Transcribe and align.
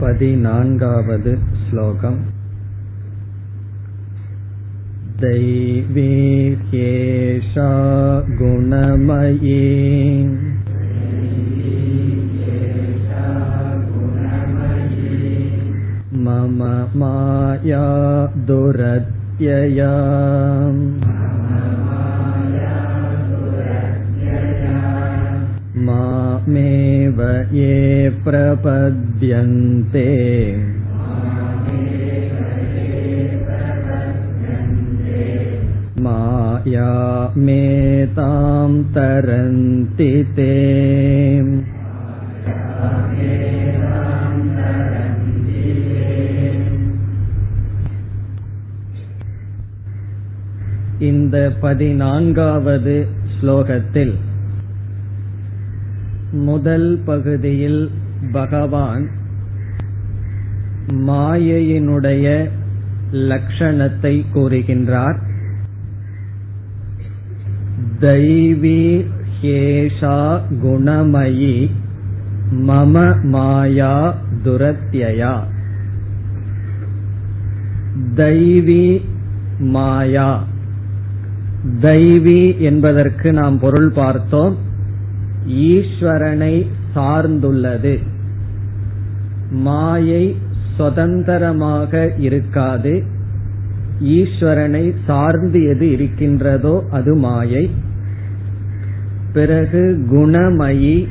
पदिनान्गावद् 0.00 1.28
श्लोकम् 1.66 2.18
दैवीर्येषा 5.22 6.60
गुणमयी 8.40 9.62
मम 16.26 16.58
माया 17.00 17.84
दुरत्यया 18.48 19.92
मामेव 25.90 27.20
ये 27.52 27.74
प्रपद्यन्ते 28.24 30.04
मायामेतां 37.36 38.70
तरन्ति 38.94 40.12
ते 40.36 40.52
இந்த 51.00 51.36
பதினான்காவது 51.60 52.94
ஸ்லோகத்தில் 53.34 54.14
முதல் 56.31 56.99
பகுதியில் 57.05 57.91
பகவான் 58.31 59.09
மாயையினுடைய 61.07 62.25
லட்சணத்தை 63.11 64.25
கூறுகின்றார். 64.33 65.17
தைவி 67.99 69.05
ஹேஷா 69.41 70.41
குணமயி 70.63 71.69
மம 72.51 72.95
மாயா 73.23 74.15
துரத்யயா 74.43 75.35
தைவி 78.15 79.01
மாயா 79.59 80.43
தைவி 81.79 82.59
என்பதற்கு 82.59 83.33
நாம் 83.33 83.59
பொருள் 83.59 83.91
பார்த்தோம். 83.91 84.57
ஈஸ்வரனை 85.47 86.67
சார்ந்துள்ளது. 86.95 87.97
மாயை 89.51 90.35
சுதந்திரமாக 90.77 92.13
இருக்காது. 92.19 93.03
ஈஸ்வரனை 94.03 94.95
சார்ந்து 95.05 95.63
எது 95.63 95.91
இருக்கின்றதோ 95.91 96.85
அது 96.91 97.15
மாயை. 97.15 97.69
பிறகு 99.33 100.07
குணமயி 100.11 101.07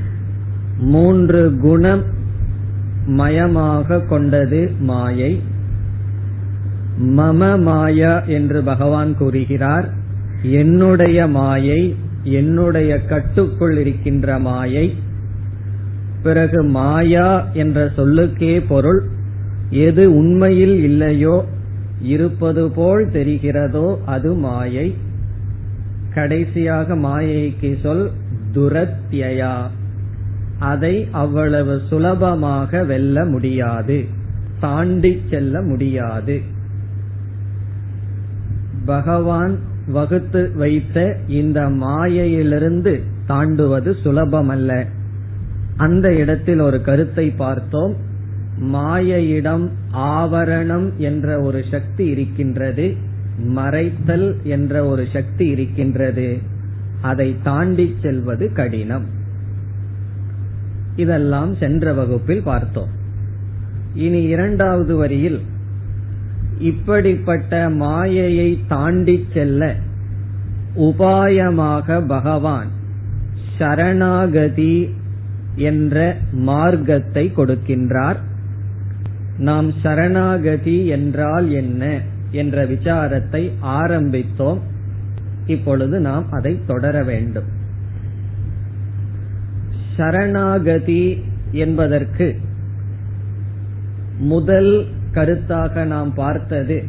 மூன்று 0.79 1.57
குணம் 1.61 2.03
மயமாக 3.07 4.07
கொண்டது 4.07 4.73
மாயை. 4.79 5.41
மம 6.99 7.63
மாயா 7.63 8.21
என்று 8.21 8.63
பகவான் 8.63 9.17
கூறுகிறார். 9.17 9.89
என்னுடைய 10.43 11.27
மாயை 11.27 11.95
என்னுடைய 12.23 13.05
கட்டுக்குள் 13.05 13.77
இருக்கின்ற 13.77 14.39
மாயை 14.39 14.95
பிறகு 16.23 16.63
மாயா 16.63 17.47
என்ற 17.53 17.91
சொல்லுக்கே 17.97 18.67
பொருள். 18.69 19.03
எது 19.71 20.15
உண்மையில் 20.15 20.83
இல்லையோ 20.83 21.45
இருப்பது 22.01 22.71
போல் 22.71 23.07
தெரிகிறதோ 23.07 23.99
அது 24.05 24.35
மாயை. 24.35 24.95
கடைசியாக 26.15 26.97
மாயைக்கு 26.97 27.81
சொல் 27.81 28.11
துரத்யா 28.55 29.63
அதை 30.59 31.09
அவ்வளவு 31.11 31.81
சுலபமாக 31.89 32.85
வெல்ல 32.85 33.25
முடியாது 33.25 34.05
தாண்டி 34.61 35.23
செல்ல 35.31 35.63
முடியாது. 35.63 36.41
பகவான் 38.87 39.59
வகுத்து 39.91 40.53
வைத்த 40.55 41.17
இந்த 41.27 41.69
மாயையிலிருந்து 41.69 43.03
தாண்டுவது 43.29 43.95
சுலபமல்ல. 44.05 44.85
அந்த 45.77 46.15
இடத்தில் 46.15 46.59
ஒரு 46.59 46.83
கருத்தை 46.83 47.31
பார்த்தோம். 47.31 47.97
மாயையிடம் 48.63 49.69
ஆவரணம் 49.95 50.97
என்ற 50.97 51.41
ஒரு 51.41 51.65
சக்தி 51.71 52.07
இருக்கின்றது 52.07 52.95
மறைத்தல் 53.49 54.35
என்ற 54.43 54.87
ஒரு 54.87 55.07
சக்தி 55.13 55.47
இருக்கின்றது. 55.47 56.39
அதை 57.01 57.37
தாண்டி 57.43 57.97
செல்வது 58.03 58.53
கடினம். 58.53 59.07
இதெல்லாம் 60.97 61.55
சென்ற 61.55 61.93
வகுப்பில் 61.93 62.43
பார்த்தோம். 62.43 62.89
இனி 63.95 64.23
இரண்டாவது 64.23 64.97
வரியில் 64.97 65.41
இப்படிப்பட்ட 66.61 67.71
மாயையை 67.71 68.59
தாண்டி 68.69 69.27
செல்ல 69.35 69.77
உபாயமாக 70.77 72.07
பகவான் 72.07 72.69
சரணாகதி 73.59 74.95
என்ற 75.55 76.17
மார்க்கத்தை 76.33 77.33
கொடுக்கின்றார். 77.37 78.17
நாம் 79.39 79.73
சரணாகதி 79.83 80.87
என்றால் 80.87 81.51
என்ன 81.51 82.01
என்ற 82.31 82.67
விசாரத்தை 82.67 83.43
ஆரம்பித்தோம். 83.63 84.61
இப்பொழுது 85.47 86.01
நாம் 86.01 86.27
அதை 86.31 86.61
தொடர 86.67 87.03
வேண்டும். 87.03 87.49
சரணாகதி 89.97 91.25
என்பதற்கு 91.51 92.37
முதல் 94.19 94.87
கருத்தாக 95.15 95.85
நாம் 95.85 96.15
பார்த்தது. 96.15 96.85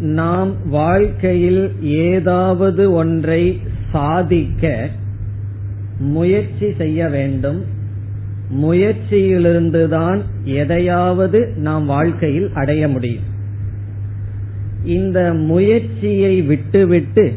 நாம் 0.00 0.68
வாழ்க்கையில் 0.68 1.82
ஏதாவது 1.82 2.92
ஒன்றை 2.92 3.60
சாதிக்க 3.92 4.88
முயற்சி 5.98 6.72
செய்ய 6.78 7.08
வேண்டும். 7.08 7.64
முயற்சியிலிருந்துதான் 8.62 10.20
எதையாவது 10.44 11.52
நாம் 11.56 11.86
வாழ்க்கையில் 11.86 12.50
அடைய 12.54 12.88
முடியும். 12.88 13.22
இந்த 14.84 15.34
முயற்சியை 15.34 16.42
விட்டுவிட்டு 16.42 17.34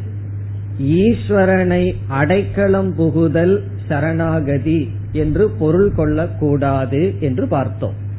ஈஸ்வரனை 0.81 1.95
அடைக்கலம் 2.07 2.95
புகுதல் 2.95 3.63
சரணாகதி 3.87 4.89
என்று 5.11 5.49
பொருள் 5.49 5.91
கொள்ளக்கூடாது 5.91 7.15
என்று 7.19 7.47
பார்த்தோம். 7.47 8.09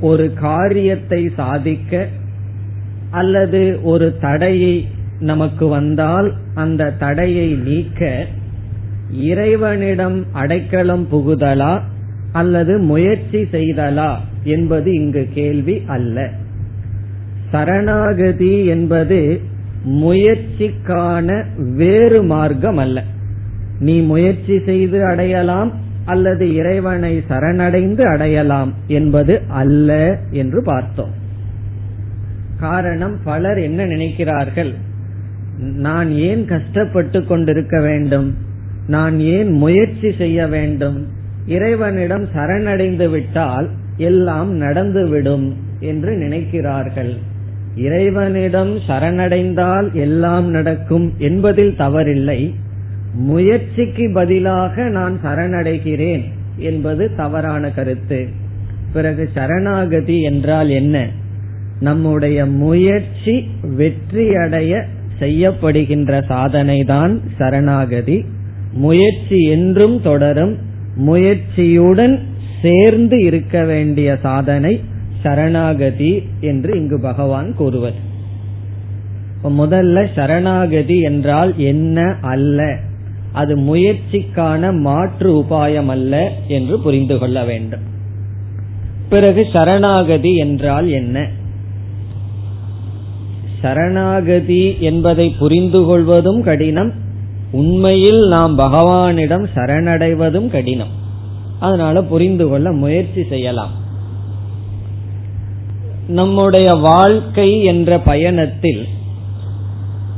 ஒரு 0.00 0.32
காரியத்தை 0.32 1.28
சாதிக்க 1.36 2.08
அல்லது 3.10 3.78
ஒரு 3.82 4.16
தடையை 4.20 4.88
நமக்கு 5.18 5.68
வந்தால் 5.68 6.34
அந்த 6.54 6.90
தடையை 6.90 7.52
நீக்க 7.52 8.26
இறைவனிடம் 9.10 10.26
அடைக்கலம் 10.32 11.08
புகுதலா 11.12 11.80
அல்லது 12.32 12.78
முயற்சி 12.78 13.38
செய்தலா 13.38 14.16
என்பது 14.44 14.92
இங்கு 14.92 15.28
கேள்வி 15.34 15.82
அல்ல. 15.86 16.30
சரணாகதி 17.50 18.64
என்பது 18.64 19.40
முயற்சிக்கான 19.84 21.44
வேறு 21.76 22.22
மார்க்கம் 22.22 22.76
அல்ல. 22.76 23.04
நீ 23.78 24.00
முயற்சி 24.00 24.58
செய்து 24.58 25.04
அடையலாம் 25.04 25.79
அல்லது 26.10 26.44
இறைவனை 26.54 27.12
சரணடைந்து 27.28 28.02
அடையலாம் 28.02 28.72
என்பது 28.86 29.34
அல்ல 29.48 29.90
என்று 30.30 30.60
பார்த்தோம். 30.62 31.12
காரணம் 32.58 33.16
பலர் 33.24 33.58
என்ன 33.58 33.86
நினைக்கிறார்கள்? 33.86 34.72
நான் 35.76 36.10
ஏன் 36.28 36.42
கஷ்டப்பட்டு 36.46 37.18
கொண்டிருக்க 37.24 37.80
வேண்டும்? 37.80 38.28
நான் 38.86 39.16
ஏன் 39.20 39.50
முயற்சி 39.52 40.10
செய்ய 40.18 40.46
வேண்டும்? 40.46 40.98
இறைவனிடம் 41.46 42.26
சரணடைந்து 42.34 43.06
விட்டால் 43.10 43.68
எல்லாம் 43.96 44.50
நடந்துவிடும் 44.60 45.46
என்று 45.80 46.12
நினைக்கிறார்கள். 46.16 47.12
இறைவனிடம் 47.74 48.72
சரணடைந்தால் 48.88 49.88
எல்லாம் 49.92 50.48
நடக்கும் 50.50 51.06
என்பதில் 51.18 51.76
தவறில்லை. 51.78 52.40
முயற்சிக்கு 53.14 54.10
பதிலாக 54.14 54.88
நான் 54.88 55.20
சரணடைகிறேன் 55.24 56.22
என்பது 56.56 57.14
தவறான 57.16 57.70
கருத்து. 57.70 58.28
பிறகு 58.92 59.30
சரணாகதி 59.34 60.20
என்றால் 60.20 60.68
என்ன? 60.68 61.08
நம்முடைய 61.80 62.46
முயற்சி 62.46 63.48
வெற்றியடைய 63.62 64.82
செய்யப்படுகின்ற 65.20 66.24
சாதனை 66.24 66.84
தான் 66.84 67.20
சரணாகதி. 67.38 68.24
முயற்சி 68.72 69.42
என்றும் 69.42 70.02
தொடரும். 70.02 70.56
முயற்சியுடன் 71.06 72.18
சேர்ந்து 72.62 73.22
இருக்க 73.22 73.64
வேண்டிய 73.64 74.16
சாதனை 74.16 74.80
சரணாகதி 75.22 76.28
என்று 76.40 76.80
இங்கு 76.80 77.00
பகவான் 77.00 77.54
கூறுவது 77.54 78.08
முதல்ல 79.44 80.06
சரணாகதி 80.14 81.00
என்றால் 81.00 81.54
என்ன 81.56 82.14
அல்ல? 82.20 82.78
அது 83.32 83.56
முயற்சிக்கான 83.56 84.80
மாற்று 84.80 85.42
உபாயம் 85.42 85.86
அல்ல 85.86 86.32
என்று 86.48 86.80
புரிந்து 86.80 87.18
கொள்ள 87.18 87.44
வேண்டும். 87.44 87.80
பிறகு 89.08 89.48
சரணாகதி 89.52 90.36
என்றால் 90.36 90.88
என்ன? 90.88 91.28
சரணாகதி 93.60 94.76
என்பதை 94.80 95.30
புரிந்து 95.38 95.84
கொள்வதும் 95.84 96.42
கடினம் 96.42 96.92
உண்மையில் 97.52 98.28
நாம் 98.28 98.58
பகவானிடம் 98.58 99.46
சரணடைவதும் 99.54 100.48
கடினம். 100.48 100.88
அதனால 101.60 102.02
புரிந்து 102.02 102.48
கொள்ள 102.48 102.72
முயற்சி 102.72 103.24
செய்யலாம். 103.28 103.70
நம்முடைய 106.08 106.72
வாழ்க்கை 106.72 107.62
என்ற 107.62 107.98
பயணத்தில் 107.98 108.86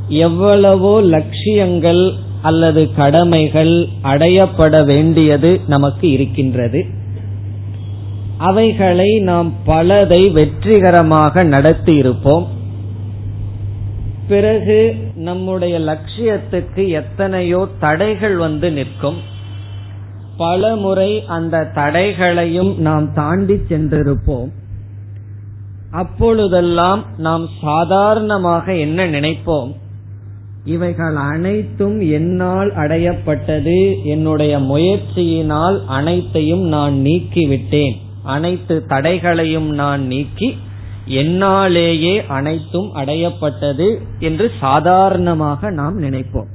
எவ்வளவோ 0.07 1.01
லட்சியங்கள் 1.01 2.13
அல்லது 2.43 2.81
கடமைகள் 2.93 3.73
அடையப்பட 4.03 4.85
வேண்டியது 4.85 5.51
நமக்கு 5.67 6.11
இருக்கின்றது. 6.11 6.85
அவைகளை 8.37 9.19
நாம் 9.19 9.53
பலதை 9.67 10.31
வெற்றிகரமாக 10.31 11.43
நடத்தி 11.43 11.95
இருப்போம் 11.95 12.47
பிறகு 14.27 14.79
நம்முடைய 15.15 15.79
லட்சியத்துக்கு 15.79 16.83
எத்தனையோ 16.89 17.67
தடைகள் 17.79 18.35
வந்து 18.35 18.71
நிற்கும். 18.71 19.19
பல 20.37 20.75
முறை 20.75 21.11
அந்த 21.27 21.67
தடைகளையும் 21.75 22.71
நாம் 22.77 23.13
தாண்டி 23.13 23.53
சென்றிருப்போம். 23.69 24.51
அப்பொழுதெல்லாம் 25.91 27.01
நாம் 27.17 27.45
சாதாரணமாக 27.61 28.75
என்ன 28.75 29.07
நினைப்போம்? 29.07 29.71
இவைகள் 30.65 31.15
அனைத்தும் 31.15 31.99
என்னால் 31.99 32.73
அடையப்பட்டது. 32.73 34.03
என்னுடைய 34.03 34.59
முயற்சியினால் 34.59 35.85
அனைத்தையும் 35.85 36.61
நான் 36.61 36.93
நீக்கிவிட்டேன். 36.93 37.95
அனைத்து 38.23 38.85
தடைகளையும் 38.85 39.69
நான் 39.73 40.07
நீக்கி 40.07 40.57
என்னாலேயே 41.07 42.27
அனைத்தும் 42.27 42.95
அடையப்பட்டது 42.95 43.97
என்று 44.19 44.51
சாதாரணமாக 44.59 45.69
நாம் 45.69 46.01
நினைப்போம். 46.01 46.51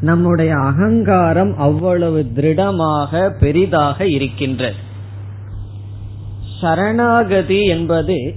நம்முடைய 0.00 0.54
அகங்காரம் 0.54 1.58
அவ்வளவு 1.58 2.26
திருடமாக 2.36 3.30
பெரிதாக 3.40 4.06
இருக்கின்றது. 4.06 4.74
சரணாகதி 6.60 7.64
என்பது 7.64 8.34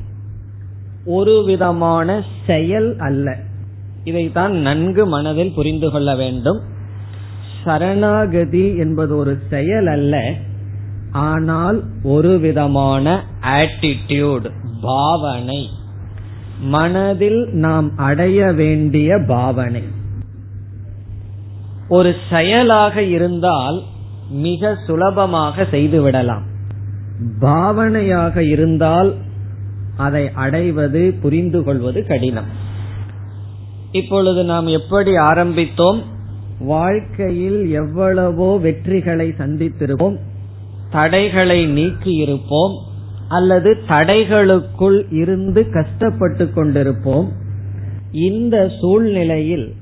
ஒரு 1.06 1.44
விதமான 1.46 2.24
செயல் 2.48 2.98
அல்ல. 2.98 3.38
இதைத்தான் 4.04 4.54
நன்கு 4.54 5.06
மனதில் 5.06 5.54
புரிந்து 5.54 5.92
கொள்ள 5.92 6.16
வேண்டும். 6.16 6.62
சரணாகதி 7.64 8.76
என்பது 8.78 9.16
ஒரு 9.16 9.40
செயல் 9.50 9.88
அல்ல 9.88 10.34
ஆனால் 11.12 11.84
ஒரு 12.04 12.40
விதமான 12.40 13.24
ஆட்டிடியூட் 13.42 14.52
பாவனை. 14.82 15.70
மனதில் 16.60 17.50
நாம் 17.52 17.98
அடைய 17.98 18.52
வேண்டிய 18.52 19.20
பாவனை. 19.28 19.84
ஒரு 21.88 22.16
செயலாக 22.30 23.04
இருந்தால் 23.04 23.82
மிக 24.30 24.76
சுலபமாக 24.88 25.68
செய்துவிடலாம் 25.72 26.46
பாவனையாக 27.40 28.38
இருந்தால் 28.38 29.16
அதை 29.98 30.32
அடைவது 30.34 31.18
புரிந்து 31.22 31.64
கொள்வது 31.64 32.08
கடினம். 32.08 32.61
இப்பொழுது 33.92 34.44
நாம் 34.44 34.68
எப்படி 34.68 35.12
ஆரம்பித்தோம்? 35.18 36.00
வாழ்க்கையில் 36.60 37.72
எவ்வளவோ 37.72 38.60
வெற்றிகளை 38.64 39.28
சந்தித்திருப்போம் 39.38 40.18
தடைகளை 40.92 41.66
நீக்கி 41.66 42.14
இருப்போம் 42.14 42.74
அல்லது 43.30 43.78
தடைகளுக்குள் 43.88 45.14
இருந்து 45.14 45.72
கஷ்டப்பட்டு 45.72 46.46
கொண்டிருப்போம். 46.56 47.28
இந்த 48.12 48.72
சூழ்நிலையில் 48.82 49.74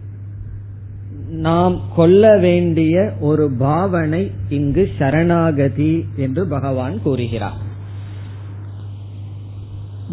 நாம் 1.29 1.81
கொள்ள 1.95 2.38
வேண்டிய 2.38 3.13
ஒரு 3.19 3.51
பாவனை 3.57 4.31
இங்கு 4.50 4.89
சரணாகதி 5.00 6.06
என்று 6.15 6.47
பகவான் 6.47 7.01
கூறுகிறார். 7.01 7.59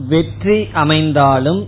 வெற்றி 0.09 0.67
அமைந்தாலும் 0.73 1.63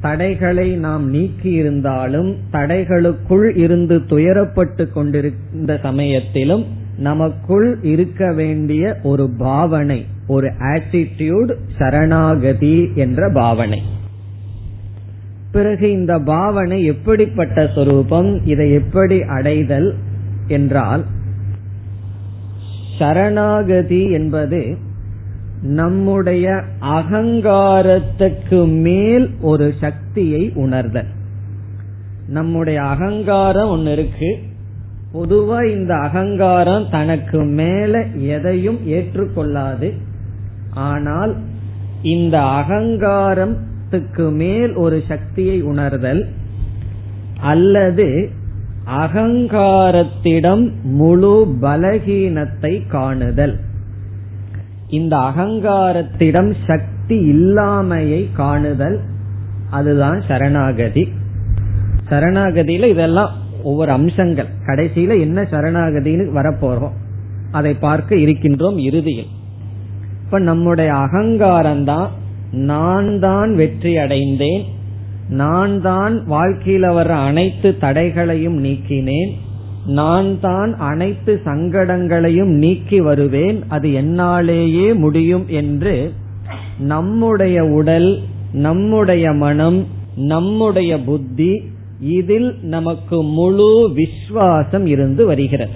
தடைகளை 0.00 0.68
நாம் 0.76 1.10
நீக்கி 1.10 1.50
இருந்தாலும் 1.50 2.36
தடைகளுக்குள் 2.52 3.56
இருந்து 3.56 3.98
துயரப்பட்டு 3.98 4.92
கொண்டிருந்த 4.92 5.78
சமயத்திலும் 5.82 6.64
நமக்குள் 6.98 7.78
இருக்க 7.82 8.32
வேண்டிய 8.32 8.96
ஒரு 9.02 9.30
பாவனை 9.38 10.06
ஒரு 10.26 10.52
ஆட்டிடியூட் 10.58 11.52
சரணாகதி 11.78 12.90
என்ற 12.94 13.30
பாவனை. 13.34 13.82
பிறகு 15.52 15.90
இந்த 15.90 16.18
பாவனை 16.18 16.84
எப்படிப்பட்ட 16.84 17.66
சொரூபம் 17.74 18.46
இதை 18.46 18.72
எப்படி 18.72 19.22
அடைதல் 19.22 19.94
என்றால் 20.48 21.04
சரணாகதி 22.98 24.10
என்பது 24.10 24.76
நம்முடைய 25.62 26.62
அகங்காரத்துக்கு 26.80 28.80
மேல் 28.80 29.30
ஒரு 29.40 29.74
சக்தியை 29.80 30.52
உணர்தல். 30.54 31.06
நம்முடைய 32.28 32.82
அகங்காரம் 32.82 33.68
ஒன்னு 33.68 33.92
இருக்கு. 33.92 34.38
பொதுவா 35.14 35.64
இந்த 35.64 35.94
அகங்காரம் 35.94 36.86
தனக்கு 36.90 37.44
மேல 37.44 38.06
எதையும் 38.16 38.78
ஏற்றுக்கொள்ளாது. 38.86 39.92
ஆனால் 40.70 41.36
இந்த 42.02 42.40
அகங்காரத்துக்கு 42.40 44.30
மேல் 44.30 44.74
ஒரு 44.74 45.02
சக்தியை 45.08 45.62
உணர்தல். 45.62 46.26
அல்லது 47.40 48.30
அகங்காரத்திடம் 48.86 50.82
முழு 50.82 51.56
பலகீனத்தை 51.62 52.88
காணுதல். 52.88 53.58
இந்த 54.90 55.16
அகங்காரத்திடம் 55.16 56.54
சக்தி 56.66 57.16
இல்லாமையை 57.32 58.22
காணுதல் 58.36 58.98
அதுதான் 59.70 60.20
சரணாகதி. 60.20 61.08
சரணாகதியில 62.10 62.88
இதெல்லாம் 62.88 63.32
ஒவ்வொரு 63.62 63.90
அம்சங்கள். 63.92 64.48
கடைசியில 64.66 65.20
என்ன 65.20 65.42
சரணாகதின்னு 65.42 66.26
வரப்போறோம். 66.38 66.96
அதை 67.52 67.74
பார்க்க 67.74 68.16
இருக்கின்றோம் 68.16 68.78
இறுதியில். 68.78 69.30
இப்ப 70.24 70.38
நம்முடைய 70.38 70.94
அகங்காரம் 70.94 71.84
தான் 71.84 72.08
நான் 72.52 73.18
தான் 73.18 73.54
வெற்றி 73.54 73.96
அடைந்தேன் 73.96 74.64
நான் 75.28 75.80
தான் 75.80 76.14
வாழ்க்கையில 76.28 76.86
வர்ற 76.98 77.14
அனைத்து 77.26 77.76
தடைகளையும் 77.80 78.58
நீக்கினேன் 78.64 79.32
நான் 79.86 80.40
தான் 80.40 80.76
அனைத்து 80.76 81.40
சங்கடங்களையும் 81.44 82.52
நீக்கி 82.56 83.00
வருவேன் 83.00 83.62
அது 83.68 83.88
என்னாலேயே 83.88 84.94
முடியும் 84.94 85.48
என்று 85.48 86.12
நம்முடைய 86.78 87.64
உடல் 87.64 88.20
நம்முடைய 88.52 89.32
மனம் 89.32 89.86
நம்முடைய 90.16 90.98
புத்தி 91.00 91.60
இதில் 92.00 92.56
நமக்கு 92.60 93.22
முழு 93.22 93.92
விஸ்வாசம் 93.94 94.86
இருந்து 94.86 95.26
வருகிறது. 95.26 95.72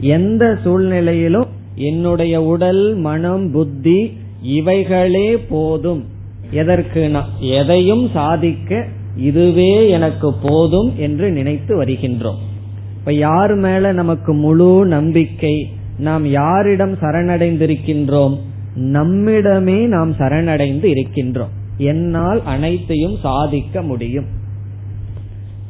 எந்த 0.00 0.58
சூழ்நிலையிலும் 0.64 1.46
என்னுடைய 1.74 2.42
உடல் 2.42 2.94
மனம் 2.94 3.50
புத்தி 3.50 4.12
இவைகளே 4.42 5.38
போதும். 5.38 6.04
எதற்கு 6.50 7.12
எதையும் 7.40 8.08
சாதிக்க 8.12 8.86
இதுவே 9.16 9.88
எனக்கு 9.88 10.32
போதும் 10.42 10.92
என்று 10.96 11.30
நினைத்து 11.30 11.84
வருகின்றோம். 11.84 12.48
இப்ப 13.10 13.22
யார் 13.22 13.54
மேல 13.54 13.92
நமக்கு 13.92 14.32
முழு 14.32 14.86
நம்பிக்கை? 14.86 15.72
நாம் 15.98 16.26
யாரிடம் 16.26 16.92
சரணடைந்திருக்கின்றோம்? 16.92 18.38
நம்மிடமே 18.76 19.86
நாம் 19.86 20.12
சரணடைந்து 20.12 20.86
இருக்கின்றோம். 20.90 21.48
என்னால் 21.76 22.42
அனைத்தையும் 22.44 23.16
சாதிக்க 23.22 23.82
முடியும். 23.82 24.24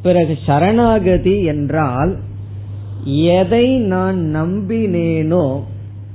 பிறகு 0.01 0.37
சரணாகதி 0.45 1.43
என்றால் 1.43 2.17
எதை 3.05 3.77
நான் 3.77 4.31
நம்பினேனோ 4.35 5.61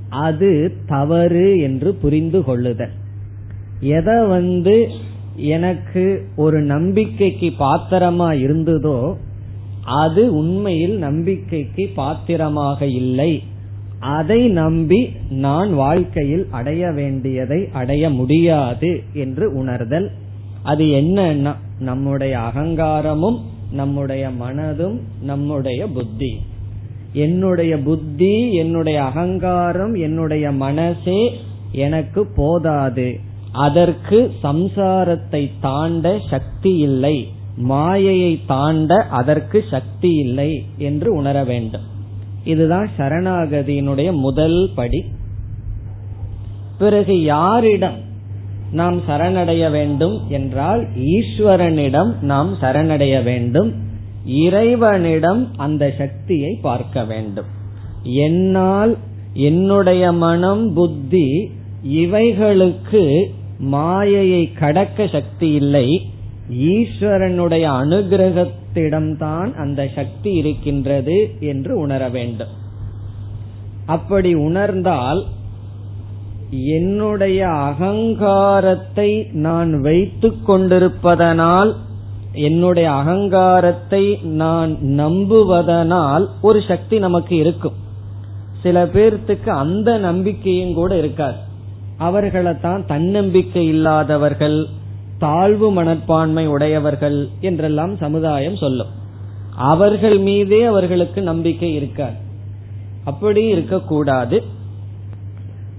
அது 0.08 0.72
தவறு 0.86 1.60
என்று 1.60 1.94
புரிந்து 1.94 2.44
கொள்ளுதல். 2.44 2.92
எதை 3.80 4.26
வந்து 4.26 4.88
எனக்கு 5.34 6.28
ஒரு 6.36 6.62
நம்பிக்கைக்கு 6.62 7.52
பாத்திரமா 7.58 8.38
இருந்ததோ 8.38 9.16
அது 9.86 10.36
உண்மையில் 10.36 10.98
நம்பிக்கைக்கு 10.98 11.90
பாத்திரமாக 11.94 12.86
இல்லை. 12.86 13.42
அதை 14.00 14.48
நம்பி 14.48 15.10
நான் 15.30 15.74
வாழ்க்கையில் 15.74 16.46
அடைய 16.50 16.90
வேண்டியதை 16.90 17.68
அடைய 17.72 18.10
முடியாது 18.10 19.02
என்று 19.12 19.52
உணர்தல். 19.52 20.10
அது 20.62 20.84
என்னன்னா 20.84 21.54
நம்முடைய 21.78 22.38
அகங்காரமும் 22.38 23.38
நம்முடைய 23.72 24.28
மனதும் 24.42 25.00
நம்முடைய 25.22 25.86
புத்தி. 25.86 26.36
என்னுடைய 27.12 27.78
புத்தி 27.78 28.52
என்னுடைய 28.52 29.02
அகங்காரம் 29.02 29.94
என்னுடைய 29.94 30.52
மனசே 30.52 31.30
எனக்கு 31.72 32.26
போதாது. 32.36 33.18
அதற்கு 33.52 34.32
சம்சாரத்தை 34.42 35.50
தாண்ட 35.60 36.20
சக்தி 36.30 36.76
இல்லை. 36.76 37.26
மாயையை 37.56 38.40
தாண்ட 38.46 38.94
அதற்கு 38.94 39.64
சக்தி 39.70 40.14
இல்லை 40.14 40.64
என்று 40.78 41.14
உணர 41.14 41.44
வேண்டும். 41.44 41.82
இதுதான் 42.44 42.90
சரணாகதியினுடைய 42.98 44.12
முதல் 44.12 44.70
படி. 44.74 45.04
பிறகு 46.78 47.22
யாரிடம் 47.22 48.04
நாம் 48.72 49.00
சரணடைய 49.08 49.70
வேண்டும் 49.70 50.20
என்றால் 50.28 50.86
ஈஸ்வரனிடம் 50.96 52.20
நாம் 52.20 52.54
சரணடைய 52.60 53.22
வேண்டும். 53.22 53.74
இறைவனிடம் 54.24 55.50
அந்த 55.56 55.94
சக்தியை 55.98 56.58
பார்க்க 56.62 57.04
வேண்டும். 57.04 57.44
என்னால் 58.02 58.96
என்னுடைய 59.32 60.12
மனம் 60.12 60.74
புத்தி 60.74 61.50
இவைகளுக்கு 61.82 63.24
மாயையை 63.58 64.52
கடக்க 64.52 65.06
சக்தி 65.06 65.52
இல்லை. 65.52 66.00
ஈஸ்வரனுடைய 66.48 67.64
அனுகிரகத்திடம்தான் 67.82 69.54
அந்த 69.54 69.88
சக்தி 69.94 70.32
இருக்கின்றது 70.32 71.36
என்று 71.40 71.78
உணர 71.78 72.08
வேண்டும். 72.08 72.48
அப்படி 73.86 74.34
உணர்ந்தால் 74.34 75.26
என்னுடைய 76.50 77.48
அகங்காரத்தை 77.48 79.28
நான் 79.32 79.80
வைத்துக் 79.80 80.46
கொண்டிருப்பதனால் 80.46 81.76
என்னுடைய 82.32 82.90
அகங்காரத்தை 82.90 84.18
நான் 84.22 84.76
நம்புவதனால் 84.80 86.26
ஒரு 86.42 86.62
சக்தி 86.68 86.98
நமக்கு 86.98 87.36
இருக்கும். 87.36 87.74
சில 88.62 88.84
பேர்த்துக்கு 88.84 89.48
அந்த 89.48 89.98
நம்பிக்கையும் 89.98 90.74
கூட 90.74 90.96
இருக்காது. 90.96 91.36
அவர்களை 91.98 92.60
தான் 92.60 92.86
தன்னம்பிக்கை 92.86 93.66
இல்லாதவர்கள் 93.66 94.66
தாழ்வு 95.18 95.70
மனப்பான்மை 95.70 96.46
உடையவர்கள் 96.46 97.28
என்றெல்லாம் 97.40 97.96
சமுதாயம் 97.96 98.56
சொல்லும். 98.56 98.92
அவர்கள் 99.56 100.18
மீதே 100.18 100.64
அவர்களுக்கு 100.64 101.22
நம்பிக்கை 101.22 101.74
இருக்காது. 101.74 102.14
அப்படி 103.04 103.46
இருக்கக்கூடாது. 103.46 104.42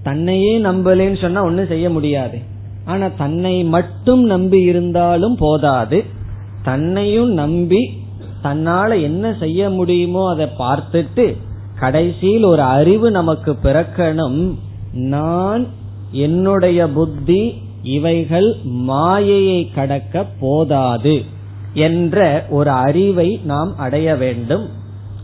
தன்னையே 0.02 0.58
நம்பலேன்னு 0.58 1.20
சொன்னா 1.20 1.44
ஒன்னும் 1.44 1.66
செய்ய 1.66 1.90
முடியாது. 1.90 2.38
ஆனா 2.84 3.08
தன்னை 3.18 3.64
மட்டும் 3.64 4.24
நம்பி 4.24 4.60
இருந்தாலும் 4.60 5.36
போதாது. 5.36 6.04
தன்னையும் 6.62 7.32
நம்பி 7.32 7.92
தன்னால 8.42 9.02
என்ன 9.02 9.34
செய்ய 9.40 9.70
முடியுமோ 9.70 10.28
அதை 10.30 10.46
பார்த்துட்டு 10.58 11.36
கடைசியில் 11.78 12.44
ஒரு 12.44 12.62
அறிவு 12.62 13.10
நமக்கு 13.10 13.56
பிறக்கணும். 13.62 14.54
நான் 14.92 15.66
என்னுடைய 16.12 16.88
புத்தி 16.88 17.66
இவைகள் 17.82 18.56
மாயையை 18.64 19.70
கடக்க 19.74 20.26
போதாது 20.40 21.24
என்ற 21.72 22.46
ஒரு 22.48 22.70
அறிவை 22.70 23.40
நாம் 23.44 23.76
அடைய 23.76 24.16
வேண்டும். 24.16 24.68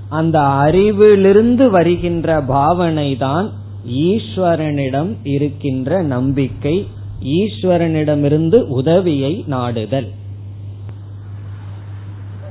அந்த 0.09 0.39
அறிவிலிருந்து 0.41 1.71
வருகின்ற 1.71 2.41
பாவனை 2.41 3.17
தான் 3.17 3.51
ஈஸ்வரனிடம் 3.87 5.17
இருக்கின்ற 5.23 6.03
நம்பிக்கை 6.03 6.89
ஈஸ்வரனிடமிருந்து 7.23 8.63
உதவியை 8.63 9.45
நாடுதல். 9.47 10.11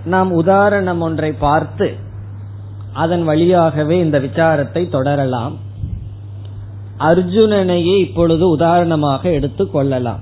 நாம் 0.06 0.32
உதாரணம் 0.32 1.02
ஒன்றை 1.02 1.32
பார்த்து 1.32 1.94
அதன் 2.94 3.24
வழியாகவே 3.24 4.00
இந்த 4.00 4.20
விசாரத்தை 4.20 4.90
தொடரலாம். 4.90 5.63
அர்ஜுனனையே 7.04 8.00
இப்பொழுது 8.00 8.50
உதாரணமாக 8.50 9.32
எடுத்துக் 9.32 9.74
கொள்ளலாம். 9.74 10.20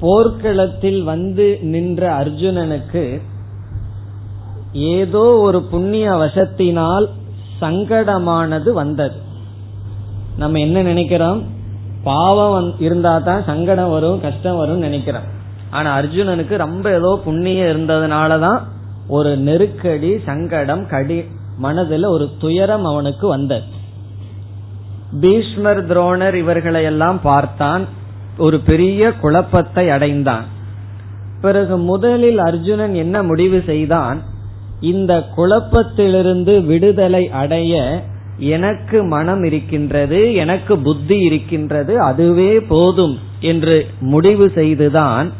போர்க்களத்தில் 0.00 1.02
வந்து 1.02 1.58
நின்ற 1.62 2.24
அர்ஜுனனுக்கு 2.24 3.20
ஏதோ 4.72 5.18
ஒரு 5.18 5.62
புண்ணிய 5.62 6.10
வசத்தினால் 6.12 7.06
சங்கடமானது 7.60 8.72
வந்தது. 8.72 9.14
நம்ம 10.38 10.58
என்ன 10.58 10.82
நினைக்கிறோம்? 10.82 11.42
பாவம் 12.04 12.80
இருந்தா 12.80 13.18
தான் 13.18 13.44
சங்கடம் 13.44 13.90
வரும் 13.90 14.20
கஷ்டம் 14.20 14.56
வரும் 14.56 14.78
நினைக்கிறோம். 14.78 15.32
ஆனா 15.70 15.98
அர்ஜுனனுக்கு 15.98 16.56
ரொம்ப 16.56 16.92
ஏதோ 16.94 17.20
புண்ணியம் 17.24 17.66
இருந்ததுனாலதான் 17.66 18.60
ஒரு 19.08 19.36
நெருக்கடி 19.36 20.18
சங்கடம் 20.18 20.88
கடி 20.88 21.24
மனதுல 21.62 22.06
ஒரு 22.06 22.28
துயரம் 22.38 22.84
அவனுக்கு 22.84 23.28
வந்தது. 23.28 23.73
பீஷ்மர் 25.20 25.86
துரோணர் 25.88 26.34
இவர்களை 26.34 26.82
எல்லாம் 26.82 27.20
பார்த்தான். 27.22 27.86
ஒரு 28.38 28.60
பெரிய 28.60 29.12
குழப்பத்தை 29.12 29.90
அடைந்தான். 29.90 30.44
பிறகு 31.40 31.76
முதலில் 31.76 32.38
அர்ஜுனன் 32.38 32.94
என்ன 32.94 33.22
முடிவு 33.22 33.62
செய்தான்? 33.66 34.22
இந்த 34.80 35.24
குழப்பத்திலிருந்து 35.36 36.64
விடுதலை 36.66 37.30
அடைய 37.30 38.02
எனக்கு 38.38 39.04
மனம் 39.04 39.44
இருக்கின்றது 39.44 40.34
எனக்கு 40.34 40.78
புத்தி 40.78 41.18
இருக்கின்றது 41.18 42.00
அதுவே 42.00 42.60
போதும் 42.60 43.18
என்று 43.40 43.86
முடிவு 44.00 44.50
செய்துதான் 44.54 45.32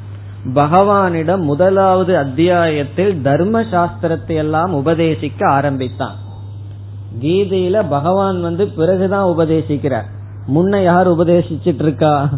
பகவானிடம் 0.54 1.40
முதலாவது 1.40 2.16
அத்தியாயத்தில் 2.16 3.20
தர்ம 3.20 3.62
சாஸ்திரத்தை 3.62 4.34
எல்லாம் 4.34 4.74
உபதேசிக்க 4.74 5.46
ஆரம்பித்தான். 5.46 6.22
கீதையில 7.20 7.84
பகவான் 7.88 8.40
வந்து 8.40 8.68
பிறகுதான் 8.68 9.36
உபதேசிக்கிறார். 9.36 10.04
முன்ன 10.54 10.82
யார் 10.82 11.10
உபதேசிச்சிட்டு 11.10 11.82
இருக்கா 11.82 12.28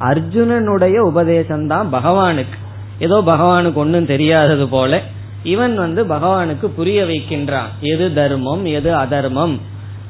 அர்ஜுனனுடைய 0.00 0.98
உபதேசம் 0.98 1.66
தான் 1.66 1.92
பகவானுக்கு. 1.92 2.58
ஏதோ 2.98 3.22
பகவானுக்கு 3.26 3.74
ஒன்னும் 3.74 4.06
தெரியாதது 4.06 4.68
போல 4.68 5.02
இவன் 5.42 5.76
வந்து 5.76 6.04
பகவானுக்கு 6.04 6.66
புரிய 6.66 7.04
வைக்கின்றான். 7.04 7.68
எது 7.80 8.12
தர்மம் 8.12 8.64
எது 8.64 8.94
அதர்மம்? 8.94 9.60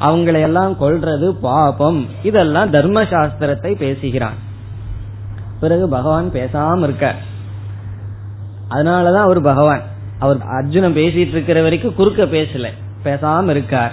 அவங்களை 0.01 0.41
எல்லாம் 0.41 0.77
கொள்றது 0.81 1.31
பாபம். 1.31 2.07
இதெல்லாம் 2.23 2.71
தர்ம 2.71 3.03
சாஸ்திரத்தை 3.03 3.77
பேசுகிறான். 3.77 4.35
பிறகு 5.61 5.89
பகவான் 5.89 6.31
பேசாம 6.33 6.83
இருக்க 6.83 7.15
அதனாலதான் 8.71 9.27
அவர் 9.27 9.41
பகவான். 9.41 9.81
அவர் 10.19 10.37
அர்ஜுனன் 10.43 10.95
பேசிட்டு 10.95 11.29
இருக்கிற 11.29 11.63
வரைக்கும் 11.63 11.95
குறுக்க 11.95 12.25
பேசல. 12.25 12.67
பேசாம 13.05 13.49
இருக்கார். 13.49 13.93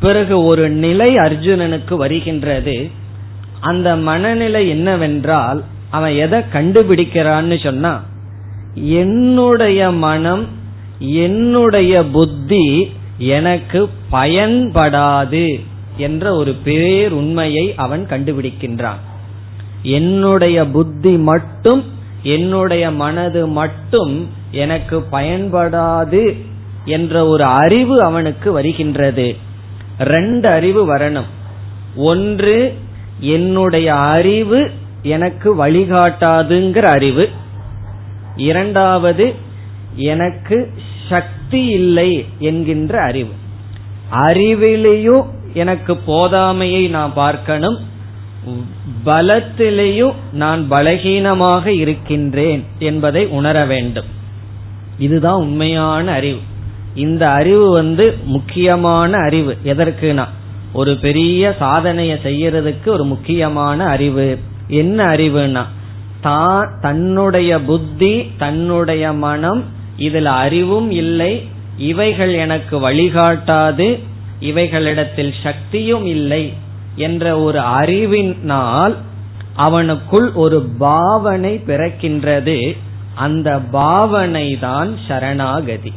பிறகு 0.00 0.44
ஒரு 0.44 0.70
நிலை 0.70 1.14
அர்ஜுனனுக்கு 1.16 1.94
வருகின்றது. 1.94 2.90
அந்த 3.60 3.96
மனநிலை 3.96 4.68
என்னவென்றால் 4.68 5.64
அவன் 5.90 6.14
எதை 6.14 6.40
கண்டுபிடிக்கிறான்னு 6.52 7.62
சொன்னா 7.62 8.04
என்னுடைய 8.74 9.90
மனம் 9.90 10.48
என்னுடைய 10.98 12.04
புத்தி 12.04 12.92
எனக்கு 13.18 13.88
பயன்படாது 14.12 15.60
என்ற 15.96 16.34
ஒரு 16.34 16.52
பேர் 16.64 17.12
உண்மையை 17.12 17.74
அவன் 17.74 18.06
கண்டுபிடிக்கின்றான். 18.10 19.00
என்னுடைய 19.82 20.66
புத்தி 20.66 21.16
மட்டும் 21.16 21.84
என்னுடைய 22.22 22.90
மனது 22.90 23.46
மட்டும் 23.46 24.28
எனக்கு 24.50 25.04
பயன்படாது 25.12 26.36
என்ற 26.84 27.26
ஒரு 27.26 27.44
அறிவு 27.44 28.02
அவனுக்கு 28.02 28.52
வருகின்றது. 28.52 29.36
ரெண்டு 30.00 30.48
அறிவு 30.48 30.96
வரணும். 30.96 31.28
ஒன்று 31.96 32.78
என்னுடைய 33.20 33.94
அறிவு 33.94 34.70
எனக்கு 35.02 35.66
வழிகாட்டாதுங்கிற 35.66 36.84
அறிவு. 36.84 37.28
இரண்டாவது 38.36 39.34
எனக்கு 39.94 40.72
சக்தி 41.08 41.64
இல்லை 41.64 42.26
என்கின்ற 42.38 43.02
அறிவு. 43.02 43.32
அறிவிலேயும் 44.12 45.26
எனக்கு 45.54 46.00
போதாமையை 46.06 46.88
நான் 46.88 47.14
பார்க்கணும். 47.14 47.78
பலத்திலேயும் 49.06 50.14
நான் 50.32 50.70
பலகீனமாக 50.70 51.66
இருக்கின்றேன் 51.66 52.64
என்பதை 52.78 53.26
உணர 53.26 53.64
வேண்டும். 53.64 54.06
இதுதான் 54.98 55.34
உண்மையான 55.34 56.12
அறிவு. 56.12 56.38
இந்த 56.94 57.30
அறிவு 57.30 57.70
வந்து 57.70 58.18
முக்கியமான 58.24 59.18
அறிவு. 59.18 59.56
எதற்குனா 59.64 60.24
ஒரு 60.72 60.96
பெரிய 60.96 61.54
சாதனையை 61.58 62.18
செய்யறதுக்கு 62.24 62.88
ஒரு 62.88 63.04
முக்கியமான 63.04 63.86
அறிவு. 63.86 64.38
என்ன 64.68 65.04
அறிவுனா 65.04 65.64
தான் 66.20 66.78
தன்னுடைய 66.80 67.60
புத்தி 67.60 68.32
தன்னுடைய 68.38 69.12
மனம் 69.12 69.64
இதுல 69.98 70.24
அறிவும் 70.24 70.90
இல்லை 70.90 71.48
இவைகள் 71.76 72.32
எனக்கு 72.32 72.90
வழிகாட்டாது 72.90 73.98
இவைகளிடத்தில் 74.40 75.34
சக்தியும் 75.42 76.06
இல்லை 76.06 76.52
என்ற 76.96 77.38
ஒரு 77.38 77.60
அறிவினால் 77.60 78.96
அவனுக்குள் 79.58 80.32
ஒரு 80.34 80.62
பாவனை 80.78 81.62
பிறக்கின்றது. 81.66 82.76
அந்த 83.14 83.58
பாவனை 83.58 84.58
தான் 84.58 84.96
சரணாகதி. 85.08 85.92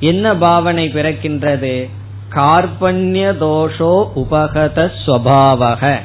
என்ன 0.00 0.36
பாவனை 0.36 0.88
பிறக்கின்றது? 0.88 1.88
கார்பண்ய 2.34 3.32
தோஷோ 3.40 3.94
உபகத 4.14 4.90
ஸ்வபாவக 5.00 6.00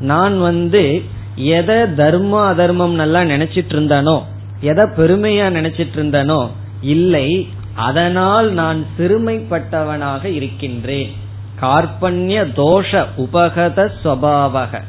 நான் 0.00 0.40
வந்து 0.40 1.02
எதை 1.36 1.94
தர்ம 1.94 2.54
அதர்மம் 2.54 2.92
நல்லா 2.92 3.20
நினைச்சிட்டு 3.20 3.72
இருந்தனோ 3.76 4.22
எதை 4.60 4.84
பெருமையா 4.84 5.46
நினைச்சிட்டு 5.58 5.96
இருந்தனோ 5.96 6.40
இல்லை 6.80 7.48
அதனால் 7.74 8.52
நான் 8.52 8.84
சிறுமைப்பட்டவனாக 8.98 10.24
இருக்கின்றேன். 10.24 11.12
கார்பண்ய 11.60 12.44
தோஷ 12.56 13.06
உபகத 13.16 13.90
ஸ்வபாவக 14.02 14.80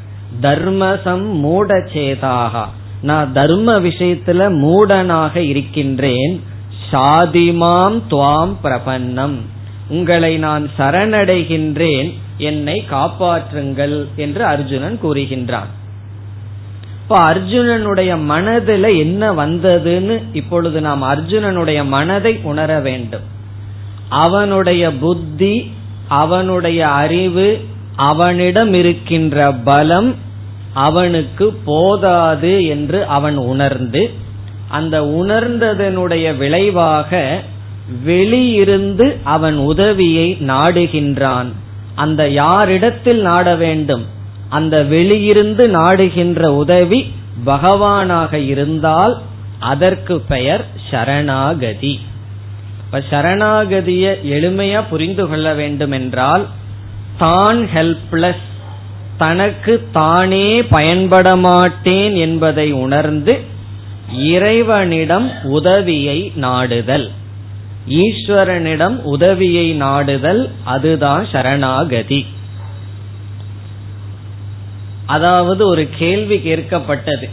தர்மசம் 0.42 1.26
மூடச்சேதாக. 1.44 2.64
நான் 3.02 3.32
தர்ம 3.32 3.78
விஷயத்துல 3.80 4.48
மூடனாக 4.64 5.36
இருக்கின்றேன். 5.36 6.34
சாதிமாம் 6.94 7.96
துவாம் 8.10 8.54
பிரபன்னம். 8.64 9.36
உங்களை 9.88 10.36
நான் 10.36 10.70
சரணடைகின்றேன் 10.78 12.10
என்னை 12.38 12.84
காப்பாற்றுங்கள் 12.90 13.96
என்று 14.16 14.44
அர்ஜுனன் 14.44 14.98
கூறுகின்றான். 15.02 15.70
இப்ப 17.02 17.34
அர்ஜுனனுடைய 17.34 18.22
மனதில் 18.22 18.82
என்ன 18.82 19.32
வந்ததுன்னு 19.32 20.22
இப்பொழுது 20.32 20.80
நாம் 20.80 21.02
அர்ஜுனனுடைய 21.02 21.84
மனதை 21.84 22.40
உணர 22.42 22.80
வேண்டும். 22.80 23.26
அவனுடைய 24.08 24.92
புத்தி 24.92 25.72
அவனுடைய 26.08 26.88
அறிவு 26.88 27.64
அவனிடம் 27.96 28.72
இருக்கின்ற 28.72 29.52
பலம் 29.64 30.14
அவனுக்கு 30.74 31.46
போதாது 31.64 32.66
என்று 32.66 33.06
அவன் 33.06 33.36
உணர்ந்து 33.36 34.02
அந்த 34.74 34.96
உணர்ந்ததனுடைய 35.20 36.26
விளைவாக 36.36 37.10
வெளியிருந்து 38.06 39.06
அவன் 39.24 39.56
உதவியை 39.70 40.28
நாடுகின்றான். 40.50 41.50
அந்த 41.94 42.22
யாரிடத்தில் 42.42 43.20
நாட 43.20 43.48
வேண்டும்? 43.54 44.04
அந்த 44.48 44.76
வெளியிருந்து 44.90 45.64
நாடுகின்ற 45.78 46.40
உதவி 46.54 47.00
பகவானாக 47.44 48.32
இருந்தால் 48.52 49.14
அதற்கு 49.70 50.14
பெயர் 50.28 50.64
சரணாகதி. 50.90 51.94
இப்ப 52.82 53.00
சரணாகதிய 53.10 54.04
எளிமையா 54.34 54.80
புரிந்து 54.90 55.24
கொள்ள 55.28 55.46
வேண்டும் 55.54 55.94
என்றால் 56.00 56.44
தான் 57.18 57.60
ஹெல்ப்லெஸ் 57.74 58.44
தனக்கு 59.18 59.74
தானே 59.92 60.46
பயன்பட 60.76 61.28
மாட்டேன் 61.46 62.14
என்பதை 62.26 62.68
உணர்ந்து 62.84 63.34
இறைவனிடம் 64.12 65.30
உதவியை 65.42 66.32
நாடுதல். 66.34 67.10
ஈஸ்வரனிடம் 67.88 68.96
உதவியை 69.02 69.72
நாடுதல் 69.72 70.50
அதுதான் 70.64 71.28
சரணாகதி. 71.32 72.26
அதாவது 75.06 75.66
ஒரு 75.66 75.88
கேள்வி 75.98 76.36
கேட்கப்பட்டது 76.36 77.30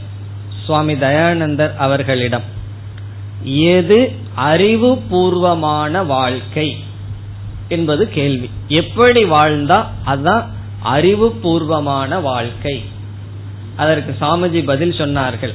சுவாமி 0.66 0.98
தயானந்தர் 0.98 1.78
அவர்களிடம். 1.78 2.42
எது 3.44 4.12
அறிவு 4.36 4.98
பூர்வமான 4.98 6.04
வாழ்க்கை 6.04 6.84
என்பது 7.68 8.10
கேள்வி. 8.10 8.50
எப்படி 8.68 9.24
வாழ்ந்தா 9.24 9.86
அதுதான் 10.06 10.52
அறிவு 10.80 11.32
பூர்வமான 11.32 12.20
வாழ்க்கை. 12.20 12.84
அதற்கு 13.76 14.26
சாமிஜி 14.26 14.64
பதில் 14.64 14.92
சொன்னார்கள். 14.92 15.54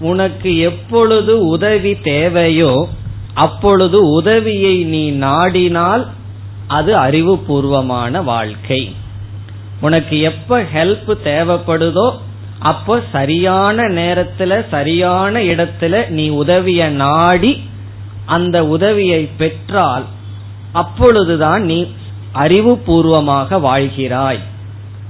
உனக்கு 0.00 0.58
எப்பொழுது 0.58 1.46
உதவி 1.46 2.00
தேவையோ 2.00 2.88
அப்பொழுது 3.34 4.10
உதவியை 4.10 4.84
நீ 4.84 5.12
நாடினால் 5.12 6.06
அது 6.68 6.94
அறிவுபூர்வமான 6.96 8.24
வாழ்க்கை. 8.24 8.96
உனக்கு 9.80 10.20
எப்ப 10.20 10.62
ஹெல்ப் 10.62 11.12
தேவைப்படுதோ 11.24 12.14
அப்போ 12.58 13.02
சரியான 13.12 13.82
நேரத்துல 13.82 14.68
சரியான 14.70 15.40
இடத்துல 15.40 16.08
நீ 16.08 16.28
உதவிய 16.28 16.88
நாடி 16.88 17.62
அந்த 18.26 18.66
உதவியை 18.66 19.28
பெற்றால் 19.36 20.04
அப்பொழுதுதான் 20.72 21.62
நீ 21.62 21.86
அறிவுபூர்வமாக 22.34 23.58
வாழ்கிறாய். 23.60 24.38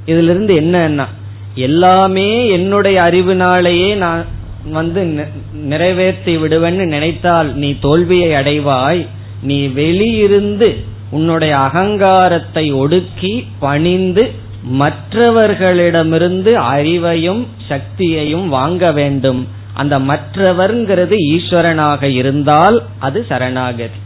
இதுல 0.07 0.31
இருந்து 0.35 0.55
என்னன்னா 0.61 1.07
எல்லாமே 1.55 2.47
என்னுடைய 2.49 3.03
அறிவினாலேயே 3.03 3.95
நான் 3.95 4.25
வந்து 4.73 5.27
நிறைவேற்றி 5.53 6.37
விடுவேன்னு 6.37 6.85
நினைத்தால் 6.87 7.55
நீ 7.55 7.79
தோல்வியை 7.79 8.33
அடைவாய். 8.33 9.07
நீ 9.43 9.67
வெளியிருந்து 9.67 10.69
உன்னுடைய 11.11 11.57
அகங்காரத்தை 11.57 12.73
ஒடுக்கி 12.73 13.47
பணிந்து 13.59 14.33
மற்றவர்களிடமிருந்து 14.71 16.53
அறிவையும் 16.61 17.47
சக்தியையும் 17.69 18.49
வாங்க 18.49 18.93
வேண்டும். 18.93 19.49
அந்த 19.73 19.99
மற்றவர்ங்கிறது 19.99 21.17
ஈஸ்வரனாக 21.31 22.03
இருந்தால் 22.03 22.83
அது 22.99 23.27
சரணாகதி. 23.29 24.01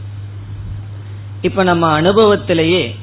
இப்ப 1.42 1.62
நம்ம 1.62 2.01
அனுபவத்திலேயே 2.01 2.94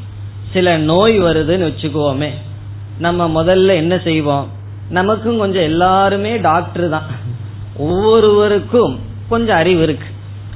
சில 0.53 0.77
நோய் 0.77 1.21
வருதுன்னு 1.21 1.69
வச்சுக்குவோமே 1.69 2.29
நம்ம 2.99 3.43
முதல்ல 3.43 3.75
என்ன 3.75 3.99
செய்வோம்? 4.03 4.47
நமக்கும் 4.89 5.37
கொஞ்சம் 5.37 5.63
எல்லாருமே 5.63 6.37
டாக்டர் 6.37 6.89
தான். 6.89 7.03
ஒவ்வொருவருக்கும் 7.77 8.99
கொஞ்சம் 9.29 9.55
அறிவு 9.55 9.83
இருக்கு. 9.83 10.07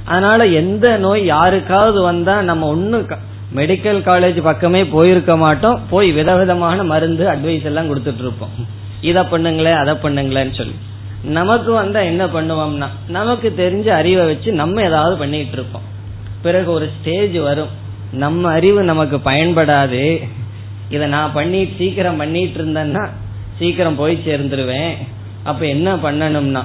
அதனால 0.04 0.46
எந்த 0.46 0.96
நோய் 0.96 1.24
யாருக்காவது 1.24 2.02
வந்தா 2.02 2.42
நம்ம 2.42 2.66
ஒன்னு 2.66 3.06
மெடிக்கல் 3.54 4.00
காலேஜ் 4.08 4.42
பக்கமே 4.42 4.86
போயிருக்க 4.86 5.36
மாட்டோம். 5.36 5.80
போய் 5.90 6.12
விதவிதமான 6.12 6.84
மருந்து 6.84 7.28
அட்வைஸ் 7.28 7.62
எல்லாம் 7.62 7.90
கொடுத்துட்டு 7.90 8.18
இருப்போம். 8.18 8.50
இதை 9.00 9.22
பண்ணுங்களேன் 9.22 9.78
அதை 9.82 9.94
பண்ணுங்களேன்னு 9.94 10.56
சொல்லி. 10.56 10.74
நமக்கு 11.22 11.72
வந்தா 11.72 12.00
என்ன 12.00 12.26
பண்ணுவோம்னா 12.26 12.86
நமக்கு 13.08 13.54
தெரிஞ்ச 13.58 13.88
அறிவை 13.88 14.26
வச்சு 14.26 14.52
நம்ம 14.52 14.82
ஏதாவது 14.82 15.16
பண்ணிட்டு 15.16 15.52
இருப்போம். 15.52 15.82
பிறகு 16.42 16.72
ஒரு 16.72 16.90
ஸ்டேஜ் 17.00 17.36
வரும். 17.36 17.68
நம்ம 18.12 18.50
அறிவு 18.50 18.82
நமக்கு 18.82 19.16
பயன்படாது. 19.16 20.28
இதை 20.90 21.08
நான் 21.08 21.32
பண்ணி 21.32 21.68
சீக்கிரம் 21.78 22.16
பண்ணிட்டு 22.16 22.62
இருந்தேன்னா 22.62 23.08
சீக்கிரம் 23.58 23.96
போய் 23.96 24.22
சேர்ந்துருவேன். 24.26 24.94
அப்ப 25.42 25.66
என்ன 25.66 25.94
பண்ணணும்னா 25.94 26.62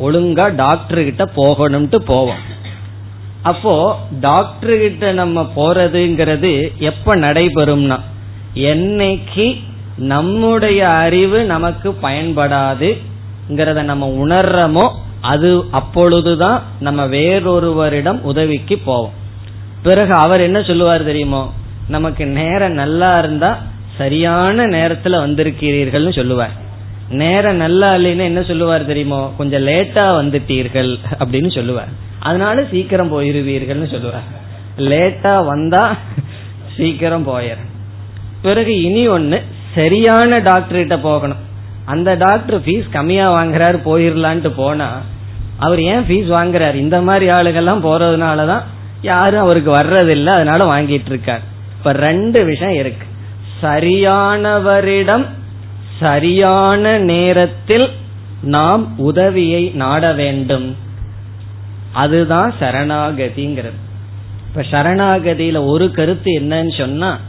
ஒழுங்கா 0.00 0.54
டாக்டர் 0.54 1.04
கிட்ட 1.04 1.24
போகணும்ட்டு 1.36 1.96
போவோம். 1.96 2.42
அப்போ 3.42 3.96
டாக்டர் 4.20 4.78
கிட்ட 4.78 5.12
நம்ம 5.12 5.42
போறதுங்கிறது 5.56 6.52
எப்ப 6.78 7.16
நடைபெறும்னா 7.16 7.98
என்னைக்கு 8.54 9.46
நம்முடைய 9.96 10.88
அறிவு 10.88 11.44
நமக்கு 11.44 11.88
பயன்படாதுங்கிறத 12.02 13.82
நம்ம 13.82 14.06
உணர்றமோ 14.26 14.86
அது 15.20 15.64
அப்பொழுதுதான் 15.70 16.62
நம்ம 16.80 17.06
வேறொருவரிடம் 17.06 18.20
உதவிக்கு 18.20 18.78
போவோம். 18.78 19.16
பிறகு 19.82 20.14
அவர் 20.14 20.40
என்ன 20.40 20.62
சொல்லுவார் 20.62 21.04
தெரியுமோ 21.04 21.42
நமக்கு 21.88 22.26
நேரம் 22.26 22.72
நல்லா 22.72 23.18
இருந்தா 23.18 23.50
சரியான 23.98 24.66
நேரத்துல 24.66 25.16
வந்திருக்கிறீர்கள்னு 25.24 26.12
சொல்லுவார். 26.14 26.54
நேரம் 27.10 27.56
நல்லா 27.56 27.94
இல்லைன்னு 27.94 28.18
என்ன 28.18 28.42
சொல்லுவார் 28.42 28.84
தெரியுமோ? 28.84 29.34
கொஞ்சம் 29.36 29.66
லேட்டா 29.66 30.04
வந்துட்டீர்கள் 30.20 30.98
அப்படின்னு 31.18 31.54
சொல்லுவார். 31.54 31.88
அதனால 32.18 32.64
சீக்கிரம் 32.70 33.20
போயிருவீர்கள்னு 33.20 33.90
சொல்லுவார். 33.90 34.46
லேட்டா 34.76 35.46
வந்தா 35.46 35.96
சீக்கிரம் 36.76 37.26
போயிரு. 37.26 37.66
பிறகு 38.42 38.82
இனி 38.82 39.08
ஒன்னு 39.08 39.42
சரியான 39.74 40.38
டாக்டர் 40.38 40.78
கிட்ட 40.78 40.98
போகணும். 40.98 41.46
அந்த 41.84 42.14
டாக்டர் 42.14 42.60
ஃபீஸ் 42.60 42.90
கம்மியா 42.90 43.34
வாங்குறாரு 43.34 43.80
போயிடலான்ட்டு 43.84 44.48
போனா 44.48 45.00
அவர் 45.58 45.80
ஏன் 45.80 46.00
ஃபீஸ் 46.00 46.34
வாங்குறாரு? 46.34 46.74
இந்த 46.74 47.00
மாதிரி 47.00 47.32
ஆளுகள்லாம் 47.32 47.84
போறதுனாலதான் 47.84 48.62
யாரும் 49.02 49.40
அவருக்கு 49.40 49.72
வர்றதில்லை 49.72 50.26
அதனால 50.26 50.64
வாங்கிட்டு 50.64 51.06
இருக்கார். 51.06 51.40
இப்ப 51.78 51.92
ரெண்டு 51.92 52.44
விஷயம் 52.44 52.74
இருக்கு. 52.74 53.06
சரியானவரிடம் 53.62 55.26
சரியான 56.00 56.98
நேரத்தில் 56.98 57.88
நாம் 58.42 58.98
உதவியை 58.98 59.68
நாட 59.68 60.12
வேண்டும். 60.12 60.76
அதுதான் 61.92 62.54
சரணாகதிங்கிறது. 62.60 63.78
இப்ப 64.48 64.62
சரணாகதியில 64.70 65.66
ஒரு 65.66 65.90
கருத்து 65.90 66.40
என்னன்னு 66.40 66.78
சொன்னா 66.78 67.20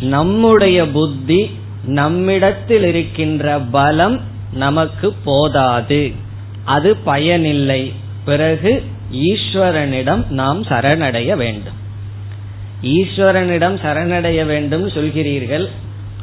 நம்முடைய 0.00 0.88
புத்தி 0.88 1.50
நம்மிடத்தில் 1.84 2.84
இருக்கின்ற 2.84 3.58
பலம் 3.58 4.20
நமக்கு 4.52 5.14
போதாது. 5.24 6.12
அது 6.64 6.96
பயனில்லை. 6.96 7.92
பிறகு 8.24 8.84
ஈஸ்வரனிடம் 9.12 10.30
நாம் 10.30 10.62
சரணடைய 10.62 11.36
வேண்டும். 11.36 11.76
ஈஸ்வரனிடம் 12.82 13.78
சரணடைய 13.84 14.46
வேண்டும் 14.46 14.88
சொல்கிறீர்கள். 14.88 15.68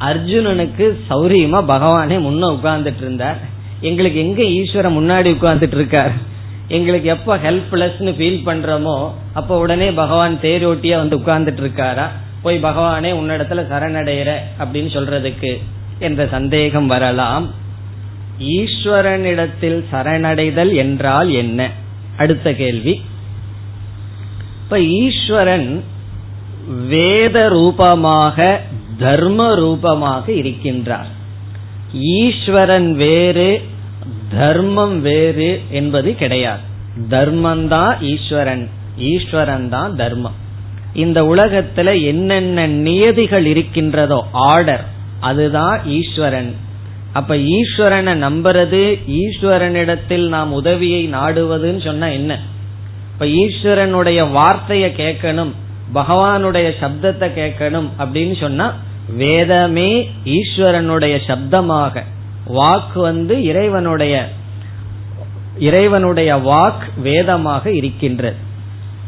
அர்ஜுனனுக்கு 0.00 0.98
சௌரியமா 1.10 1.60
பகவானே 1.68 2.16
முன்ன 2.18 2.48
உட்கார்ந்துட்டு 2.50 3.02
இருந்தார். 3.02 3.36
எங்களுக்கு 3.80 4.20
எங்க 4.20 4.42
ஈஸ்வரன் 4.42 4.98
முன்னாடி 4.98 5.28
உட்கார்ந்துட்டு 5.28 5.76
இருக்கார்? 5.76 6.12
எங்களுக்கு 6.68 7.08
எப்ப 7.08 7.36
ஹெல்ப்லெஸ்னு 7.36 8.12
ஃபீல் 8.18 8.42
பண்றோமோ 8.46 9.10
அப்ப 9.32 9.58
உடனே 9.58 9.90
பகவான் 9.90 10.38
தேரோட்டியா 10.42 10.96
வந்து 10.96 11.16
உட்கார்ந்துட்டு 11.16 11.62
இருக்காரா? 11.62 12.08
போய் 12.42 12.62
பகவானே 12.62 13.10
உன்னிடத்துல 13.20 13.60
சரணடைகிற 13.72 14.36
அப்படின்னு 14.58 14.90
சொல்றதுக்கு 14.96 15.58
என்ற 15.98 16.26
சந்தேகம் 16.26 16.86
வரலாம். 16.86 17.50
ஈஸ்வரனிடத்தில் 18.38 19.84
சரணடைதல் 19.92 20.74
என்றால் 20.74 21.30
என்ன? 21.30 21.70
அடுத்த 22.16 22.54
கேள்வி. 22.54 23.02
இப்ப 24.62 24.80
ஈஸ்வரன் 24.80 25.84
வேத 26.88 27.48
ரூபமாக 27.48 28.60
தர்ம 28.98 29.54
ரூபமாக 29.54 30.32
இருக்கின்றார். 30.32 31.10
ஈஸ்வரன் 31.92 32.94
வேறு 32.94 33.62
தர்மம் 34.38 35.00
வேறு 35.00 35.62
என்பது 35.70 36.14
கிடையாது. 36.14 36.60
தர்மந்தான் 37.10 38.00
ஈஸ்வரன் 38.00 38.68
ஈஸ்வரன் 38.98 39.68
தான் 39.68 39.96
தர்மம். 39.96 40.34
இந்த 40.92 41.22
உலகத்துல 41.22 42.02
என்னென்ன 42.04 42.66
நியதிகள் 42.66 43.46
இருக்கின்றதோ 43.46 44.26
ஆர்டர் 44.32 44.84
அதுதான் 45.20 45.84
ஈஸ்வரன். 45.84 46.54
அப்ப 47.12 47.34
ஈஸ்வரனை 47.34 48.12
நம்புறது 48.26 48.82
ஈஸ்வரனிடத்தில் 49.08 50.28
நாம் 50.28 50.52
உதவியை 50.52 51.08
நாடுவதுன்னு 51.08 51.84
சொன்னா 51.84 52.06
என்ன? 52.06 52.40
இப்ப 53.12 53.26
ஈஸ்வரனுடைய 53.26 54.30
வார்த்தையை 54.30 54.92
கேட்கணும். 54.96 55.52
பகவானுடைய 55.94 56.68
சப்தத்தை 56.80 57.28
கேட்கணும் 57.40 57.88
அப்படின்னு 57.98 58.40
சொன்னா 58.40 58.74
வேதமே 59.16 60.10
ஈஸ்வரனுடைய 60.24 61.14
சப்தமாக. 61.26 62.02
வாக்கு 62.46 63.00
வந்து 63.00 63.42
இறைவனுடைய 63.44 64.28
இறைவனுடைய 65.58 66.36
வாக் 66.36 67.00
வேதமாக 67.00 67.70
இருக்கின்றது. 67.70 68.36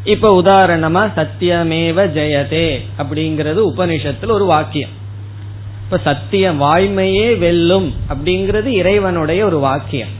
இப்ப 0.03 0.41
உதாரணமா 0.41 1.01
சத்தியமேவ 1.15 1.97
ஜெயதே 2.17 2.79
அப்படிங்கிறது 2.97 3.59
உபனிஷத்துல 3.75 4.31
ஒரு 4.31 4.45
வாக்கியம். 4.45 4.89
இப்ப 5.83 5.99
சத்தியம் 6.03 6.61
வாய்மையே 6.61 7.37
வெல்லும் 7.37 7.93
அப்படிங்கிறது 8.09 8.65
இறைவனுடைய 8.65 9.45
ஒரு 9.45 9.59
வாக்கியம். 9.59 10.13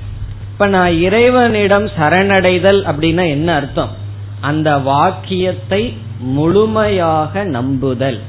இப்ப 0.52 0.68
நான் 0.68 0.94
இறைவனிடம் 1.00 1.86
சரணடைதல் 1.86 2.82
அப்படின்னா 2.92 3.28
என்ன 3.28 3.56
அர்த்தம்? 3.56 3.90
அந்த 4.42 4.78
வாக்கியத்தை 4.78 5.82
முழுமையாக 6.20 7.44
நம்புதல். 7.44 8.20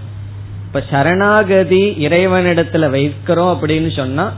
இப்ப 0.67 0.83
சரணாகதி 0.91 1.91
இறைவனிடத்துல 1.91 2.91
வைக்கிறோம் 2.91 3.57
அப்படின்னு 3.57 3.97
சொன்னா 3.97 4.33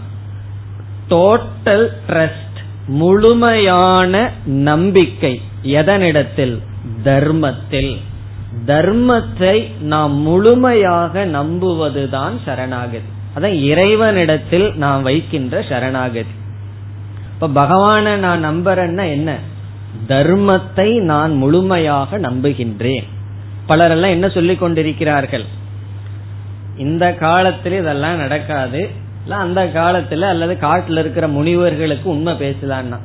டோட்டல் 1.09 1.89
ட்ரஸ்ட் 2.09 2.59
முழுமையான 2.87 4.31
நம்பிக்கை 4.45 5.41
எதனிடத்தில்? 5.65 6.59
தர்மத்தில். 7.03 8.01
தர்மத்தை 8.67 9.81
நாம் 9.81 10.13
முழுமையாக 10.13 11.27
நம்புவதுதான் 11.27 12.33
சரணாகதி. 12.45 13.09
அதான் 13.37 13.63
இறைவனிடத்தில் 13.63 14.75
நாம் 14.75 15.03
வைக்கின்ற 15.03 15.65
சரணாகதி. 15.69 16.29
இப்ப 17.41 17.49
பகவான 17.49 18.17
நான் 18.17 18.45
நம்புறேன்னா 18.45 19.11
என்ன? 19.11 19.39
தர்மத்தை 20.09 21.01
நான் 21.01 21.33
முழுமையாக 21.33 22.19
நம்புகின்றேன். 22.19 23.07
பலரெல்லாம் 23.69 24.11
என்ன 24.11 24.29
சொல்லிக் 24.29 24.59
கொண்டிருக்கிறார்கள்? 24.59 25.45
இந்த 26.77 27.15
காலத்தில் 27.15 27.73
இதெல்லாம் 27.73 28.17
நடக்காது. 28.17 28.91
இல்ல 29.23 29.37
அந்த 29.37 29.71
காலத்துல 29.75 30.21
அல்லது 30.21 30.57
காட்டுல 30.61 30.99
இருக்கிற 30.99 31.29
முனிவர்களுக்கு 31.29 32.09
உண்மை 32.09 32.33
பேசலான்னா 32.33 32.99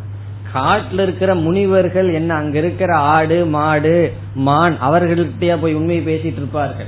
காட்டுல 0.54 1.00
இருக்கிற 1.00 1.36
முனிவர்கள் 1.36 2.13
என்ன 2.13 2.34
அங்க 2.34 2.58
இருக்கிற 2.58 2.96
ஆடு 2.96 3.46
மாடு 3.46 4.13
மான் 4.36 4.78
அவர்கள்கிட்டயா 4.82 5.58
போய் 5.62 5.74
உண்மையை 5.74 6.06
பேசிட்டு 6.06 6.41
இருப்பார்கள்? 6.41 6.86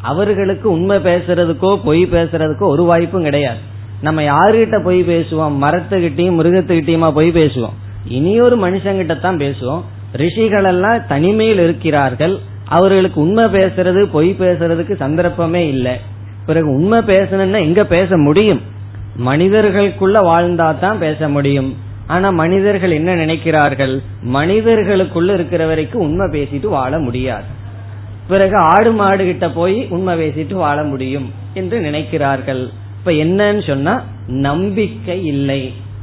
அவர்களுக்கு 0.00 0.70
உண்மை 0.70 0.96
பேசுறதுக்கோ 0.96 1.76
பொய் 1.84 2.04
பேசுறதுக்கோ 2.04 2.62
ஒரு 2.62 2.82
வாய்ப்பும் 2.82 3.22
கிடையாது. 3.22 3.58
நம்ம 4.00 4.22
யாருகிட்ட 4.22 4.82
பொய் 4.82 5.02
பேசுவோம்? 5.02 5.56
மரத்துக்கிட்டையும் 5.60 6.38
மிருகத்துக்கிட்டையுமா 6.40 7.10
பொய் 7.10 7.30
பேசுவோம்? 7.30 7.72
இனி 8.08 8.40
ஒரு 8.40 8.70
மனுஷங்கிட்ட 8.70 9.20
தான் 9.20 9.36
பேசுவோம். 9.36 9.82
ரிஷிகள் 10.12 10.64
எல்லாம் 10.64 11.06
தனிமையில் 11.06 11.58
இருக்கிறார்கள். 11.58 12.40
அவர்களுக்கு 12.70 13.20
உண்மை 13.20 13.44
பேசுறது 13.44 14.00
பொய் 14.12 14.30
பேசுறதுக்கு 14.38 14.94
சந்தர்ப்பமே 14.96 15.62
இல்லை. 15.68 15.94
பிறகு 16.46 16.68
உண்மை 16.74 16.98
பேசணும்னா 16.98 17.60
எங்க 17.60 17.84
பேச 17.84 18.16
முடியும்? 18.16 18.60
மனிதர்களுக்குள்ள 19.26 20.18
வாழ்ந்தா 20.30 20.68
தான் 20.78 20.98
பேச 20.98 21.28
முடியும். 21.28 21.70
ஆனா 22.06 22.30
மனிதர்கள் 22.30 22.90
என்ன 22.90 23.10
நினைக்கிறார்கள்? 23.16 23.94
மனிதர்களுக்குள்ள 24.32 25.34
இருக்கிற 25.34 25.66
வரைக்கும் 25.66 26.02
உண்மை 26.02 26.26
பேசிட்டு 26.26 26.66
வாழ 26.66 26.98
முடியாது. 26.98 27.48
பிறகு 28.28 28.56
ஆடு 28.56 28.92
மாடு 28.92 29.24
கிட்ட 29.24 29.46
போய் 29.50 29.86
உண்மை 29.90 30.14
பேசிட்டு 30.20 30.54
வாழ 30.54 30.78
முடியும் 30.84 31.28
என்று 31.54 31.78
நினைக்கிறார்கள். 31.80 32.62
இப்ப 32.98 33.12
என்னன்னு 33.24 33.62
சொன்னா 33.66 33.94
நம்பிக்கை 34.26 35.18
இல்லை. 35.24 35.62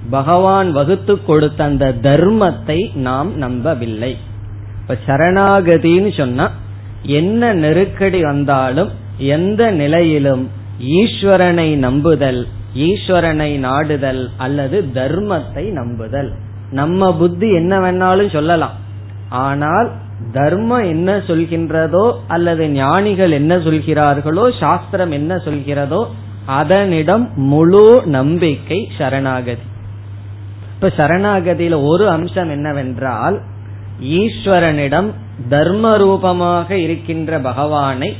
பகவான் 0.09 0.71
வகுத்து 0.71 1.13
கொடுத்த 1.23 1.63
அந்த 1.63 1.85
தர்மத்தை 2.01 2.79
நாம் 2.95 3.37
நம்பவில்லை. 3.37 4.11
இப்ப 4.89 4.97
சரணாகதின்னு 5.07 6.17
சொன்னா 6.17 6.51
என்ன 7.01 7.53
நெருக்கடி 7.53 8.19
வந்தாலும் 8.21 8.91
எந்த 9.17 9.71
நிலையிலும் 9.71 10.43
ஈஸ்வரனை 10.99 11.77
நம்புதல் 11.77 12.39
ஈஸ்வரனை 12.85 13.49
நாடுதல் 13.57 14.21
அல்லது 14.37 14.77
தர்மத்தை 14.93 15.63
நம்புதல். 15.71 16.29
நம்ம 16.71 17.09
புத்தி 17.13 17.47
என்ன 17.53 17.73
வேணாலும் 17.79 18.31
சொல்லலாம். 18.31 18.75
ஆனால் 19.29 19.89
தர்மம் 20.33 20.85
என்ன 20.85 21.17
சொல்கின்றதோ 21.17 22.05
அல்லது 22.27 22.69
ஞானிகள் 22.69 23.31
என்ன 23.31 23.57
சொல்கிறார்களோ 23.57 24.45
சாஸ்திரம் 24.59 25.11
என்ன 25.11 25.35
சொல்கிறதோ 25.35 26.01
அதனிடம் 26.45 27.29
முழு 27.35 28.01
நம்பிக்கை 28.05 28.79
சரணாகதி. 28.97 29.65
இப்ப 30.75 30.91
சரணாகதியில 30.97 31.83
ஒரு 31.83 32.09
அம்சம் 32.09 32.49
என்னவென்றால் 32.49 33.37
ஈஸ்வரனிடம் 34.01 35.11
தர்ம 35.49 35.97
ரூபமாக 35.97 36.77
இருக்கின்ற 36.77 37.39
பகவானை 37.39 38.15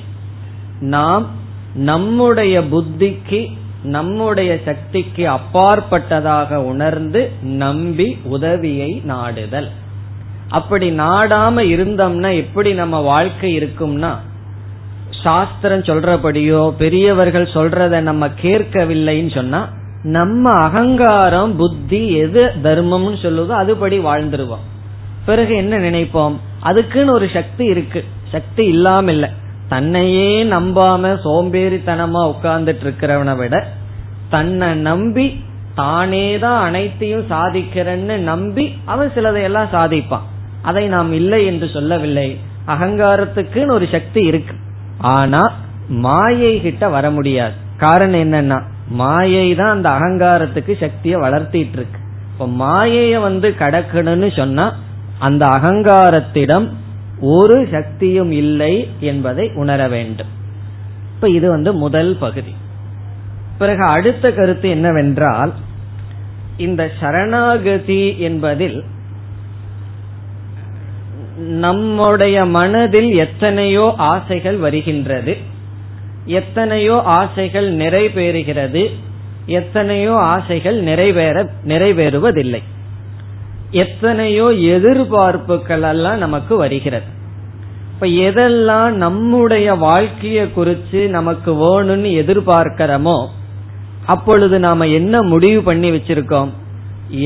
நாம் 0.79 1.27
நம்முடைய 1.75 2.61
புத்திக்கு 2.61 3.47
நம்முடைய 3.83 4.59
சக்திக்கு 4.65 5.29
அப்பாற்பட்டதாக 5.29 6.55
உணர்ந்து 6.55 7.31
நம்பி 7.41 8.17
உதவியை 8.23 9.01
நாடுதல். 9.03 9.71
அப்படி 10.49 10.91
நாடாம 10.91 11.61
இருந்தோம்னா 11.61 12.35
எப்படி 12.37 12.73
நம்ம 12.73 12.99
வாழ்க்கை 12.99 13.59
இருக்கும்னா 13.59 14.15
சாஸ்திரம் 15.23 15.81
சொல்றபடியோ 15.81 16.69
பெரியவர்கள் 16.77 17.47
சொல்றத 17.53 18.01
நம்ம 18.01 18.27
கேட்கவில்லைன்னு 18.41 19.33
சொன்னா 19.33 19.69
நம்ம 20.03 20.51
அகங்காரம் 20.53 21.55
புத்தி 21.55 22.11
எது 22.11 22.51
தர்மம்னு 22.63 23.17
சொல்லுதோ 23.25 23.53
அதுபடி 23.63 23.99
வாழ்ந்துருவோம். 24.09 24.65
பிறகு 25.27 25.53
என்ன 25.55 25.75
நினைப்போம்? 25.77 26.35
அதுக்குன்னு 26.59 27.11
ஒரு 27.11 27.27
சக்தி 27.33 27.65
இருக்கு. 27.65 28.01
சக்தி 28.31 28.63
இல்லாம 28.65 29.11
இல்ல 29.11 29.27
தன்னையே 29.69 30.29
நம்பாம 30.43 31.11
சோம்பேறித்தனமா 31.25 32.21
உட்கார்ந்துட்டு 32.33 32.83
இருக்கிறவனை 32.85 33.35
விட 33.37 33.55
தன்னை 34.29 34.69
நம்பி 34.87 35.25
தானே 35.75 36.27
தான் 36.39 36.59
அனைத்தையும் 36.63 37.25
சாதிக்கிறேன்னு 37.29 38.15
நம்பி 38.31 38.65
அவன் 38.85 39.11
சிலதையெல்லாம் 39.15 39.73
சாதிப்பான். 39.73 40.25
அதை 40.61 40.83
நாம் 40.87 41.11
இல்லை 41.13 41.39
என்று 41.45 41.67
சொல்லவில்லை. 41.73 42.29
அகங்காரத்துக்குன்னு 42.67 43.75
ஒரு 43.79 43.87
சக்தி 43.91 44.21
இருக்கு. 44.25 44.55
ஆனா 45.13 45.41
மாயை 46.05 46.53
கிட்ட 46.61 46.85
வர 46.95 47.05
முடியாது. 47.11 47.55
காரணம் 47.77 48.23
என்னன்னா 48.25 48.57
மாயை 49.01 49.47
தான் 49.55 49.75
அந்த 49.75 49.87
அகங்காரத்துக்கு 49.89 50.73
சக்தியை 50.79 51.17
வளர்த்திட்டு 51.21 51.77
இருக்கு 51.79 51.99
இப்ப 52.31 52.47
மாயைய 52.63 53.13
வந்து 53.21 53.47
கடக்கணும்னு 53.59 54.29
சொன்னா 54.39 54.65
அந்த 55.19 55.45
அகங்காரத்திடம் 55.45 56.69
ஒரு 57.19 57.67
சக்தியும் 57.71 58.31
இல்லை 58.31 58.89
என்பதை 58.99 59.51
உணர 59.55 59.87
வேண்டும். 59.87 60.27
இப்ப 61.13 61.29
இது 61.29 61.49
வந்து 61.49 61.73
முதல் 61.73 62.17
பகுதி. 62.19 62.55
பிறகு 63.57 63.83
அடுத்த 63.83 64.31
கருத்து 64.31 64.69
என்னவென்றால் 64.69 65.53
இந்த 66.57 66.91
சரணாகதி 66.99 68.19
என்பதில் 68.19 68.83
நம்முடைய 71.37 72.45
மனதில் 72.45 73.13
எத்தனையோ 73.13 73.93
ஆசைகள் 73.97 74.57
வருகின்றது. 74.57 75.37
எத்தனையோ 76.25 77.01
ஆசைகள் 77.01 77.75
நிறைவேறுகிறது. 77.75 78.91
எத்தனையோ 79.45 80.13
ஆசைகள் 80.13 80.81
நிறைவேற 80.81 81.49
நிறைவேறுவதில்லை. 81.65 82.61
எத்தனையோ 83.71 84.45
எதிர்பார்ப்புகள் 84.45 85.89
எல்லாம் 85.89 86.17
நமக்கு 86.17 86.55
வருகிறது. 86.55 87.05
இப்ப 87.93 88.07
எதெல்லாம் 88.07 88.91
நம்முடைய 88.91 89.73
வாழ்க்கைய 89.73 90.47
குறிச்சு 90.55 91.07
நமக்கு 91.07 91.51
வேணும்னு 91.51 92.09
எதிர்பார்க்கிறோமோ 92.23 93.27
அப்பொழுது 94.05 94.59
நாம 94.59 94.87
என்ன 94.87 95.21
முடிவு 95.21 95.61
பண்ணி 95.61 95.91
வச்சிருக்கோம்? 95.91 96.49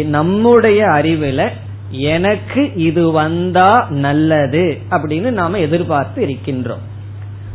நம்முடைய 0.05 0.85
அறிவுல 0.85 1.49
எனக்கு 1.89 2.73
இது 2.75 3.11
வந்தா 3.11 3.87
நல்லது 3.89 4.77
அப்படின்னு 4.89 5.29
நாம 5.31 5.59
எதிர்பார்த்து 5.59 6.25
இருக்கின்றோம். 6.25 6.83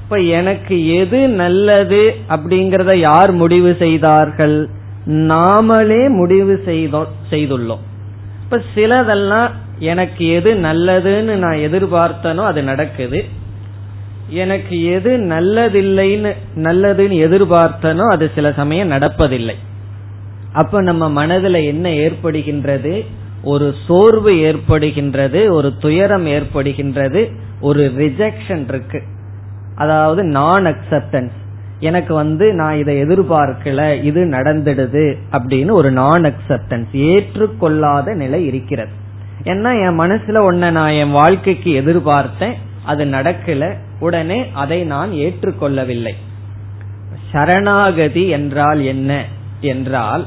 இப்ப 0.02 0.16
எனக்கு 0.16 0.96
எது 0.96 1.28
நல்லது 1.28 2.14
அப்படிங்கறத 2.28 2.96
யார் 2.96 3.32
முடிவு 3.32 3.76
செய்தார்கள்? 3.78 4.68
நாமளே 5.06 6.08
முடிவு 6.08 6.62
செய்துள்ளோம். 7.30 7.84
இப்ப 8.46 8.62
சிலதெல்லாம் 8.74 9.50
எனக்கு 9.78 10.28
எது 10.28 10.54
நல்லதுன்னு 10.54 11.34
நான் 11.34 11.56
எதிர்பார்த்தனோ 11.56 12.44
அது 12.44 12.62
நடக்குது. 12.62 13.24
எனக்கு 14.28 14.84
எது 14.84 15.16
நல்லதில்லைன்னு 15.16 16.32
நல்லதுன்னு 16.56 17.16
எதிர்பார்த்தனோ 17.26 18.04
அது 18.06 18.30
சில 18.34 18.52
சமயம் 18.52 18.90
நடப்பதில்லை. 18.90 19.54
அப்ப 20.52 20.82
நம்ம 20.82 21.26
மனதுல 21.26 21.64
என்ன 21.64 21.88
ஏற்படுகின்றது? 21.88 23.06
ஒரு 23.42 23.74
சோர்வு 23.86 24.32
ஏற்படுகின்றது 24.32 25.50
ஒரு 25.50 25.76
துயரம் 25.76 26.26
ஏற்படுகின்றது 26.26 27.32
ஒரு 27.60 27.92
ரிஜெக்ஷன் 27.96 28.64
இருக்கு. 28.68 29.02
அதாவது 29.74 30.22
நான் 30.22 30.64
அக்செப்டன்ஸ் 30.64 31.36
எனக்கு 31.78 32.14
வந்து 32.14 32.52
நான் 32.52 32.76
இதை 32.76 33.02
எதிர்பார்க்கல 33.02 34.02
இது 34.02 34.24
நடந்துடுது 34.24 35.16
அப்படின்னு 35.32 35.70
ஒரு 35.70 35.90
நான் 35.90 36.22
அக்செப்டன்ஸ் 36.22 36.92
ஏற்றுக்கொள்ளாத 36.92 38.14
நிலை 38.14 38.46
இருக்கிறது. 38.46 38.90
ஏன்னா 39.42 39.80
என் 39.80 40.00
மனசுல 40.00 40.52
ஒன்ன 40.52 40.70
நான் 40.70 40.90
என் 40.90 41.10
வாழ்க்கைக்கு 41.10 41.82
எதிர்பார்த்தேன் 41.82 42.54
அது 42.84 43.04
நடக்கல 43.04 43.74
உடனே 44.00 44.50
அதை 44.52 44.84
நான் 44.84 45.10
ஏற்றுக்கொள்ளவில்லை. 45.10 46.12
சரணாகதி 47.32 48.28
என்றால் 48.28 48.84
என்ன? 48.84 49.24
என்றால் 49.60 50.26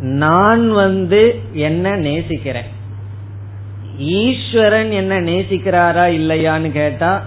நான் 0.00 0.72
வந்து 0.72 1.40
என்ன 1.52 1.96
நேசிக்கிறேன். 1.96 2.66
ஈஸ்வரன் 3.98 4.90
என்ன 4.90 5.20
நேசிக்கிறாரா 5.20 6.06
இல்லையான்னு 6.12 6.70
கேட்டா 6.70 7.24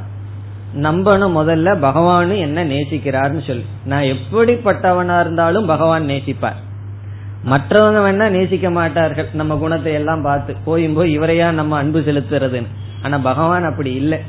நம்பணும் 0.75 1.35
முதல்ல 1.37 1.69
பகவானு 1.79 2.37
என்ன 2.37 2.65
நேசிக்கிறார்னு 2.65 3.47
சொல்லி. 3.47 3.65
நான் 3.85 4.03
எப்படிப்பட்டவனா 4.03 5.19
இருந்தாலும் 5.19 5.65
பகவான் 5.65 6.05
நேசிப்பார். 6.05 6.55
மற்றவங்க 7.45 7.99
வேணா 8.05 8.29
நேசிக்க 8.29 8.69
மாட்டார்கள். 8.69 9.29
நம்ம 9.33 9.55
குணத்தை 9.55 9.93
எல்லாம் 9.93 10.21
பார்த்து 10.21 10.55
போயும் 10.65 10.93
போய் 10.93 11.19
இவரையா 11.19 11.51
நம்ம 11.51 11.77
அன்பு 11.77 11.99
செலுத்துறதுன்னு. 11.99 12.67
ஆனா 13.03 13.17
பகவான் 13.17 13.63
அப்படி 13.63 13.93
இல்லை. 13.93 14.19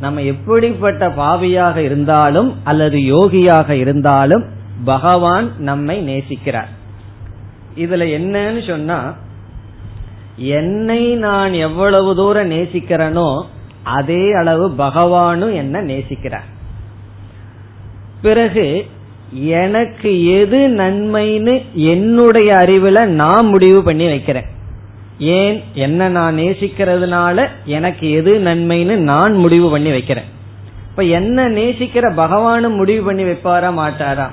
நம்ம 0.00 0.22
எப்படிப்பட்ட 0.22 1.08
பாவியாக 1.08 1.76
இருந்தாலும் 1.76 2.56
அல்லது 2.64 2.98
யோகியாக 2.98 3.70
இருந்தாலும் 3.70 4.44
பகவான் 4.84 5.50
நம்மை 5.58 6.08
நேசிக்கிறார். 6.08 6.70
இதுல 7.76 8.04
என்னன்னு 8.18 8.66
சொன்னா 8.66 9.14
என்னை 10.36 11.14
நான் 11.14 11.52
எவ்வளவு 11.52 12.14
தூரம் 12.14 12.50
நேசிக்கிறேனோ 12.50 13.42
அதே 13.82 14.32
அளவு 14.32 14.68
பகவானும் 14.68 15.54
என்ன 15.54 15.82
நேசிக்கிறார். 15.82 16.50
பிறகு 18.22 18.86
எனக்கு 19.30 20.26
எது 20.26 20.68
நன்மைன்னு 20.68 21.62
என்னுடைய 21.72 22.52
அறிவுல 22.52 23.06
நான் 23.06 23.46
முடிவு 23.46 23.82
பண்ணி 23.82 24.06
வைக்கிறேன். 24.06 24.44
ஏன்? 25.18 25.64
என்ன 25.74 26.08
நான் 26.08 26.36
நேசிக்கிறதுனால 26.36 27.48
எனக்கு 27.64 28.10
எது 28.10 28.38
நன்மைன்னு 28.38 28.96
நான் 28.96 29.34
முடிவு 29.34 29.70
பண்ணி 29.70 29.90
வைக்கிறேன். 29.90 30.24
இப்ப 30.90 31.02
என்ன 31.02 31.48
நேசிக்கிற 31.48 32.12
பகவானும் 32.14 32.74
முடிவு 32.74 33.04
பண்ணி 33.04 33.24
வைப்பாரா 33.24 33.72
மாட்டாரா? 33.78 34.30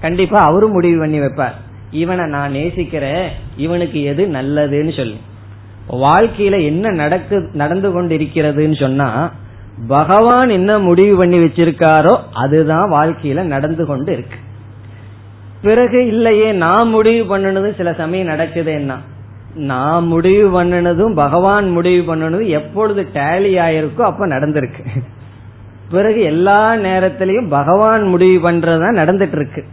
கண்டிப்பா 0.00 0.38
அவரும் 0.38 0.70
முடிவு 0.70 0.98
பண்ணி 0.98 1.20
வைப்பார். 1.20 1.52
இவனை 1.90 2.26
நான் 2.26 2.50
நேசிக்கிறேன் 2.50 3.28
இவனுக்கு 3.56 4.02
எது 4.02 4.26
நல்லதுன்னு 4.26 4.96
சொல்லி. 4.96 5.16
வாழ்க்கையில 5.88 6.64
என்ன 6.64 6.90
நடக்கு 6.90 7.50
நடந்து 7.52 7.88
கொண்டிருக்கிறதுன்னு 7.90 8.80
சொன்னா 8.80 9.32
பகவான் 9.88 10.48
என்ன 10.48 10.78
முடிவு 10.78 11.16
பண்ணி 11.16 11.38
வச்சிருக்காரோ 11.38 12.16
அதுதான் 12.32 12.92
வாழ்க்கையில 12.92 13.42
நடந்து 13.42 13.86
கொண்டு 13.86 14.12
இருக்கு. 14.12 14.36
பிறகு 15.62 16.06
இல்லையே 16.06 16.52
நான் 16.52 16.88
முடிவு 16.88 17.38
பண்ணினது 17.38 17.76
சில 17.76 17.92
சமயம் 17.92 18.28
நடக்குதுன்னா 18.28 18.96
நான் 19.54 20.06
முடிவு 20.06 20.62
பண்ணினதும் 20.62 21.14
பகவான் 21.14 21.70
முடிவு 21.70 22.14
பண்ணினதும் 22.14 22.46
எப்பொழுது 22.46 23.08
டேலி 23.14 23.52
ஆயிருக்கோ 23.66 24.00
அப்ப 24.00 24.26
நடந்திருக்கு. 24.26 24.84
பிறகு 25.90 26.20
எல்லா 26.20 26.74
நேரத்திலையும் 26.74 27.48
பகவான் 27.48 28.02
முடிவு 28.08 28.50
பண்றதுதான் 28.50 29.00
நடந்துட்டு 29.00 29.36
இருக்கு. 29.36 29.64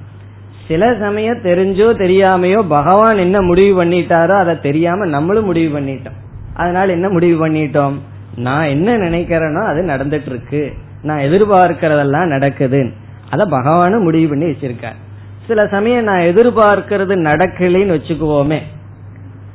சில 0.68 0.96
சமயம் 1.00 1.44
தெரிஞ்சோ 1.44 1.88
தெரியாமையோ 2.04 2.62
பகவான் 2.68 3.18
என்ன 3.18 3.42
முடிவு 3.42 3.84
பண்ணிட்டாரோ 3.84 4.38
அதை 4.38 4.60
தெரியாம 4.60 5.06
நம்மளும் 5.06 5.46
முடிவு 5.46 5.80
பண்ணிட்டோம். 5.80 6.18
அதனால 6.54 6.92
என்ன 6.92 7.10
முடிவு 7.10 7.48
பண்ணிட்டோம்? 7.48 7.94
நான் 8.36 8.68
என்ன 8.68 8.98
நினைக்கிறேனோ 8.98 9.66
அது 9.66 9.82
நடந்துட்டு 9.82 10.26
இருக்கு 10.26 10.74
நான் 11.02 11.20
எதிர்பார்க்கிறதெல்லாம் 11.20 12.26
நடக்குது. 12.26 12.92
அத 13.30 13.46
பகவானும் 13.46 14.02
முடிவு 14.02 14.30
பண்ணி 14.30 14.46
வச்சிருக்கார். 14.46 15.00
சில 15.48 15.68
சமயம் 15.68 16.04
நான் 16.04 16.20
எதிர்பார்க்கிறது 16.20 17.16
நடக்கலைன்னு 17.30 17.96
வச்சுக்குவோமே. 17.98 18.60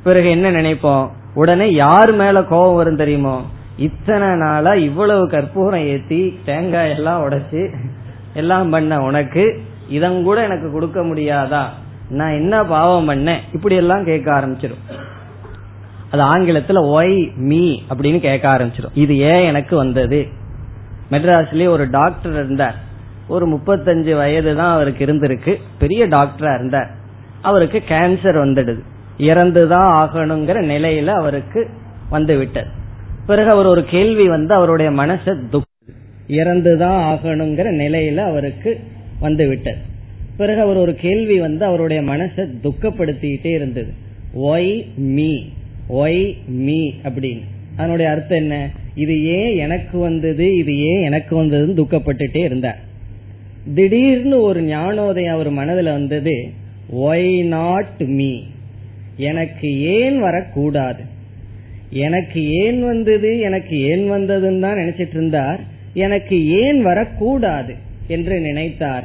பிறகு 0.03 0.29
என்ன 0.29 0.51
நினைப்போம்? 0.51 1.09
உடனே 1.33 1.73
யார் 1.73 2.11
மேல 2.13 2.43
கோபம் 2.43 2.75
வரும் 2.75 2.95
தெரியுமோ? 2.95 3.41
இத்தனை 3.77 4.27
நாளா 4.27 4.73
இவ்வளவு 4.73 5.29
கற்பூரம் 5.29 5.85
ஏத்தி 5.85 6.39
தேங்காய் 6.45 6.89
எல்லாம் 6.89 7.29
உடைச்சு 7.29 7.73
எல்லாம் 8.33 8.69
பண்ண 8.69 8.99
உனக்கு 9.01 9.61
இதங்கூட 9.91 10.43
எனக்கு 10.43 10.71
கொடுக்க 10.71 11.01
முடியாதா? 11.01 11.63
நான் 12.09 12.31
என்ன 12.31 12.63
பாவம் 12.63 13.09
பண்ணேன்? 13.09 13.37
இப்படி 13.53 13.75
எல்லாம் 13.75 14.05
கேட்க 14.05 14.31
ஆரம்பிச்சிடும் 14.31 14.83
அது 16.11 16.23
ஆங்கிலத்துல 16.23 16.81
ஒய் 16.95 17.35
மீ 17.35 17.79
அப்படின்னு 17.89 18.19
கேட்க 18.19 18.49
ஆரம்பிச்சிடும் 18.49 18.93
இது 18.93 19.17
ஏன் 19.17 19.45
எனக்கு 19.45 19.75
வந்தது? 19.75 20.27
மெட்ராஸ்லயே 21.11 21.67
ஒரு 21.67 21.89
டாக்டர் 21.89 22.31
இருந்தார். 22.31 22.75
ஒரு 23.27 23.47
முப்பத்தஞ்சு 23.47 24.15
வயது 24.15 24.55
தான் 24.55 24.73
அவருக்கு 24.73 25.05
இருந்திருக்கு. 25.05 25.55
பெரிய 25.79 26.07
டாக்டரா 26.07 26.55
இருந்தார். 26.55 26.89
அவருக்கு 27.41 27.83
கேன்சர் 27.89 28.37
வந்துடுது. 28.37 28.79
இறந்துதான் 29.17 29.89
ஆகணுங்கிற 30.03 30.57
நிலையில 30.73 31.05
அவருக்கு 31.05 31.69
வந்து 32.09 32.37
விட்டது 32.37 32.67
பிறகு 33.27 33.49
அவர் 33.49 33.65
ஒரு 33.65 33.85
கேள்வி 33.85 34.29
வந்து 34.29 34.53
அவருடைய 34.53 34.91
மனசை 34.91 35.49
துக் 35.49 35.65
இறந்துதான் 36.27 36.99
ஆகணுங்கிற 37.11 37.65
நிலையில 37.73 38.17
அவருக்கு 38.17 38.83
வந்து 39.19 39.47
விட்டது 39.47 39.77
பிறகு 40.37 40.61
அவர் 40.61 40.77
ஒரு 40.77 40.95
கேள்வி 40.95 41.39
வந்து 41.39 41.65
அவருடைய 41.65 42.01
மனசை 42.01 42.47
துக்கப்படுத்திக்கிட்டே 42.63 43.47
இருந்தது. 43.47 43.91
ஒய் 44.41 44.85
மீ 44.95 45.43
ஒய் 45.89 46.35
மீ 46.47 46.91
அப்படின்னு. 47.03 47.41
அதனுடைய 47.77 48.11
அர்த்தம் 48.11 48.37
என்ன? 48.37 48.69
இது 48.95 49.23
ஏன் 49.23 49.57
எனக்கு 49.57 49.97
வந்தது? 49.97 50.55
இது 50.55 50.79
ஏன் 50.79 51.03
எனக்கு 51.03 51.43
வந்ததுன்னு 51.43 51.77
துக்கப்பட்டுட்டே 51.77 52.43
இருந்தார். 52.43 52.79
திடீர்னு 53.75 54.41
ஒரு 54.41 54.61
ஞானோதயம் 54.63 55.33
அவர் 55.33 55.49
மனதில் 55.49 55.91
வந்தது 55.91 56.49
ஒய் 56.95 57.43
நாட் 57.43 57.99
மீ 57.99 58.39
எனக்கு 59.17 59.81
ஏன் 59.81 60.19
வரக்கூடாது? 60.19 61.03
எனக்கு 61.89 62.49
ஏன் 62.51 62.85
வந்தது? 62.85 63.39
எனக்கு 63.39 63.81
ஏன் 63.81 64.11
வந்ததுன்னு 64.11 64.59
தான் 64.59 64.77
நினைச்சிட்டு 64.77 65.13
இருந்தார். 65.13 65.59
எனக்கு 65.93 66.47
ஏன் 66.47 66.81
வரக்கூடாது? 66.81 67.73
என்று 68.07 68.39
நினைத்தார். 68.39 69.03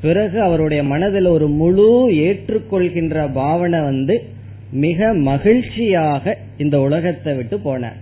பிறகு 0.00 0.40
அவருடைய 0.40 0.82
மனதில் 0.82 1.26
ஒரு 1.26 1.48
முழு 1.48 2.10
ஏற்றுக்கொள்கின்ற 2.10 3.32
பாவனை 3.32 3.80
வந்து 3.80 4.24
மிக 4.70 5.14
மகிழ்ச்சியாக 5.14 6.38
இந்த 6.58 6.80
உலகத்தை 6.80 7.34
விட்டு 7.34 7.56
போனார். 7.58 7.98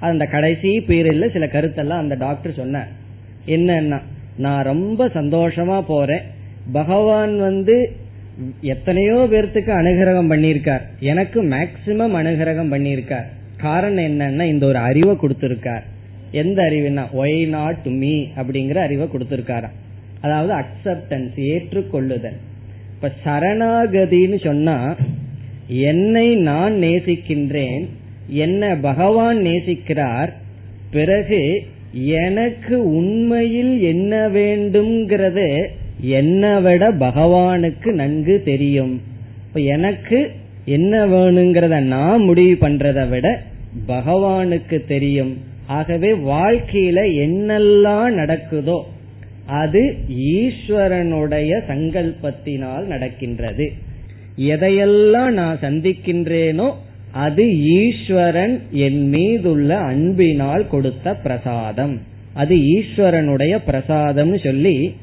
அந்த 0.00 0.26
கடைசி 0.26 0.78
பீரியட்ல 0.78 1.32
சில 1.32 1.46
கருத்தெல்லாம் 1.46 2.02
அந்த 2.04 2.14
டாக்டர் 2.14 2.52
சொன்னார். 2.52 2.88
என்னன்னா 3.46 3.98
நான் 4.36 4.62
ரொம்ப 4.62 5.06
சந்தோஷமா 5.06 5.80
போறேன். 5.80 6.22
பகவான் 6.72 7.38
வந்து 7.38 7.96
எத்தனையோ 8.60 9.28
பேர்த்துக்கு 9.30 9.72
அனுகிரகம் 9.80 10.30
பண்ணியிருக்கார். 10.32 10.80
எனக்கு 11.00 11.44
மேக்சிமம் 11.44 12.16
அனுகிரகம் 12.22 12.72
பண்ணியிருக்கார். 12.72 13.24
காரணம் 13.56 14.04
என்னன்னா 14.04 14.42
இந்த 14.42 14.66
ஒரு 14.66 14.78
அறிவை 14.78 15.16
கொடுத்திருக்கார். 15.16 15.82
எந்த 16.42 16.58
அறிவுனா 16.62 17.04
ஒய் 17.22 17.40
நாட் 17.48 17.86
மீ 18.00 18.14
அப்படிங்கிற 18.36 18.78
அறிவை 18.86 19.06
கொடுத்திருக்காராம். 19.12 19.76
அதாவது 20.20 20.52
அக்செப்டன்ஸ் 20.60 21.36
ஏற்றுக்கொள்ளுதல். 21.52 22.38
இப்ப 22.94 23.10
சரணாகதின்னு 23.24 24.38
சொன்னா 24.44 24.76
என்னை 25.88 26.28
நான் 26.48 26.74
நேசிக்கின்றேன் 26.82 27.84
என்ன 28.44 28.62
பகவான் 28.82 29.38
நேசிக்கிறார் 29.38 30.30
பிறகு 30.90 31.40
எனக்கு 32.18 32.76
உண்மையில் 32.94 33.74
என்ன 33.92 34.12
வேண்டும்ங்கிறத 34.28 35.40
என்னை 36.00 36.54
விட 36.60 36.84
பகவானுக்கு 37.04 37.90
நன்கு 38.00 38.34
தெரியும். 38.44 38.94
இப்ப 39.46 39.60
எனக்கு 39.74 40.18
என்ன 40.76 40.94
வேணுங்கிறத 41.06 41.76
நான் 41.94 42.24
முடிவு 42.28 42.54
பண்றதை 42.68 43.04
விட 43.08 43.26
பகவானுக்கு 43.88 44.78
தெரியும். 44.88 45.34
ஆகவே 45.66 46.12
வாழ்க்கையில 46.12 46.98
என்னெல்லாம் 47.26 48.12
நடக்குதோ 48.20 48.82
அது 49.46 49.94
ஈஸ்வரனுடைய 50.08 51.60
சங்கல்பத்தினால் 51.68 52.84
நடக்கின்றது. 52.84 53.72
எதையெல்லாம் 54.38 55.32
நான் 55.32 55.58
சந்திக்கின்றேனோ 55.62 56.72
அது 57.12 57.58
ஈஸ்வரன் 57.60 58.62
என் 58.70 59.08
மீதுள்ள 59.08 59.76
அன்பினால் 59.76 60.68
கொடுத்த 60.68 61.14
பிரசாதம். 61.14 62.00
அது 62.34 62.56
ஈஸ்வரனுடைய 62.56 63.58
பிரசாதம் 63.66 64.38
சொல்லி 64.38 64.94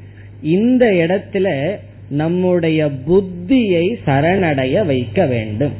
இந்த 0.41 0.85
இடத்துல 0.85 1.75
நம்முடைய 2.09 2.89
புத்தியை 3.07 3.97
சரணடைய 4.05 4.85
வைக்க 4.85 5.25
வேண்டும். 5.25 5.71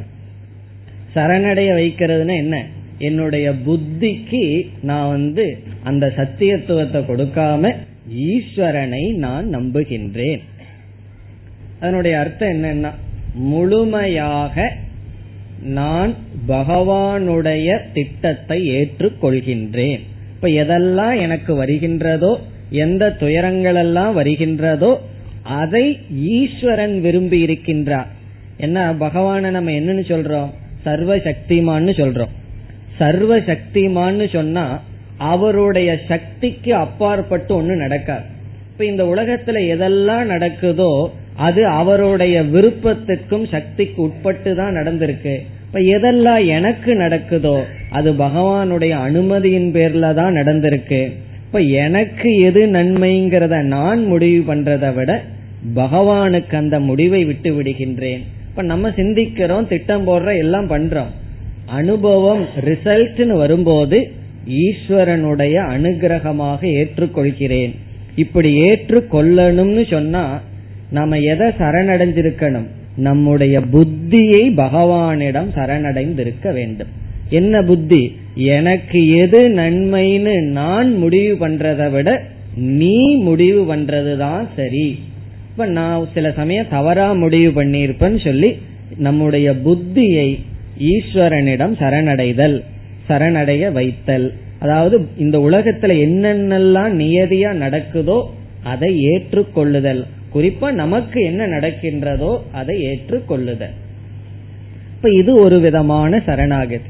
சரணடைய 1.16 1.70
வைக்கிறதுனா 1.74 2.36
என்ன? 2.36 2.66
என்னுடைய 3.10 3.48
புத்திக்கு 3.66 4.44
நான் 4.90 5.10
வந்து 5.10 5.46
அந்த 5.90 6.06
சத்தியத்துவத்தை 6.18 7.02
கொடுக்காம 7.10 7.72
ஈஸ்வரனை 8.30 9.04
நான் 9.26 9.46
நம்புகின்றேன். 9.56 10.42
அதனுடைய 11.80 12.16
அர்த்தம் 12.24 12.54
என்னன்னா 12.56 12.92
முழுமையாக 13.52 14.66
நான் 15.78 16.12
பகவானுடைய 16.48 17.68
திட்டத்தை 17.94 18.60
ஏற்றுக்கொள்கின்றேன். 18.78 20.02
இப்ப 20.36 20.48
எதெல்லாம் 20.64 21.16
எனக்கு 21.26 21.52
வருகின்றதோ 21.62 22.34
எந்த 22.86 23.04
துயரங்கள் 23.22 23.80
எல்லாம் 23.84 24.14
வருகின்றதோ 24.20 24.92
அதை 25.62 25.86
ஈஸ்வரன் 26.38 26.96
விரும்பி 27.06 27.38
இருக்கின்றார். 27.46 28.10
என்ன 28.66 28.80
பகவான 29.06 29.52
நம்ம 29.56 29.72
என்னன்னு 29.80 30.06
சொல்றோம்? 30.12 30.52
சர்வ 30.86 31.16
சக்திமான்னு 31.28 31.94
சொல்றோம். 32.02 32.34
சர்வ 32.98 33.38
சக்திமான்னு 33.40 34.26
சொன்னா 34.34 34.66
அவருடைய 35.18 35.90
சக்திக்கு 36.08 36.72
அப்பாற்பட்டு 36.76 37.52
ஒண்ணு 37.62 37.76
நடக்காது. 37.76 38.26
இப்ப 38.72 38.86
இந்த 38.86 39.04
உலகத்துல 39.04 39.58
எதெல்லாம் 39.74 40.26
நடக்குதோ 40.34 40.94
அது 41.38 41.62
அவருடைய 41.68 42.36
விருப்பத்துக்கும் 42.44 43.46
சக்திக்கு 43.52 44.00
உட்பட்டு 44.02 44.56
தான் 44.56 44.76
நடந்திருக்கு. 44.76 45.36
இப்ப 45.68 45.80
எதெல்லாம் 45.96 46.42
எனக்கு 46.48 46.92
நடக்குதோ 46.96 47.56
அது 47.90 48.10
பகவானுடைய 48.14 48.94
அனுமதியின் 49.08 49.70
பேர்ல 49.76 50.14
தான் 50.14 50.34
நடந்திருக்கு. 50.34 51.02
இப்ப 51.46 51.60
எனக்கு 51.60 52.30
எது 52.40 52.62
நன்மைங்கிறத 52.68 53.56
நான் 53.76 54.04
முடிவு 54.06 54.54
பண்றதை 54.54 54.94
விட 54.94 55.12
பகவானுக்கு 55.76 56.56
அந்த 56.56 56.80
முடிவை 56.80 57.26
விட்டு 57.26 57.50
விடுகின்றேன். 57.52 58.24
இப்ப 58.50 58.64
நம்ம 58.64 58.90
சிந்திக்கிறோம் 58.90 59.68
திட்டம் 59.68 60.08
போடுற 60.08 60.38
எல்லாம் 60.38 60.70
பண்றோம். 60.70 61.12
அனுபவம் 61.66 62.46
ரிசல்ட்னு 62.66 63.38
வரும்போது 63.38 64.12
ஈஸ்வரனுடைய 64.50 65.56
அனுகிரகமாக 65.76 66.62
ஏற்றுக்கொள்கிறேன். 66.62 67.76
இப்படி 68.16 68.62
ஏற்றுக்கொள்ளணும்னு 68.62 69.90
சொன்னா 69.90 70.42
நாம 70.92 71.20
எதை 71.20 71.48
சரணடைஞ்சிருக்கணும்? 71.48 72.68
நம்முடைய 72.96 73.60
புத்தியை 73.60 74.54
பகவானிடம் 74.54 75.48
சரணடைந்திருக்க 75.56 76.54
வேண்டும். 76.54 76.88
என்ன 77.30 77.62
புத்தி? 77.62 78.18
எனக்கு 78.36 79.10
எது 79.10 79.50
நன்மைன்னு 79.50 80.42
நான் 80.42 80.98
முடிவு 80.98 81.48
பண்றதை 81.48 81.92
விட 81.92 82.24
நீ 82.56 83.16
முடிவு 83.16 83.76
பண்றதுதான் 83.76 84.48
சரி. 84.56 85.00
இப்ப 85.52 85.66
நான் 85.66 86.08
சில 86.14 86.32
சமயம் 86.32 86.66
தவறா 86.70 87.14
முடிவு 87.14 87.64
பண்ணியிருப்பேன்னு 87.64 88.24
சொல்லி 88.24 88.58
நம்முடைய 88.98 89.52
புத்தியை 89.52 90.40
ஈஸ்வரனிடம் 90.78 91.74
சரணடைதல் 91.80 92.64
சரணடைய 93.10 93.72
வைத்தல். 93.72 94.34
அதாவது 94.60 95.08
இந்த 95.18 95.38
உலகத்துல 95.38 95.94
என்னென்னலாம் 96.06 96.94
நியதியா 97.00 97.52
நடக்குதோ 97.54 98.24
அதை 98.64 99.06
ஏற்றுக்கொள்ளுதல். 99.06 100.06
குறிப்பா 100.34 100.72
நமக்கு 100.72 101.24
என்ன 101.24 101.48
நடக்கின்றதோ 101.48 102.38
அதை 102.52 102.84
ஏற்றுக்கொள்ளுதல். 102.86 103.74
இப்ப 104.96 105.10
இது 105.10 105.36
ஒரு 105.36 105.60
விதமான 105.60 106.22
சரணாகதி. 106.26 106.90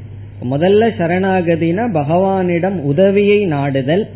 முதல்ல 0.50 0.88
சரணாகதினா 0.98 1.84
பகவானிடம் 1.92 2.78
உதவியை 2.80 3.44
நாடுதல். 3.44 4.08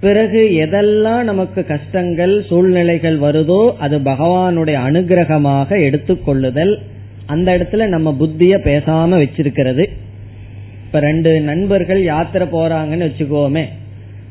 பிறகு 0.00 0.48
எதெல்லாம் 0.48 1.22
நமக்கு 1.22 1.66
கஷ்டங்கள் 1.66 2.44
சூழ்நிலைகள் 2.48 3.18
வருதோ 3.18 3.72
அது 3.78 3.98
பகவானுடைய 3.98 4.78
அனுகிரகமாக 4.88 5.68
எடுத்துக்கொள்ளுதல். 5.68 6.78
அந்த 7.26 7.48
இடத்துல 7.56 7.86
நம்ம 7.86 8.08
புத்திய 8.12 8.56
பேசாம 8.64 9.18
வச்சிருக்கிறது. 9.22 9.84
இப்ப 10.86 11.00
ரெண்டு 11.00 11.40
நண்பர்கள் 11.40 12.02
யாத்திரை 12.02 12.46
போறாங்கன்னு 12.48 13.08
வச்சுக்கோமே. 13.08 13.64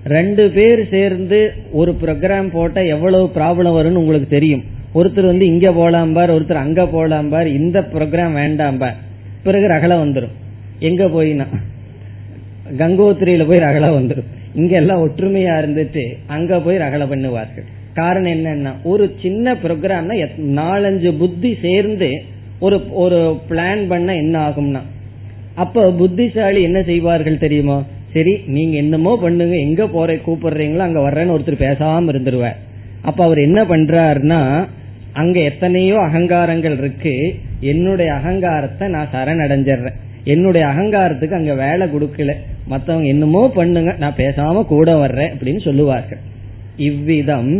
ரெண்டு 0.04 0.50
பேர் 0.50 0.82
சேர்ந்து 0.90 1.40
ஒரு 1.72 1.92
ப்ரோக்ராம் 2.04 2.48
போட்டா 2.52 2.82
எவ்வளவு 2.82 3.26
ப்ராப்ளம் 3.36 3.78
வரும்னு 3.78 4.02
உங்களுக்கு 4.04 4.28
தெரியும். 4.28 4.64
ஒருத்தர் 4.94 5.32
வந்து 5.32 5.46
இங்க 5.46 5.72
போலாம் 5.72 6.14
பார் 6.14 6.32
ஒருத்தர் 6.32 6.66
அங்க 6.66 6.86
போலாம் 6.86 7.30
பார் 7.30 7.48
இந்த 7.48 7.80
ப்ரோக்ராம் 7.94 8.34
வேண்டாம் 8.34 8.78
பார். 8.78 8.98
பிறகு 9.44 9.68
ரகலை 9.68 9.98
வந்துடும் 10.04 10.36
எங்க 10.80 11.06
போயினா 11.06 11.46
கங்கோத்திரியில 12.80 13.46
போய் 13.48 13.66
ரகலை 13.68 13.90
வந்துடும் 14.00 14.30
இங்க 14.56 14.76
எல்லாம் 14.76 15.04
ஒற்றுமையா 15.08 15.54
இருந்துட்டு 15.62 16.04
அங்க 16.26 16.60
போய் 16.60 16.78
ரகலை 16.78 17.06
பண்ணுவார்கள். 17.14 17.68
காரணம் 17.94 18.34
என்னன்னா 18.34 18.72
ஒரு 18.84 19.16
சின்ன 19.22 19.54
ப்ரோக்ராம்னா 19.64 20.16
நாலஞ்சு 20.60 21.12
புத்தி 21.18 21.58
சேர்ந்து 21.62 22.10
ஒரு 22.66 22.78
ஒரு 23.04 23.20
பிளான் 23.50 23.82
பண்ண 23.88 24.10
என்ன 24.24 24.36
ஆகும்னா 24.48 24.82
அப்ப 25.56 25.86
புத்திசாலி 25.92 26.60
என்ன 26.62 26.80
செய்வார்கள் 26.90 27.44
தெரியுமா? 27.46 27.78
சரி 28.14 28.34
நீங்க 28.56 28.76
என்னமோ 28.78 29.12
பண்ணுங்க 29.22 29.56
எங்க 29.68 29.84
போற 29.88 30.14
கூப்பிடுறீங்களோ 30.26 30.84
அங்க 30.88 31.00
வர்றேன்னு 31.00 31.34
ஒருத்தர் 31.36 31.64
பேசாம 31.66 32.12
இருந்துருவார் 32.14 32.60
அப்ப 33.02 33.20
அவர் 33.24 33.40
என்ன 33.40 33.60
பண்றாருன்னா 33.64 34.40
அங்க 35.14 35.38
எத்தனையோ 35.40 35.96
அகங்காரங்கள் 36.08 36.76
இருக்கு 36.78 37.14
என்னுடைய 37.72 38.10
அகங்காரத்தை 38.14 38.86
நான் 38.88 39.12
சரணடைஞ்சிடுறேன். 39.14 39.98
என்னுடைய 40.24 40.64
அகங்காரத்துக்கு 40.68 41.40
அங்க 41.40 41.54
வேலை 41.54 41.86
கொடுக்கல. 41.88 42.32
மத்தவங்க 42.68 43.08
என்னமோ 43.08 43.42
பண்ணுங்க 43.56 43.92
நான் 44.00 44.18
பேசாம 44.18 44.64
கூட 44.66 44.90
வர்றேன் 44.96 45.32
அப்படின்னு 45.34 45.62
சொல்லுவார்கள். 45.68 46.22
இவ்விதம் 46.90 47.52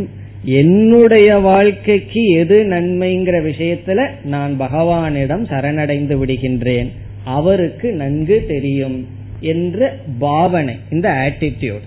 என்னுடைய 0.44 1.38
வாழ்க்கைக்கு 1.38 2.26
எது 2.26 2.64
நன்மைங்கிற 2.64 3.52
விஷயத்துல 3.52 4.10
நான் 4.24 4.60
பகவானிடம் 4.60 5.46
சரணடைந்து 5.46 6.26
விடுகின்றேன். 6.26 6.88
அவருக்கு 7.24 7.92
நன்கு 7.92 8.46
தெரியும் 8.48 9.08
என்ற 9.40 9.98
பாவனை 10.20 10.76
இந்த 10.92 11.10
ஆட்டிடியூட் 11.10 11.86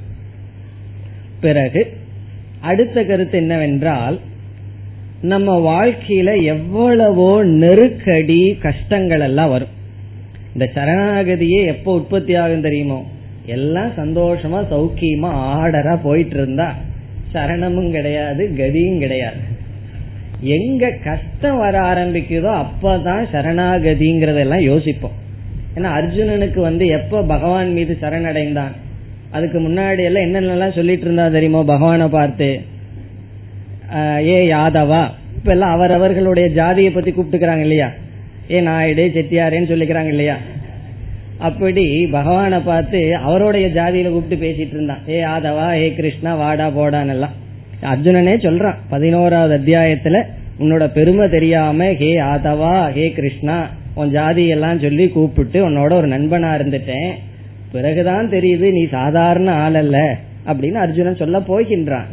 பிறகு 1.41 1.97
அடுத்த 2.61 3.05
கருத்து 3.05 3.39
என்னவென்றால் 3.39 4.21
நம்ம 5.23 5.85
வாழ்க்கையில 5.85 6.43
எவ்வளவோ 6.43 7.45
நெருக்கடி 7.45 8.57
கஷ்டங்கள் 8.61 9.21
எல்லாம் 9.21 9.51
வரும். 9.51 9.69
இந்த 10.53 10.71
சரணாகதியே 10.75 11.67
எப்போ 11.67 11.95
உற்பத்தி 11.95 12.35
ஆகும் 12.35 12.61
தெரியுமோ? 12.61 13.07
எல்லாம் 13.47 13.91
சந்தோஷமா 13.91 14.65
சௌக்கியமா 14.71 15.31
ஆர்டரா 15.57 15.99
போயிட்டு 16.03 16.37
இருந்தா. 16.37 16.75
சரணமும் 17.35 17.91
கிடையாது 17.91 18.43
கதியும் 18.57 18.99
கிடையாது. 18.99 19.41
எங்க 20.41 20.91
கஷ்டம் 21.05 21.59
வர 21.59 21.81
ஆரம்பிக்குதோ 21.81 22.51
அப்பதான் 22.63 23.25
சரணாகதிங்கிறதெல்லாம் 23.33 24.63
யோசிப்போம். 24.63 25.19
ஏன்னா 25.77 25.91
அர்ஜுனனுக்கு 25.99 26.61
வந்து 26.61 26.87
எப்ப 26.87 27.23
பகவான் 27.23 27.73
மீது 27.73 27.99
சரணடைந்தான்? 28.01 28.75
அதுக்கு 29.31 29.59
முன்னாடி 29.61 30.03
எல்லாம் 30.05 30.27
என்னென்னலாம் 30.27 30.75
சொல்லிட்டு 30.75 31.05
இருந்தா 31.05 31.29
தெரியுமோ 31.29 31.65
பகவானை 31.65 32.07
பார்த்து? 32.09 32.61
ஏ 34.27 34.37
யாதவா? 34.53 35.03
இப்ப 35.37 35.51
எல்லாம் 35.51 35.71
அவரவர்களுடைய 35.71 36.49
ஜாதியை 36.49 36.91
பத்தி 36.91 37.11
கூப்பிட்டுக்கிறாங்க 37.11 37.61
இல்லையா? 37.61 37.89
ஏ 38.51 38.61
நாயுடு 38.61 39.11
செட்டியாரேன்னு 39.15 39.71
சொல்லிக்கிறாங்க 39.73 40.07
இல்லையா? 40.07 40.37
அப்படி 41.39 42.07
பகவானை 42.07 42.59
பார்த்து 42.59 43.17
அவருடைய 43.17 43.67
ஜாதியில 43.69 44.11
கூப்பிட்டு 44.11 44.47
பேசிட்டு 44.47 44.75
இருந்தான். 44.75 45.03
ஏ 45.09 45.25
ஆதவா 45.25 45.73
ஏ 45.75 45.95
கிருஷ்ணா 45.95 46.35
வாடா 46.35 46.69
போடான்னு 46.69 47.09
எல்லாம். 47.09 47.35
அர்ஜுனனே 47.83 48.35
சொல்றான் 48.47 48.75
பதினோராவது 48.89 49.55
அத்தியாயத்துல 49.59 50.23
உன்னோட 50.61 50.93
பெருமை 50.93 51.29
தெரியாம 51.29 51.93
ஹே 51.93 52.17
ஆதவா 52.19 52.91
ஹே 52.91 53.13
கிருஷ்ணா 53.13 53.71
உன் 53.95 54.11
ஜாதி 54.11 54.49
எல்லாம் 54.49 54.81
சொல்லி 54.81 55.09
கூப்பிட்டு 55.09 55.71
உன்னோட 55.71 55.93
ஒரு 55.93 56.09
நண்பனா 56.09 56.51
இருந்துட்டேன். 56.59 57.13
பிறகுதான் 57.73 58.31
தெரியுது 58.31 58.71
நீ 58.71 58.87
சாதாரண 58.87 59.53
ஆள் 59.53 59.75
அல்ல 59.75 60.17
அப்படின்னு 60.47 60.73
அர்ஜுனன் 60.73 61.17
சொல்ல 61.17 61.39
போகின்றான். 61.39 62.09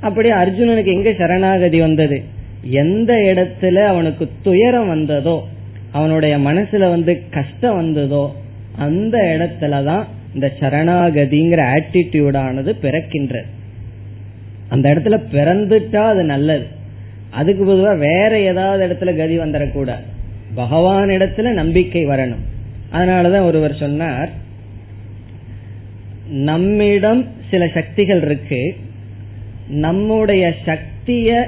அப்படி 0.00 0.30
அர்ஜுனனுக்கு 0.30 0.84
எங்க 0.84 1.12
சரணாகதி 1.12 1.80
வந்தது? 1.80 2.22
எந்த 2.62 3.14
இடத்துல 3.14 3.74
அவனுக்கு 3.74 4.28
துயரம் 4.42 4.88
வந்ததோ 4.88 5.44
அவனுடைய 5.92 6.38
மனசுல 6.38 6.88
வந்து 6.88 7.22
கஷ்டம் 7.30 7.76
வந்ததோ 7.76 8.34
அந்த 8.76 9.18
இடத்துலதான் 9.18 10.04
இந்த 10.34 10.52
சரணாகதிங்கிற 10.60 11.78
ஆட்டிடியூடானது 11.78 12.72
பிறக்கின்றது. 12.82 13.46
அந்த 14.68 14.94
இடத்துல 14.94 15.22
பிறந்துட்டா 15.32 15.96
அது 15.96 16.22
நல்லது. 16.22 16.66
அதுக்கு 17.30 17.64
பொதுவா 17.64 17.98
வேற 17.98 18.40
ஏதாவது 18.40 18.86
இடத்துல 18.86 19.16
கதி 19.16 19.38
வந்துடக்கூடாது 19.38 20.02
பகவான் 20.54 21.08
இடத்துல 21.08 21.52
நம்பிக்கை 21.52 22.06
வரணும். 22.06 22.44
அதனாலதான் 22.92 23.44
ஒருவர் 23.44 23.74
சொன்னார் 23.74 24.28
நம்மிடம் 26.30 27.26
சில 27.50 27.66
சக்திகள் 27.66 28.22
இருக்கு. 28.22 28.76
நம்முடைய 29.68 30.54
சக்திய 30.66 31.44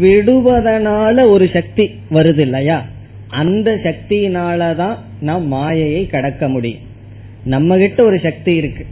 விடுவதனால 0.00 1.28
ஒரு 1.28 1.50
சக்தி 1.52 2.00
வருது 2.10 2.38
இல்லையா? 2.38 2.84
அந்த 3.28 3.70
சக்தியினாலதான் 3.70 4.96
நாம் 5.20 5.46
மாயையை 5.46 6.06
கடக்க 6.06 6.48
முடியும். 6.48 6.80
நம்ம 7.44 7.76
கிட்ட 7.76 8.04
ஒரு 8.04 8.18
சக்தி 8.18 8.54
இருக்கு. 8.54 8.86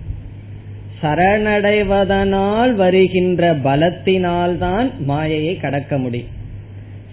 சரணடைவதனால் 1.02 2.74
வருகின்ற 2.74 3.56
பலத்தினால்தான் 3.56 4.90
மாயையை 4.98 5.56
கடக்க 5.56 5.98
முடியும். 5.98 6.26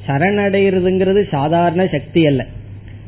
சரணடைகிறதுங்கிறது 0.07 1.29
சாதாரண 1.31 1.87
சக்தி 1.87 2.27
அல்ல. 2.27 2.45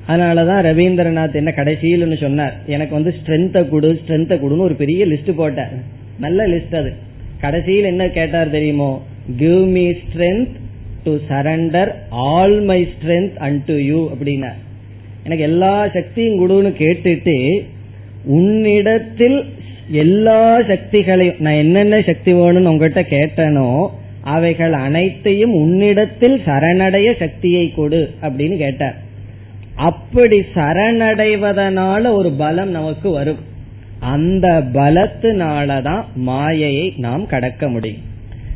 அதனாலதான் 0.07 0.65
ரவீந்திரநாத் 0.65 1.33
என்ன 1.33 1.51
கடைசியில் 1.51 2.17
சொன்னார். 2.17 2.55
எனக்கு 2.65 2.93
வந்து 2.93 3.15
ஸ்ட்ரென்த்தை 3.23 3.69
கொடு 3.69 4.01
ஸ்ட்ரென்த்தை 4.05 4.37
கொடுன்னு 4.37 4.57
ஒரு 4.57 4.75
பெரிய 4.75 5.05
லிஸ்ட் 5.05 5.31
போட்டார். 5.31 5.73
நல்ல 6.19 6.47
லிஸ்ட் 6.47 6.75
அது. 6.75 6.93
கடைசியில் 7.41 7.83
என்ன 7.83 8.07
கேட்டார் 8.07 8.49
தெரியுமோ? 8.49 9.05
Give 9.37 9.67
me 9.67 9.91
strength 9.91 10.61
to 11.03 11.17
surrender 11.29 11.91
all 12.09 12.61
my 12.61 12.87
strength 12.93 13.35
and 13.35 13.63
to 13.63 13.75
you 13.75 14.11
அப்படின்னா 14.11 14.51
எனக்கு 15.23 15.43
எல்லா 15.43 15.87
சக்தியும் 15.87 16.39
கொடுன்னு 16.41 16.67
கேட்டுட்டு 16.67 17.59
உன்னிடத்தில் 18.25 19.45
எல்லா 19.89 20.59
சக்திகளையும் 20.59 21.39
நான் 21.39 21.53
என்னென்ன 21.53 22.01
சக்தி 22.01 22.33
வேணும்னு 22.33 22.65
உங்ககிட்ட 22.65 23.01
கேட்டனோ 23.01 23.87
அவைகள் 24.21 24.73
அனைத்தையும் 24.73 25.53
உன்னிடத்தில் 25.53 26.41
சரணடைய 26.45 27.19
சக்தியை 27.19 27.71
கொடு 27.71 28.13
அப்படின்னு 28.21 28.57
கேட்டார். 28.57 28.95
அப்படி 29.75 30.39
சரணடைவதனால 30.55 32.11
ஒரு 32.11 32.31
பலம் 32.31 32.69
நமக்கு 32.69 33.09
வரும். 33.09 33.41
அந்த 33.99 34.63
பலத்தினாலதான் 34.73 36.03
மாயையை 36.15 36.93
நாம் 36.97 37.27
கடக்க 37.27 37.69
முடியும். 37.69 38.01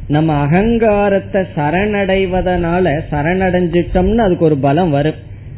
நம்ம 0.08 0.34
அகங்காரத்தை 0.34 1.42
சரணடைவதனால 1.56 3.02
சரணடைஞ்சிட்டோம்னு 3.12 4.18
அதுக்கு 4.18 4.46
ஒரு 4.46 4.58
பலம் 4.58 4.90
வரும். 4.90 5.14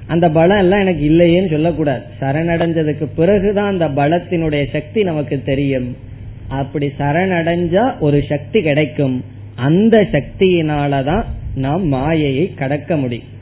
அந்த 0.08 0.30
பலம் 0.30 0.58
எல்லாம் 0.58 0.80
எனக்கு 0.80 1.12
இல்லையேன்னு 1.12 1.50
சொல்லக்கூடாது. 1.50 2.02
சரணடைஞ்சதுக்கு 2.20 3.08
பிறகுதான் 3.16 3.80
அந்த 3.80 3.88
பலத்தினுடைய 3.88 4.66
சக்தி 4.72 5.04
நமக்கு 5.04 5.42
தெரியும். 5.46 5.98
அப்படி 6.48 6.92
சரணடைஞ்சா 7.00 8.00
ஒரு 8.00 8.24
சக்தி 8.30 8.62
கிடைக்கும். 8.62 9.24
அந்த 9.56 10.08
சக்தியினாலதான் 10.12 11.24
நாம் 11.56 11.88
மாயையை 11.88 12.54
கடக்க 12.54 12.98
முடியும். 12.98 13.38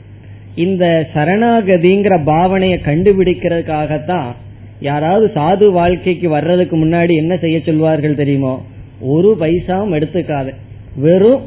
இந்த 0.54 1.06
சரணாகதிங்கிற 1.14 2.22
பாவனையை 2.22 2.78
கண்டுபிடிக்கிறதுக்காகத்தான் 2.84 4.34
யாராவது 4.80 5.30
சாது 5.34 5.70
வாழ்க்கைக்கு 5.70 6.28
வர்றதுக்கு 6.28 6.76
முன்னாடி 6.76 7.12
என்ன 7.12 7.36
செய்ய 7.36 7.60
சொல்வார்கள் 7.60 8.14
தெரியுமோ? 8.14 8.64
ஒரு 9.00 9.36
பைசாவும் 9.40 9.94
எடுத்துக்காது. 9.94 10.52
வெறும் 11.00 11.42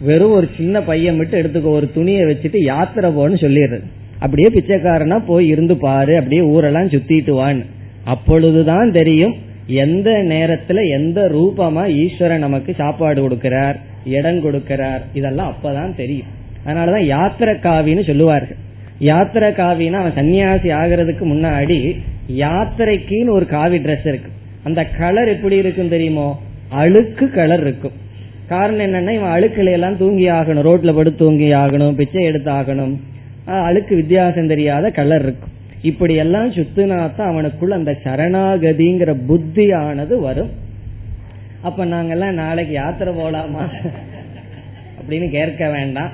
வெறும் 0.00 0.30
ஒரு 0.30 0.48
சின்ன 0.56 0.80
பையன் 0.82 1.16
மட்டும் 1.16 1.40
எடுத்துக்கோ 1.40 1.70
ஒரு 1.70 1.90
துணியை 1.94 2.22
வச்சுட்டு 2.22 2.58
யாத்திரை 2.62 3.10
போன்னு 3.16 3.36
சொல்லிடுறது. 3.44 3.86
அப்படியே 4.18 4.48
பிச்சைக்காரனா 4.54 5.22
போய் 5.26 5.46
இருந்து 5.48 5.76
பாரு 5.76 6.16
அப்படியே 6.16 6.42
ஊரெல்லாம் 6.42 6.88
சுத்திட்டு 6.88 7.32
வான்னு. 7.40 7.64
அப்பொழுதுதான் 8.04 8.92
தெரியும் 8.92 9.34
எந்த 9.66 10.10
நேரத்துல 10.10 10.80
எந்த 10.90 11.20
ரூபமா 11.34 11.84
ஈஸ்வரன் 11.94 12.38
நமக்கு 12.38 12.74
சாப்பாடு 12.74 13.28
கொடுக்கிறார் 13.28 13.76
இடம் 14.04 14.44
கொடுக்கிறார் 14.44 15.02
இதெல்லாம் 15.14 15.54
அப்பதான் 15.54 15.94
தெரியும். 15.94 16.32
அதனாலதான் 16.66 17.04
யாத்திரை 17.04 17.54
காவின்னு 17.54 18.06
சொல்லுவார்கள். 18.06 18.56
யாத்திரை 18.98 19.50
காவின்னா 19.50 20.00
அவன் 20.02 20.18
சன்னியாசி 20.20 20.68
ஆகிறதுக்கு 20.80 21.24
முன்னாடி 21.32 21.78
யாத்திரைக்குன்னு 22.36 23.30
ஒரு 23.30 23.46
காவி 23.46 23.78
ட்ரெஸ் 23.78 24.08
இருக்கு. 24.08 24.30
அந்த 24.64 24.84
கலர் 24.84 25.28
எப்படி 25.28 25.56
இருக்கும் 25.56 25.88
தெரியுமோ? 25.88 26.28
அழுக்கு 26.68 27.30
கலர் 27.30 27.60
இருக்கும். 27.60 28.04
காரணம் 28.48 28.86
என்னன்னா 28.86 29.10
இவன் 29.10 29.34
அழுக்குல 29.36 29.70
எல்லாம் 29.70 29.96
தூங்கி 29.96 30.28
ஆகணும். 30.30 30.66
ரோட்ல 30.68 30.94
படுத்து 30.94 31.24
தூங்கி 31.24 31.52
ஆகணும் 31.52 31.94
பிச்சை 31.94 32.24
எடுத்து 32.24 32.50
ஆகணும். 32.52 32.94
அழுக்கு 33.44 33.94
வித்தியாசம் 33.96 34.46
தெரியாத 34.46 34.90
கலர் 34.90 35.22
இருக்கும். 35.22 35.52
இப்படி 35.82 36.14
எல்லாம் 36.14 36.52
சுத்துனாத்தான் 36.52 37.30
அவனுக்குள்ள 37.30 37.68
அந்த 37.68 37.98
சரணாகதிங்கிற 38.04 39.12
புத்தியானது 39.28 40.20
வரும். 40.20 40.50
அப்ப 41.62 41.86
நாங்கெல்லாம் 41.86 42.32
நாளைக்கு 42.32 42.74
யாத்திரை 42.74 43.14
போலாமா? 43.14 43.64
அப்படின்னு 45.00 45.30
கேட்க 45.30 45.70
வேண்டாம். 45.70 46.10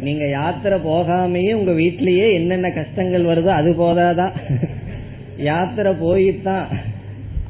நீங்க 0.00 0.28
யாத்திரை 0.28 0.78
போகாமையே 0.78 1.52
உங்க 1.52 1.70
வீட்லயே 1.70 2.32
என்னென்ன 2.34 2.70
கஷ்டங்கள் 2.70 3.24
வருதோ 3.24 3.52
அது 3.60 3.70
போதாதான் 3.72 4.32
யாத்திரை 5.36 5.92
போயித்தான். 5.92 6.66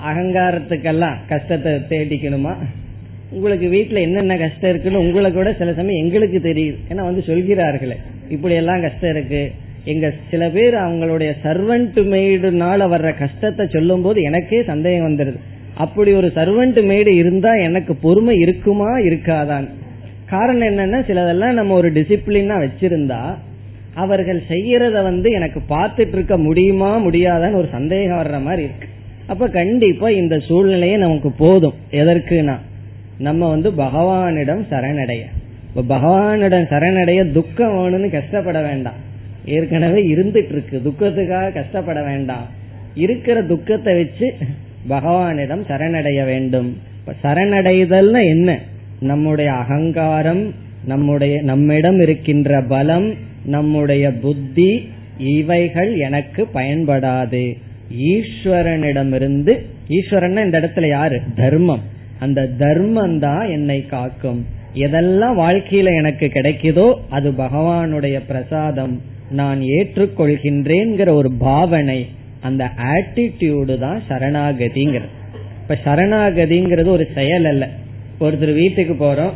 அகங்காரத்துக்கெல்லாம் 0.09 1.17
கஷ்டத்தை 1.29 1.73
தேடிக்கணுமா? 1.73 2.55
உங்களுக்கு 3.33 3.67
வீட்டுல 3.73 4.01
என்னென்ன 4.01 4.37
கஷ்டம் 4.37 4.71
இருக்குன்னு 4.71 4.99
உங்களை 4.99 5.33
கூட 5.33 5.53
சில 5.53 5.73
சமயம் 5.73 6.05
எங்களுக்கு 6.05 6.39
தெரியுது. 6.39 6.79
ஏன்னா 6.91 7.03
வந்து 7.09 7.23
சொல்கிறார்களே 7.23 7.97
இப்படி 8.29 8.55
எல்லாம் 8.55 8.81
கஷ்டம் 8.81 9.11
இருக்கு. 9.11 9.43
எங்க 9.85 10.13
சில 10.31 10.49
பேர் 10.49 10.75
அவங்களுடைய 10.75 11.31
சர்வெண்ட் 11.43 11.97
மெய்டுனால 12.13 12.81
வர்ற 12.95 13.19
கஷ்டத்தை 13.19 13.67
சொல்லும் 13.67 14.03
போது 14.03 14.23
எனக்கே 14.23 14.63
சந்தேகம் 14.63 15.07
வந்துருது. 15.09 15.39
அப்படி 15.75 16.13
ஒரு 16.13 16.33
சர்வெண்ட் 16.35 16.79
மெய்டு 16.91 17.07
இருந்தா 17.07 17.55
எனக்கு 17.55 17.95
பொறுமை 17.95 18.37
இருக்குமா 18.37 18.91
இருக்காதான்? 18.99 19.67
காரணம் 20.27 20.69
என்னன்னா 20.69 20.99
சிலதெல்லாம் 21.07 21.53
நம்ம 21.53 21.75
ஒரு 21.75 21.93
டிசிப்ளினா 21.93 22.57
வச்சிருந்தா 22.65 23.23
அவர்கள் 23.95 24.43
செய்யறத 24.49 25.03
வந்து 25.03 25.31
எனக்கு 25.31 25.61
பார்த்துட்டு 25.69 26.13
இருக்க 26.13 26.37
முடியுமா 26.39 26.91
முடியாதான்னு 27.07 27.55
ஒரு 27.55 27.69
சந்தேகம் 27.73 28.19
வர்ற 28.19 28.43
மாதிரி 28.43 28.63
இருக்கு. 28.63 28.89
அப்ப 29.27 29.49
கண்டிப்பா 29.49 30.11
இந்த 30.11 30.39
சூழ்நிலையே 30.39 30.97
நமக்கு 30.97 31.31
போதும். 31.33 31.75
எதற்குனா 31.91 32.57
நம்ம 33.19 33.49
வந்து 33.49 33.71
பகவானிடம் 33.71 34.65
சரணடைய. 34.71 35.21
இப்ப 35.75 35.99
பகவானிடம் 35.99 36.67
சரணடைய 36.67 37.33
துக்கம் 37.33 37.73
வேணும்னு 37.73 38.11
கஷ்டப்பட 38.11 38.63
வேண்டாம். 38.63 39.11
ஏற்கனவே 39.45 40.03
இருந்துட்டு 40.03 40.49
இருக்கு 40.49 40.83
துக்கத்துக்காக 40.85 41.53
கஷ்டப்பட 41.53 42.03
வேண்டாம். 42.03 42.47
இருக்கிற 42.95 43.43
துக்கத்தை 43.43 43.95
வச்சு 43.95 44.35
பகவானிடம் 44.89 45.65
சரணடைய 45.69 46.25
வேண்டும். 46.25 46.79
சரணடைதல்னா 47.23 48.25
என்ன? 48.25 48.59
நம்முடைய 49.01 49.53
அகங்காரம் 49.53 50.55
நம்முடைய 50.85 51.43
நம்மிடம் 51.43 52.01
இருக்கின்ற 52.01 52.63
பலம் 52.63 53.15
நம்முடைய 53.45 54.13
புத்தி 54.13 54.89
இவைகள் 55.19 55.97
எனக்கு 55.97 56.49
பயன்படாது. 56.55 57.59
ஈஸ்வரனிடமிருந்து 57.99 59.59
ஈஸ்வரன் 59.89 60.37
இந்த 60.37 60.61
இடத்துல 60.61 60.89
யாரு? 60.89 61.21
தர்மம். 61.37 61.92
அந்த 62.25 62.41
தர்மம் 62.59 63.19
தான் 63.19 63.45
என்னை 63.49 63.79
காக்கும். 63.87 64.41
எதெல்லாம் 64.75 65.37
வாழ்க்கையில 65.45 65.89
எனக்கு 66.01 66.27
கிடைக்குதோ 66.35 66.87
அது 67.11 67.29
பகவானுடைய 67.31 68.17
பிரசாதம். 68.31 68.95
நான் 69.41 69.61
ஏற்றுக்கொள்கின்றேங்கிற 69.77 71.11
ஒரு 71.21 71.31
பாவனை 71.47 72.01
அந்த 72.41 72.63
ஆட்டிடியூடு 72.93 73.75
தான் 73.79 74.01
சரணாகதிங்கிறது. 74.09 75.11
இப்ப 75.63 75.79
சரணாகதிங்கிறது 75.85 76.91
ஒரு 76.97 77.05
செயல் 77.15 77.45
அல்ல. 77.45 77.65
ஒருத்தர் 78.21 78.55
வீட்டுக்கு 78.55 78.95
போறோம் 79.05 79.35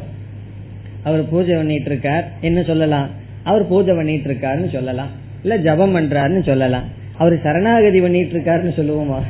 அவர் 1.04 1.22
பூஜை 1.30 1.54
பண்ணிட்டு 1.54 1.90
இருக்கார் 1.90 2.24
என்ன 2.40 2.62
சொல்லலாம்? 2.62 3.08
அவர் 3.42 3.64
பூஜை 3.68 3.94
பண்ணிட்டு 3.94 4.28
இருக்காருன்னு 4.30 4.70
சொல்லலாம். 4.72 5.10
இல்ல 5.42 5.56
ஜபம் 5.66 5.94
பண்றாருன்னு 5.96 6.42
சொல்லலாம். 6.42 6.86
அவர் 7.18 7.34
சரணாகதி 7.42 8.00
பண்ணிட்டு 8.00 8.34
இருக்காருன்னு 8.36 8.74
சொல்லுவோமா? 8.78 9.20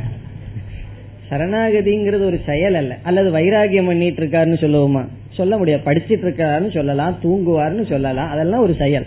சரணாகதிங்கிறது 1.31 2.25
ஒரு 2.25 2.41
செயல் 2.47 2.75
அல்ல. 2.75 2.99
அல்லது 3.03 3.31
வைராகியம் 3.31 3.87
பண்ணிட்டு 3.87 4.25
இருக்காருன்னு 4.25 4.63
சொல்லுவோமா? 4.65 5.05
சொல்ல 5.33 5.57
முடியாது. 5.57 5.91
படிச்சிட்டு 5.91 6.25
இருக்காருன்னு 6.25 6.73
சொல்லலாம் 6.73 7.19
தூங்குவார்னு 7.23 7.87
சொல்லலாம். 7.87 8.31
அதெல்லாம் 8.31 8.61
ஒரு 8.61 8.75
செயல். 8.79 9.07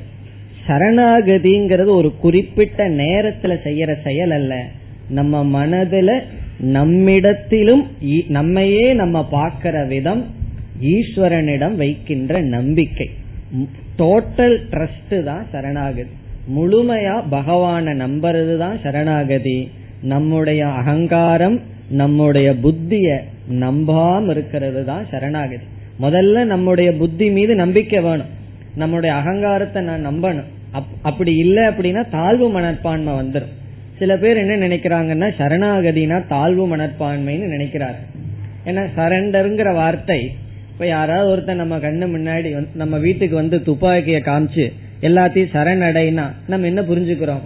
சரணாகதிங்கிறது 0.67 1.87
ஒரு 1.87 2.15
குறிப்பிட்ட 2.15 2.89
நேரத்துல 2.89 3.57
செய்யற 3.63 3.95
செயல் 4.03 4.31
அல்ல. 4.31 4.65
நம்ம 5.09 5.65
மனதுல 5.65 6.19
நம்மிடத்திலும் 6.65 7.87
நம்மையே 8.27 8.93
நம்ம 8.93 9.27
பார்க்கிற 9.27 9.83
விதம் 9.83 10.25
ஈஸ்வரனிடம் 10.81 11.75
வைக்கின்ற 11.75 12.41
நம்பிக்கை. 12.41 13.09
டோட்டல் 13.99 14.57
ட்ரஸ்ட் 14.71 15.23
தான் 15.23 15.45
சரணாகதி. 15.51 16.09
முழுமையா 16.57 17.23
பகவான 17.31 17.95
நம்புறது 17.95 18.57
தான் 18.57 18.79
சரணாகதி. 18.83 19.69
நம்முடைய 20.01 20.67
அகங்காரம் 20.67 21.61
நம்முடைய 21.89 22.55
புத்திய 22.63 23.23
நம்பாம 23.51 24.29
இருக்கிறது 24.29 24.85
தான் 24.85 25.05
சரணாகதி. 25.11 25.65
முதல்ல 26.01 26.43
நம்முடைய 26.43 26.93
புத்தி 26.93 27.29
மீது 27.29 27.55
நம்பிக்கை 27.55 27.99
வேணும். 27.99 28.27
நம்முடைய 28.75 29.15
அகங்காரத்தை 29.15 29.81
நான் 29.83 30.07
நம்பணும். 30.07 30.49
அப்படி 31.01 31.35
இல்லை 31.35 31.63
அப்படின்னா 31.63 32.09
தாழ்வு 32.09 32.49
மனப்பான்மை 32.49 33.13
வந்துடும் 33.13 33.55
சில 33.97 34.17
பேர் 34.17 34.37
என்ன 34.37 34.67
நினைக்கிறாங்கன்னா 34.67 35.27
சரணாகதினா 35.37 36.27
தாழ்வு 36.27 36.77
மனப்பான்மைன்னு 36.77 37.47
நினைக்கிறாரு 37.55 37.99
ஏன்னா 38.65 38.83
சரண்டருங்கிற 38.97 39.73
வார்த்தை 39.73 40.31
இப்ப 40.71 40.85
யாராவது 40.85 41.29
ஒருத்தர் 41.33 41.53
நம்ம 41.53 41.77
கண்ணு 41.77 42.05
முன்னாடி 42.15 42.65
நம்ம 42.75 42.97
வீட்டுக்கு 42.97 43.35
வந்து 43.35 43.63
துப்பாக்கிய 43.63 44.19
காமிச்சு 44.19 44.73
எல்லாத்தையும் 45.01 45.53
சரணடைனா 45.53 46.25
நம்ம 46.47 46.65
என்ன 46.65 46.81
புரிஞ்சுக்கிறோம்? 46.81 47.43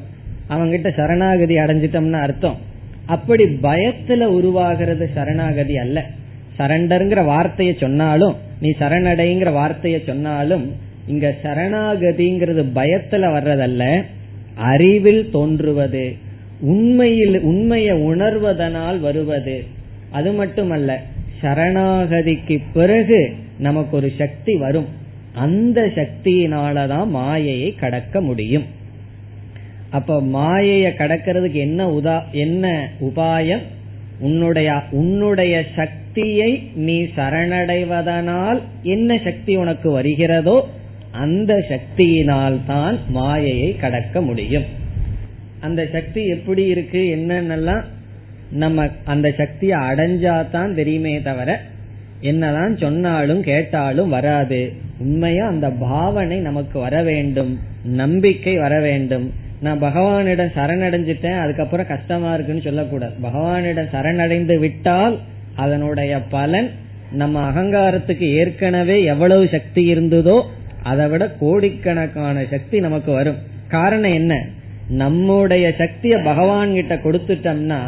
அவங்கிட்ட 0.49 0.89
சரணாகதி 0.95 1.55
அடைஞ்சிட்டோம்னா 1.55 2.21
அர்த்தம். 2.21 2.57
அப்படி 3.05 3.43
பயத்துல 3.43 4.23
உருவாகிறது 4.23 5.09
சரணாகதி 5.13 5.77
அல்ல. 5.77 6.05
சரண்டர்ங்கிற 6.59 7.25
வார்த்தையை 7.25 7.75
சொன்னாலும் 7.79 8.35
நீ 8.61 8.69
சரணடைங்கிற 8.79 9.53
வார்த்தையை 9.53 10.03
சொன்னாலும் 10.05 10.71
இங்க 11.07 11.35
சரணாகதிங்கிறது 11.43 12.65
பயத்துல 12.75 13.25
வர்றதல்ல 13.35 14.03
அறிவில் 14.55 15.29
தோன்றுவது 15.31 16.15
உண்மையில் 16.61 17.39
உண்மையை 17.39 18.01
உணர்வதனால் 18.01 18.99
வருவது. 18.99 19.63
அது 20.11 20.31
மட்டுமல்ல 20.31 21.01
சரணாகதிக்கு 21.41 22.61
பிறகு 22.73 23.33
நமக்கு 23.59 23.97
ஒரு 23.97 24.11
சக்தி 24.17 24.55
வரும். 24.55 24.85
அந்த 25.33 25.91
சக்தியினாலதான் 25.95 27.07
மாயையை 27.07 27.75
கடக்க 27.75 28.21
முடியும். 28.21 28.63
அப்ப 29.97 30.19
மாயைய 30.35 30.85
கடக்கிறதுக்கு 30.99 31.59
என்ன 31.67 31.81
உதா 31.87 32.17
என்ன 32.31 32.89
உபாயம்? 33.07 33.63
உன்னுடைய 34.19 34.69
உன்னுடைய 34.91 35.53
சக்தியை 35.75 36.51
நீ 36.85 36.95
சரணடைவதனால் 37.17 38.59
என்ன 38.83 39.17
சக்தி 39.23 39.55
உனக்கு 39.55 39.89
வருகிறதோ 39.91 40.55
அந்த 41.11 41.53
சக்தியினால் 41.69 42.57
தான் 42.65 42.95
மாயையை 43.09 43.69
கடக்க 43.75 44.21
முடியும். 44.21 44.67
அந்த 45.59 45.81
சக்தி 45.91 46.21
எப்படி 46.25 46.63
இருக்கு 46.65 47.01
என்னன்னெல்லாம் 47.17 47.83
நம்ம 48.63 48.87
அந்த 49.05 49.27
சக்தியை 49.31 49.77
அடைஞ்சாதான் 49.79 50.73
தெரியுமே 50.73 51.13
தவிர 51.21 51.51
என்னதான் 52.21 52.73
சொன்னாலும் 52.77 53.43
கேட்டாலும் 53.43 54.09
வராது. 54.09 54.59
உண்மையா 54.99 55.45
அந்த 55.47 55.69
பாவனை 55.85 56.37
நமக்கு 56.39 56.77
வர 56.79 56.95
வேண்டும் 57.03 57.53
நம்பிக்கை 58.01 58.55
வர 58.57 58.73
வேண்டும். 58.79 59.25
நான் 59.63 59.81
பகவானிடம் 59.81 60.55
சரணடைஞ்சிட்டேன் 60.55 61.41
அதுக்கப்புறம் 61.43 61.87
கஷ்டமா 61.87 62.29
இருக்குன்னு 62.33 62.61
சொல்லக்கூடாது. 62.61 63.13
பகவானிடம் 63.23 63.91
சரணடைந்து 63.93 64.55
விட்டால் 64.59 65.15
அதனுடைய 65.55 66.13
பலன் 66.35 66.69
நம்ம 67.11 67.41
அகங்காரத்துக்கு 67.49 68.27
ஏற்கனவே 68.39 69.03
எவ்வளவு 69.03 69.43
சக்தி 69.47 69.81
இருந்ததோ 69.93 70.37
அதை 70.83 71.05
விட 71.07 71.23
கோடிக்கணக்கான 71.39 72.45
சக்தி 72.49 72.79
நமக்கு 72.79 73.11
வரும். 73.11 73.39
காரணம் 73.67 74.13
என்ன? 74.13 74.33
நம்முடைய 75.01 75.65
சக்திய 75.77 76.13
பகவான் 76.23 76.73
கிட்ட 76.73 76.95
கொடுத்துட்டோம்னா 76.95 77.79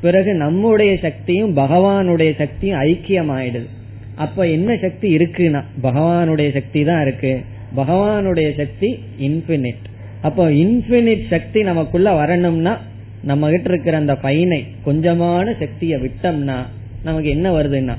பிறகு 0.00 0.32
நம்முடைய 0.34 0.92
சக்தியும் 0.96 1.56
பகவானுடைய 1.56 2.30
சக்தியும் 2.38 2.80
ஐக்கியம் 2.82 3.32
ஆயிடுது 3.38 3.68
அப்ப 4.16 4.46
என்ன 4.48 4.76
சக்தி 4.76 5.08
இருக்குன்னா 5.16 5.62
பகவானுடைய 5.82 6.48
சக்தி 6.52 6.80
தான் 6.84 7.02
இருக்கு. 7.02 7.32
பகவானுடைய 7.76 8.48
சக்தி 8.56 8.90
இன்பினிட் 9.20 9.84
அப்போ 10.22 10.50
இன்பினிட் 10.50 11.28
சக்தி 11.30 11.62
நமக்குள்ள 11.62 12.12
வரணும்னா 12.12 12.80
நம்ம 13.22 13.50
கிட்ட 13.50 13.70
இருக்கிற 13.70 13.96
அந்த 13.96 14.16
பையனை 14.16 14.66
கொஞ்சமான 14.86 15.58
சக்தியை 15.58 16.00
விட்டோம்னா 16.00 16.56
நமக்கு 17.02 17.28
என்ன 17.28 17.50
வருதுன்னா 17.50 17.94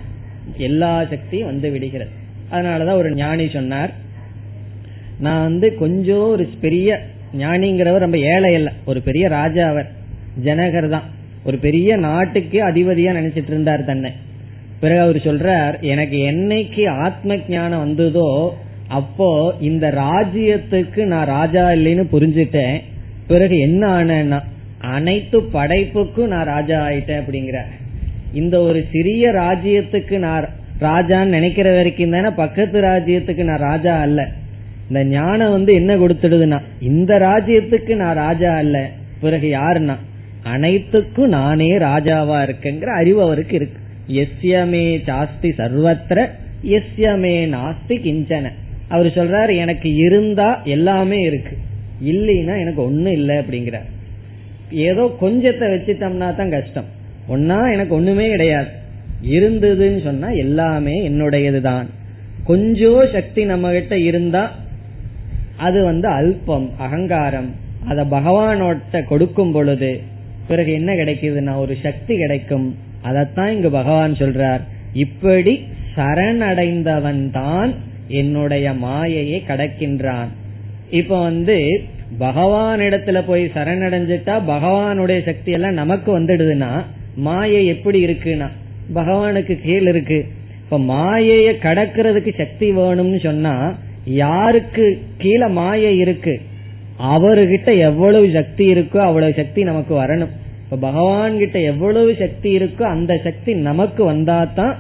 எல்லா 0.57 1.05
சக்தியும் 1.05 1.47
வந்து 1.47 1.72
விடுகிறது. 1.72 2.09
அதனாலதான் 2.51 2.95
ஒரு 2.95 3.13
ஞானி 3.13 3.47
சொன்னார் 3.47 3.91
நான் 5.20 5.43
வந்து 5.43 5.76
கொஞ்சம் 5.76 6.28
ஒரு 6.28 6.49
பெரிய 6.61 6.99
ஞானிங்கிறவர் 7.38 7.97
ரொம்ப 7.97 8.18
ஏழை 8.18 8.53
இல்ல 8.53 8.74
ஒரு 8.86 9.01
பெரிய 9.01 9.28
ராஜா 9.28 9.68
அவர் 9.68 9.91
ஜனகர் 10.43 10.89
தான். 10.89 11.03
ஒரு 11.43 11.57
பெரிய 11.57 11.95
நாட்டுக்கே 11.95 12.61
அதிபதியா 12.61 13.11
நினைச்சிட்டு 13.20 13.47
இருந்தார் 13.47 13.86
தன்னை. 13.86 14.11
பிறகு 14.80 15.01
அவர் 15.01 15.15
சொல்றார் 15.15 15.80
எனக்கு 15.80 16.18
என்னைக்கு 16.18 16.89
ஆத்ம 16.89 17.38
ஞானம் 17.47 17.80
வந்ததோ 17.80 18.57
அப்போ 18.88 19.53
இந்த 19.61 19.89
ராஜ்யத்துக்கு 19.89 21.03
நான் 21.03 21.25
ராஜா 21.25 21.69
இல்லைன்னு 21.69 22.05
புரிஞ்சுட்டேன். 22.11 22.81
பிறகு 23.27 23.59
என்ன 23.59 24.03
ஆனேன்னா 24.03 24.43
அனைத்து 24.79 25.41
படைப்புக்கும் 25.41 26.27
நான் 26.27 26.45
ராஜா 26.45 26.88
ஆயிட்டேன் 26.88 27.21
அப்படிங்கிற. 27.21 27.61
இந்த 28.33 28.61
ஒரு 28.61 28.85
சிறிய 28.91 29.31
ராஜ்யத்துக்கு 29.31 30.17
நான் 30.17 30.49
ராஜான்னு 30.79 31.25
நினைக்கிற 31.25 31.75
வரைக்கும் 31.75 32.11
தானே 32.11 32.29
பக்கத்து 32.29 32.81
ராஜ்யத்துக்கு 32.81 33.43
நான் 33.43 33.59
ராஜா 33.59 33.99
அல்ல. 33.99 34.27
இந்த 34.88 35.05
ஞானம் 35.05 35.51
வந்து 35.51 35.73
என்ன 35.73 35.95
கொடுத்துடுதுன்னா 35.95 36.61
இந்த 36.79 37.19
ராஜ்யத்துக்கு 37.19 37.95
நான் 37.95 38.15
ராஜா 38.15 38.55
அல்ல. 38.55 38.89
பிறகு 39.21 39.47
யாருன்னா 39.47 39.95
அனைத்துக்கும் 40.43 41.27
நானே 41.27 41.77
ராஜாவா 41.77 42.38
இருக்குங்கிற 42.43 42.85
அறிவு 42.85 43.21
அவருக்கு 43.21 43.55
இருக்கு. 43.55 43.79
எஸ்யமே 44.07 45.01
ஜாஸ்தி 45.05 45.51
சர்வத்திர 45.57 46.29
எஸ்யமே 46.63 47.47
நாஸ்தி 47.47 47.95
கிஞ்சன. 48.05 48.51
அவர் 48.89 49.07
சொல்றாரு 49.07 49.57
எனக்கு 49.57 49.95
இருந்தா 49.95 50.63
எல்லாமே 50.63 51.19
இருக்கு. 51.21 51.55
இல்லைன்னா 52.05 52.55
எனக்கு 52.59 52.81
ஒண்ணும் 52.83 53.11
இல்லை 53.11 53.35
அப்படிங்கிறார். 53.35 53.88
ஏதோ 54.71 55.15
கொஞ்சத்தை 55.21 55.65
வச்சுட்டோம்னா 55.73 56.35
தான் 56.35 56.49
கஷ்டம். 56.49 56.89
ஒன்னா 57.29 57.73
எனக்கு 57.73 57.95
ஒண்ணுமே 57.95 58.27
கிடையாது. 58.29 58.69
இருந்ததுன்னு 59.23 60.03
சொன்னா 60.03 60.29
எல்லாமே 60.29 61.09
என்னுடையதுதான் 61.09 61.88
கொஞ்சம் 62.43 63.07
சக்தி 63.13 63.45
நம்ம 63.45 63.71
கிட்ட 63.71 63.97
இருந்தா 63.99 64.51
அது 65.57 65.83
வந்து 65.83 66.07
அல்பம் 66.07 66.67
அகங்காரம். 66.77 67.49
அத 67.88 68.03
பகவானோட்ட 68.03 69.03
கொடுக்கும் 69.05 69.51
பொழுது 69.51 70.01
பிறகு 70.47 70.71
என்ன 70.73 70.93
கிடைக்குதுன்னா 70.93 71.57
ஒரு 71.57 71.77
சக்தி 71.83 72.17
கிடைக்கும். 72.17 72.67
அதத்தான் 73.03 73.49
இங்கு 73.49 73.69
பகவான் 73.69 74.13
சொல்றார். 74.13 74.63
இப்படி 74.93 75.53
சரணடைந்தவன் 75.95 77.31
தான் 77.31 77.73
என்னுடைய 78.08 78.74
மாயையை 78.74 79.43
கடக்கின்றான். 79.47 80.28
இப்ப 80.89 81.22
வந்து 81.22 81.84
பகவானிடத்துல 82.20 83.24
போய் 83.28 83.51
சரணடைஞ்சிட்டா 83.55 84.39
பகவானுடைய 84.47 85.26
சக்தி 85.26 85.51
எல்லாம் 85.51 85.74
நமக்கு 85.74 86.20
வந்துடுதுன்னா 86.20 86.86
மாயை 87.16 87.68
எப்படி 87.68 88.05
இருக்குன்னா 88.05 88.47
பகவானுக்கு 88.95 89.62
கீழ் 89.62 89.88
இருக்கு. 89.88 90.26
இப்ப 90.64 90.80
மாயைய 90.80 91.53
கடக்கிறதுக்கு 91.62 92.38
சக்தி 92.38 92.72
வேணும்னு 92.72 93.24
சொன்னா 93.24 93.76
யாருக்கு 94.05 95.01
கீழே 95.18 95.47
மாயை 95.47 95.97
இருக்கு? 95.97 96.41
அவர்கிட்ட 97.01 97.78
எவ்வளவு 97.78 98.30
சக்தி 98.34 98.74
இருக்கோ 98.74 98.97
அவ்வளவு 98.97 99.34
சக்தி 99.34 99.64
நமக்கு 99.64 99.95
வரணும். 99.95 100.30
இப்ப 100.64 100.78
பகவான் 100.80 101.38
கிட்ட 101.38 101.60
எவ்வளவு 101.60 102.16
சக்தி 102.20 102.58
இருக்கோ 102.58 102.84
அந்த 102.84 103.18
சக்தி 103.24 103.53
நமக்கு 103.53 104.14
வந்தாதான் 104.14 104.76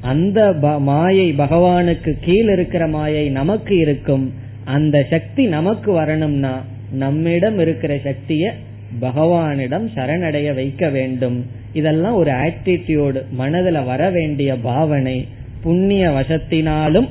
அந்த 0.00 0.52
மாயை 0.78 1.32
பகவானுக்கு 1.32 2.12
கீழ் 2.20 2.48
இருக்கிற 2.48 2.86
மாயை 2.86 3.28
நமக்கு 3.28 3.78
இருக்கும். 3.78 4.32
அந்த 4.64 5.06
சக்தி 5.10 5.46
நமக்கு 5.46 5.92
வரணும்னா 5.92 6.64
நம்மிடம் 6.92 7.58
இருக்கிற 7.58 7.96
சக்திய 7.96 8.52
பகவானிடம் 9.00 9.86
சரணடைய 9.94 10.54
வைக்க 10.54 10.88
வேண்டும். 10.88 11.46
இதெல்லாம் 11.72 12.14
ஒரு 12.14 12.30
ஆட்டிடியூடு 12.30 13.20
மனதில் 13.30 13.84
வர 13.84 14.10
வேண்டிய 14.10 14.56
பாவனை. 14.56 15.26
புண்ணிய 15.62 16.08
வசத்தினாலும் 16.08 17.08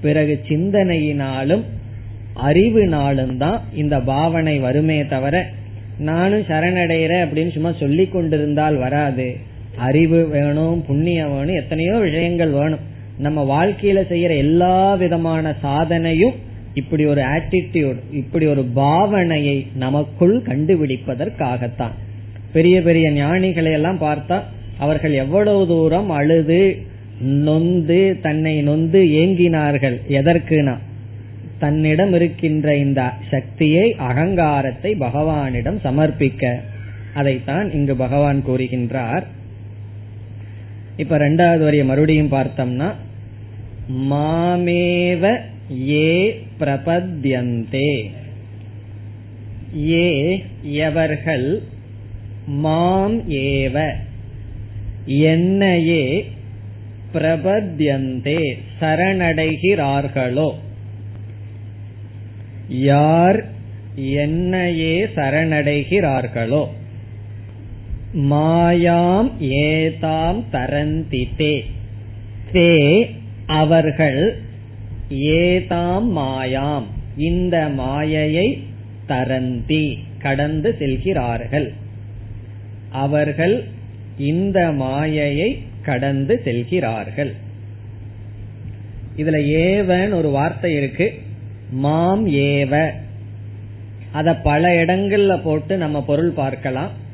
பிறகு 0.00 0.40
சிந்தனையினாலும் 0.48 1.62
அறிவினாலும் 2.42 3.36
தான் 3.36 3.60
இந்த 3.74 4.00
பாவனை 4.00 4.58
வருமே 4.58 5.06
தவிர 5.06 5.46
நானும் 5.98 6.40
சரணடைகிறேன் 6.40 7.24
அப்படின்னு 7.24 7.52
சும்மா 7.52 7.72
சொல்லி 7.72 8.06
கொண்டிருந்தால் 8.06 8.76
வராது. 8.76 9.36
அறிவு 9.78 10.28
வேணும் 10.28 10.84
புண்ணியம் 10.86 11.36
வேணும் 11.36 11.54
எத்தனையோ 11.54 11.96
விஷயங்கள் 11.96 12.50
வேணும். 12.50 12.78
நம்ம 13.18 13.66
வாழ்க்கையில 13.66 14.00
செய்யற 14.10 14.36
எல்லா 14.36 14.94
விதமான 14.94 15.54
சாதனையும் 15.62 16.34
இப்படி 16.74 17.04
ஒரு 17.04 17.22
ஆட்டிடியூட் 17.22 17.96
இப்படி 18.12 18.46
ஒரு 18.46 18.66
பாவனையை 18.76 19.66
நமக்குள் 19.74 20.42
கண்டுபிடிப்பதற்காகத்தான். 20.42 21.94
பெரிய 22.52 22.82
பெரிய 22.82 23.10
ஞானிகளை 23.10 23.72
எல்லாம் 23.72 24.00
பார்த்தா 24.00 24.42
அவர்கள் 24.78 25.12
எவ்வளவு 25.12 25.66
தூரம் 25.66 26.10
அழுது 26.10 26.76
நொந்து 27.20 28.18
தன்னை 28.22 28.62
நொந்து 28.62 29.02
ஏங்கினார்கள். 29.02 30.00
எதற்குனா? 30.08 30.76
தன்னிடம் 31.58 32.12
இருக்கின்ற 32.12 32.76
இந்த 32.76 33.10
சக்தியை 33.30 33.94
அகங்காரத்தை 33.98 34.96
பகவானிடம் 35.00 35.78
சமர்ப்பிக்க. 35.84 36.54
அதைத்தான் 37.14 37.72
இங்கு 37.72 37.96
பகவான் 37.96 38.44
கூறுகின்றார். 38.48 39.22
இப்ப 40.98 41.18
ரெண்டாவது 41.18 41.58
வரிய 41.58 41.84
மறுபடியும் 41.84 42.32
பார்த்தோம்னா 42.32 42.88
மாமேவ 44.10 45.24
ஏ 45.88 46.10
பிரபத்யந்தே 46.60 47.90
ஏ 49.90 50.08
எவர்கள் 50.62 51.62
மாம் 52.46 53.18
ஏவ 53.28 53.76
என்னையே 55.06 56.04
பிரபத்யந்தே 57.14 58.40
சரணடைகிறார்களோ? 58.80 60.48
யார் 62.68 63.38
என்னையே 64.20 64.94
சரணடைகிறார்களோ? 65.16 66.62
மாயாம் 68.14 69.30
ஏதாம் 69.40 70.44
தரந்தி 70.50 71.28
தே. 72.52 73.10
அவர்கள் 73.46 74.38
ஏதாம் 75.10 76.16
மாயாம். 76.16 76.82
இந்த 77.16 77.68
மாயையை 77.68 78.62
தரந்தி 79.06 79.98
கடந்து 80.18 80.76
செல்கிறார்கள். 80.78 81.72
அவர்கள் 82.90 83.64
இந்த 84.18 84.72
மாயையை 84.72 85.62
கடந்து 85.82 86.40
செல்கிறார்கள். 86.44 87.34
இதுல 89.16 89.46
ஏவன் 89.46 90.14
ஒரு 90.14 90.28
வார்த்தை 90.28 90.74
இருக்கு. 90.74 91.14
மாம் 91.70 92.26
ஏவ. 92.26 92.90
அத 94.12 94.36
பல 94.36 94.84
இடங்கள்ல 94.84 95.42
போட்டு 95.42 95.76
நம்ம 95.76 96.04
பொருள் 96.04 96.30
பார்க்கலாம். 96.30 97.06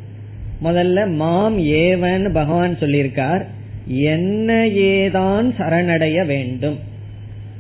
முதல்ல 0.63 1.11
மாம் 1.11 1.59
ஏவன் 1.59 2.33
பகவான் 2.33 2.79
சொல்லியிருக்கார். 2.79 3.45
என்னையேதான் 3.93 5.55
சரணடைய 5.59 6.27
வேண்டும். 6.27 6.79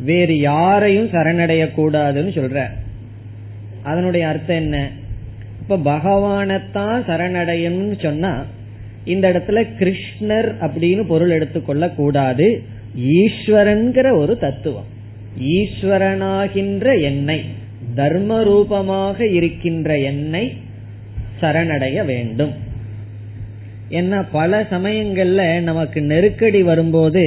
வேறு 0.00 0.38
யாரையும் 0.38 1.08
சரணடைய 1.08 1.70
கூடாதுன்னு 1.76 2.32
சொல்ற. 2.32 2.62
அதனுடைய 3.82 4.28
அர்த்தம் 4.28 4.56
என்ன? 4.56 4.90
இப்ப 5.60 5.96
பகவானத்தான் 5.96 7.02
சரணடையணும்னு 7.08 8.02
சொன்னா 8.02 8.44
இந்த 9.04 9.32
இடத்துல 9.32 9.66
கிருஷ்ணர் 9.78 10.52
அப்படின்னு 10.60 11.06
பொருள் 11.06 11.30
எடுத்துக்கொள்ள 11.30 11.88
கூடாது 11.88 12.62
ஈஸ்வரன்கிற 13.00 14.16
ஒரு 14.16 14.38
தத்துவம். 14.38 14.84
ஈஸ்வரனாகின்ற 15.42 17.02
என்னை 17.02 17.44
தர்ம 17.94 18.42
ரூபமாக 18.42 19.26
இருக்கின்ற 19.26 19.98
என்னை 19.98 20.52
சரணடைய 21.40 22.04
வேண்டும். 22.04 22.72
என்ன 24.00 24.22
பல 24.36 24.60
சமயங்கள்ல 24.70 25.42
நமக்கு 25.68 25.98
நெருக்கடி 26.10 26.60
வரும்போது 26.62 27.24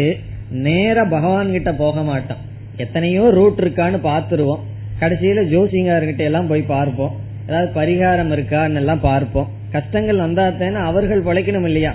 நேர 0.66 0.98
பகவான் 1.14 1.54
கிட்ட 1.56 1.72
போக 1.84 2.02
மாட்டோம். 2.10 2.42
எத்தனையோ 2.84 3.24
ரூட் 3.38 3.62
இருக்கான்னு 3.64 4.00
பாத்துருவோம் 4.10 4.64
கடைசியில 5.02 5.42
ஜோசிங்கார்கிட்ட 5.54 6.24
எல்லாம் 6.30 6.50
போய் 6.52 6.72
பார்ப்போம். 6.74 7.16
ஏதாவது 7.48 7.70
பரிகாரம் 7.80 8.32
இருக்கான்னு 8.36 8.80
எல்லாம் 8.82 9.06
பார்ப்போம். 9.10 9.50
கஷ்டங்கள் 9.72 10.24
வந்தாத்தேன்னு 10.26 10.80
அவர்கள் 10.90 11.28
பழைக்கணும் 11.28 11.68
இல்லையா? 11.70 11.94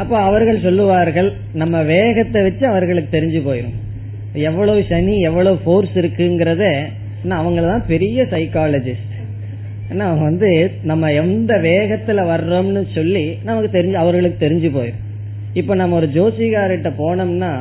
அப்ப 0.00 0.14
அவர்கள் 0.28 0.64
சொல்லுவார்கள் 0.66 1.28
நம்ம 1.54 1.76
வேகத்தை 1.92 2.40
வச்சு 2.42 2.64
அவர்களுக்கு 2.72 3.10
தெரிஞ்சு 3.16 3.40
போயிடும் 3.48 3.76
எவ்வளவு 4.48 4.80
சனி 4.88 5.14
எவ்வளவு 5.28 5.56
போர்ஸ் 5.68 5.94
இருக்குங்கிறத 6.02 6.64
அவங்களதான் 7.38 7.86
பெரிய 7.92 8.26
சைக்காலஜிஸ்ட் 8.32 9.14
ஏன்னா 9.90 10.04
அவங்க 10.08 10.24
வந்து 10.24 10.70
நம்ம 10.82 11.12
எந்த 11.12 11.54
வேகத்துல 11.56 12.22
வர்றோம்னு 12.32 12.82
சொல்லி 12.94 13.38
நமக்கு 13.44 13.78
தெரிஞ்சு 13.78 13.92
அவர்களுக்கு 13.92 14.48
தெரிஞ்சு 14.48 14.68
போயிடும். 14.76 15.04
இப்ப 15.52 15.74
நம்ம 15.74 15.96
ஒரு 15.96 16.06
ஜோசிகார்கிட்ட 16.06 16.90
போனோம்னா 16.98 17.52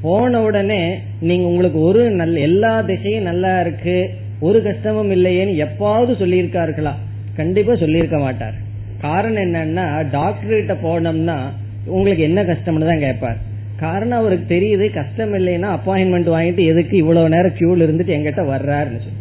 போன 0.00 0.40
உடனே 0.42 0.98
நீங்க 1.20 1.46
உங்களுக்கு 1.46 1.78
ஒரு 1.80 2.10
நல்ல 2.10 2.38
எல்லா 2.38 2.80
திசையும் 2.80 3.22
நல்லா 3.22 3.60
இருக்கு 3.60 4.10
ஒரு 4.40 4.62
கஷ்டமும் 4.62 5.10
இல்லையேன்னு 5.10 5.54
எப்பாவது 5.66 6.12
சொல்லியிருக்கார்களா? 6.22 6.92
கண்டிப்பா 7.36 7.76
சொல்லியிருக்க 7.76 8.18
மாட்டார். 8.18 8.54
காரணம் 9.00 9.42
என்னன்னா 9.42 10.10
டாக்டர் 10.10 10.56
கிட்ட 10.58 10.76
போனோம்னா 10.86 11.38
உங்களுக்கு 11.86 12.22
என்ன 12.22 12.42
கஷ்டம்னு 12.42 12.90
தான் 12.90 12.98
கேட்பார். 12.98 13.38
காரணம் 13.76 14.18
அவருக்கு 14.18 14.54
தெரியுது 14.54 14.94
கஷ்டம் 14.94 15.34
இல்லைன்னா 15.34 15.68
அப்பாயின்மெண்ட் 15.78 16.30
வாங்கிட்டு 16.36 16.64
எதுக்கு 16.66 16.96
இவ்வளவு 16.96 17.28
நேரம் 17.28 17.58
கியூல 17.58 17.84
இருந்துட்டு 17.86 18.16
எங்கிட்ட 18.16 18.44
வர்றாருன்னு 18.54 19.02
சொல்லி. 19.04 19.17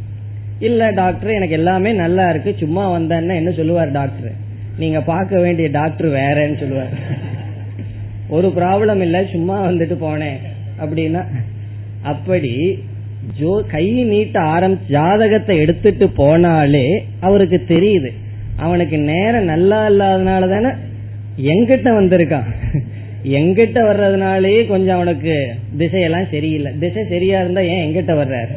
இல்ல 0.60 0.92
டாக்டர் 0.92 1.30
எனக்கு 1.30 1.54
எல்லாமே 1.54 1.92
நல்லா 1.94 2.30
இருக்கு. 2.30 2.56
சும்மா 2.60 2.84
வந்தேன்னா 2.98 3.36
என்ன 3.36 3.52
சொல்லுவார் 3.52 3.92
டாக்டர் 3.92 4.34
நீங்க 4.78 5.02
பார்க்க 5.02 5.40
வேண்டிய 5.40 5.70
டாக்டர் 5.70 6.08
வேறன்னு 6.08 6.60
சொல்லுவார். 6.60 6.94
ஒரு 8.30 8.48
ப்ராப்ளம் 8.58 9.02
இல்ல 9.02 9.18
சும்மா 9.24 9.58
வந்துட்டு 9.68 9.96
போனேன். 10.06 10.40
அப்படின்னா 10.82 11.22
அப்படி 12.02 12.54
ஜோ 13.40 13.64
கை 13.72 13.86
நீட்ட 14.04 14.40
ஆரம்பி 14.40 14.86
ஜாதகத்தை 14.88 15.58
எடுத்துட்டு 15.58 16.06
போனாலே 16.18 16.86
அவருக்கு 17.20 17.64
தெரியுது. 17.68 18.12
அவனுக்கு 18.58 18.98
நேரம் 18.98 19.52
நல்லா 19.54 19.80
இல்லாதனால 19.90 20.50
தானே 20.50 20.72
எங்கிட்ட 21.54 21.90
வந்திருக்கான். 22.00 22.48
எங்கிட்ட 23.24 23.80
வர்றதுனாலயே 23.90 24.68
கொஞ்சம் 24.68 24.96
அவனுக்கு 24.96 25.36
திசையெல்லாம் 25.78 26.32
சரியில்லை. 26.32 26.72
திசை 26.80 27.04
சரியா 27.10 27.40
இருந்தா 27.42 27.62
ஏன் 27.62 27.84
எங்கிட்ட 27.86 28.16
வர்றாரு? 28.24 28.56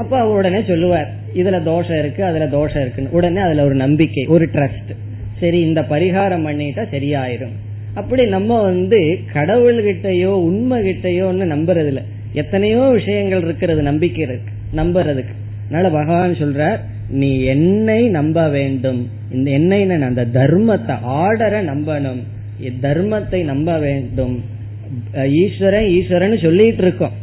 அப்ப 0.00 0.12
அவர் 0.20 0.38
உடனே 0.40 0.60
சொல்லுவார் 0.70 1.08
இதுல 1.40 1.58
தோஷம் 1.72 1.98
இருக்கு 2.02 2.22
அதுல 2.28 2.46
தோஷம் 2.54 2.82
இருக்குன்னு. 2.84 3.14
உடனே 3.18 3.40
அதுல 3.46 3.64
ஒரு 3.68 3.76
நம்பிக்கை 3.84 4.24
ஒரு 4.34 4.46
ட்ரஸ்ட் 4.54 4.92
சரி 5.40 5.58
இந்த 5.68 5.80
பரிகாரம் 5.92 6.46
பண்ணிட்டா 6.46 6.82
சரியாயிரும். 6.94 7.54
அப்படி 8.00 8.22
நம்ம 8.34 8.60
வந்து 8.62 9.00
கடவுள்கிட்டயோ 9.34 10.32
உண்மை 10.48 10.78
கிட்டயோன்னு 10.86 11.46
நம்புறது 11.54 11.90
இல்ல 11.92 12.02
எத்தனையோ 12.42 12.82
விஷயங்கள் 12.98 13.44
இருக்கிறது 13.46 13.82
நம்பிக்கை 13.90 14.22
இருக்கு 14.26 14.52
நம்புறதுக்கு. 14.80 15.34
அதனால 15.66 15.90
பகவான் 15.98 16.40
சொல்றார் 16.42 16.80
நீ 17.20 17.30
என்னை 17.54 18.00
நம்ப 18.18 18.38
வேண்டும். 18.56 19.00
இந்த 19.36 19.48
என்னை 19.58 19.80
அந்த 20.08 20.24
தர்மத்தை 20.38 20.94
ஆர்டரை 21.22 21.60
நம்பணும். 21.72 22.22
தர்மத்தை 22.84 23.40
நம்ப 23.50 23.70
வேண்டும். 23.84 24.34
ஈஸ்வரன் 25.42 25.88
ஈஸ்வரன் 25.96 26.44
சொல்லிட்டு 26.44 26.82
இருக்கோம். 26.84 27.14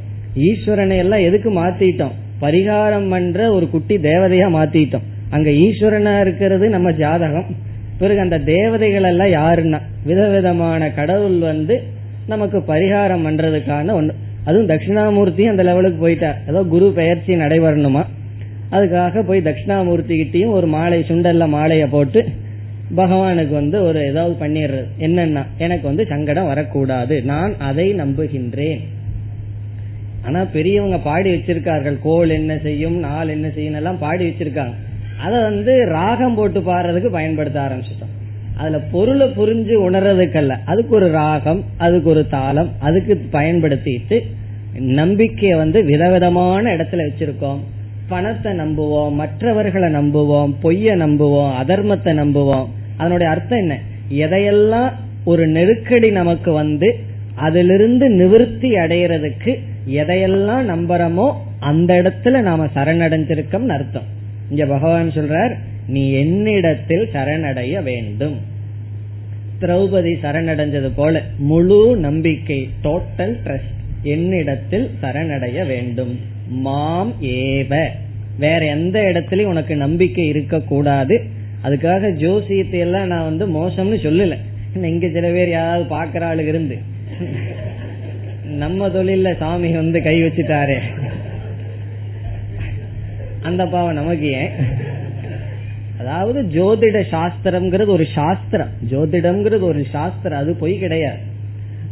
ஈஸ்வரனை 0.47 0.97
எல்லாம் 1.03 1.25
எதுக்கு 1.27 1.49
மாத்திட்டோம்? 1.59 2.15
பரிகாரம் 2.41 3.09
பண்ற 3.09 3.51
ஒரு 3.51 3.69
குட்டி 3.69 3.97
தேவதையா 3.97 4.47
மாத்திட்டோம். 4.47 5.03
அங்க 5.29 5.49
ஈஸ்வரனா 5.49 6.21
இருக்கிறது 6.21 6.69
நம்ம 6.69 6.91
ஜாதகம். 6.91 7.45
பிறகு 7.97 8.19
அந்த 8.19 8.39
தேவதைகள் 8.39 9.03
எல்லாம் 9.03 9.27
யாருன்னா? 9.27 9.79
விதவிதமான 10.03 10.91
கடவுள் 10.91 11.37
வந்து 11.37 11.83
நமக்கு 12.27 12.57
பரிகாரம் 12.57 13.25
பண்றதுக்கான 13.25 13.93
ஒண்ணு. 13.93 14.09
அதுவும் 14.43 14.67
தட்சிணாமூர்த்தி 14.67 15.45
அந்த 15.45 15.63
லெவலுக்கு 15.63 16.07
போயிட்டார். 16.07 16.49
ஏதோ 16.49 16.63
குரு 16.63 16.91
பெயர்ச்சி 16.95 17.35
நடைபெறணுமா? 17.35 18.05
அதுக்காக 18.71 19.23
போய் 19.23 19.41
தட்சிணாமூர்த்தி 19.41 20.21
கிட்டையும் 20.21 20.51
ஒரு 20.51 20.67
மாலை 20.67 21.01
சுண்டல்ல 21.01 21.47
மாலைய 21.47 21.87
போட்டு 21.89 22.25
பகவானுக்கு 22.95 23.53
வந்து 23.53 23.83
ஒரு 23.83 24.05
ஏதாவது 24.05 24.45
பண்ணிடுறது. 24.45 25.01
என்னன்னா 25.01 25.43
எனக்கு 25.57 25.87
வந்து 25.87 26.05
சங்கடம் 26.05 26.47
வரக்கூடாது. 26.47 27.21
நான் 27.21 27.53
அதை 27.57 27.93
நம்புகின்றேன். 27.93 28.79
ஆனா 30.25 30.43
பெரியவங்க 30.43 30.97
பாடி 30.97 31.33
வச்சிருக்கார்கள். 31.33 31.97
கோல் 32.01 32.29
என்ன 32.29 32.57
செய்யும் 32.57 32.97
நாள் 32.97 33.27
என்ன 33.27 33.49
செய்யும் 33.49 33.73
எல்லாம் 33.73 33.97
பாடி 33.97 34.29
வச்சிருக்காங்க. 34.29 34.73
அதை 35.21 35.41
வந்து 35.41 35.85
ராகம் 35.85 36.35
போட்டு 36.35 36.59
பாடுறதுக்கு 36.59 37.09
பயன்படுத்த 37.11 37.59
ஆரம்பிச்சிட்டோம். 37.59 38.13
அதுல 38.57 38.79
பொருளை 38.79 39.27
புரிஞ்சு 39.27 39.75
உணர்றதுக்கல்ல. 39.89 40.55
அதுக்கு 40.65 40.95
ஒரு 40.95 41.11
ராகம் 41.11 41.63
அதுக்கு 41.77 42.09
ஒரு 42.09 42.27
தாளம் 42.27 42.69
அதுக்கு 42.79 43.25
பயன்படுத்திட்டு 43.31 44.21
நம்பிக்கைய 44.79 45.55
வந்து 45.55 45.83
விதவிதமான 45.83 46.75
இடத்துல 46.75 47.09
வச்சிருக்கோம். 47.09 47.59
பணத்தை 48.07 48.51
நம்புவோம் 48.51 49.11
மற்றவர்களை 49.11 49.93
நம்புவோம் 49.93 50.53
பொய்ய 50.63 50.95
நம்புவோம் 50.95 51.51
அதர்மத்தை 51.63 52.13
நம்புவோம். 52.13 52.67
அதனுடைய 52.97 53.31
அர்த்தம் 53.31 53.59
என்ன? 53.59 53.79
எதையெல்லாம் 54.11 54.91
ஒரு 55.23 55.47
நெருக்கடி 55.47 56.11
நமக்கு 56.11 56.51
வந்து 56.51 56.99
அதிலிருந்து 57.35 58.09
நிவிருத்தி 58.09 58.69
அடையிறதுக்கு 58.75 59.59
எதையெல்லாம் 59.87 60.67
நம்புறமோ 60.69 61.33
அந்த 61.59 61.93
இடத்துல 61.93 62.41
நாம 62.41 62.65
சரணடைஞ்சிருக்கோம் 62.65 63.67
அர்த்தம். 63.67 64.03
இங்க 64.49 64.65
பகவான் 64.65 65.09
சொல்றார் 65.09 65.57
நீ 65.87 66.11
என்னிடத்தில் 66.11 67.09
சரணடைய 67.13 67.83
வேண்டும். 67.83 68.37
திரௌபதி 69.61 70.13
சரணடைஞ்சது 70.23 70.91
போல 70.95 71.21
முழு 71.37 71.95
நம்பிக்கை 71.97 72.69
டோட்டல் 72.83 73.37
ட்ரஸ்ட் 73.45 73.77
என்னிடத்தில் 74.03 74.89
சரணடைய 75.01 75.67
வேண்டும். 75.67 76.19
மாம் 76.49 77.13
ஏவ. 77.21 77.85
வேற 78.39 78.65
எந்த 78.65 79.01
இடத்துலயும் 79.01 79.45
உனக்கு 79.45 79.75
நம்பிக்கை 79.75 80.27
இருக்க 80.27 80.59
கூடாது 80.59 81.21
அதுக்காக 81.63 82.11
ஜோசியத்தை 82.11 82.79
எல்லாம் 82.79 83.07
நான் 83.07 83.35
வந்து 83.35 83.47
மோசம்னு 83.47 83.97
சொல்லல. 83.97 84.35
இங்க 84.75 85.07
சில 85.09 85.29
பேர் 85.29 85.49
யாராவது 85.49 85.95
பாக்குற 85.95 86.23
ஆளுக்கு 86.23 86.49
இருந்து. 86.49 86.77
நம்ம 88.59 88.87
தொழில 88.87 89.31
சாமி 89.37 89.69
வந்து 89.71 89.99
கை 90.03 90.15
வச்சுட்டாரு. 90.23 90.77
அந்த 93.41 93.65
பாவம் 93.65 93.99
நமக்கு 94.01 94.27
ஏன்? 94.41 94.51
அதாவது 95.99 96.39
ஜோதிட 96.55 96.97
சாஸ்திரம்ங்கிறது 97.13 97.87
ஒரு 97.87 98.05
சாஸ்திரம். 98.13 98.71
ஜோதிடம்ங்கிறது 98.91 99.65
ஒரு 99.71 99.81
சாஸ்திரம். 99.91 100.39
அது 100.39 100.51
பொய் 100.55 100.75
கிடையாது. 100.77 101.19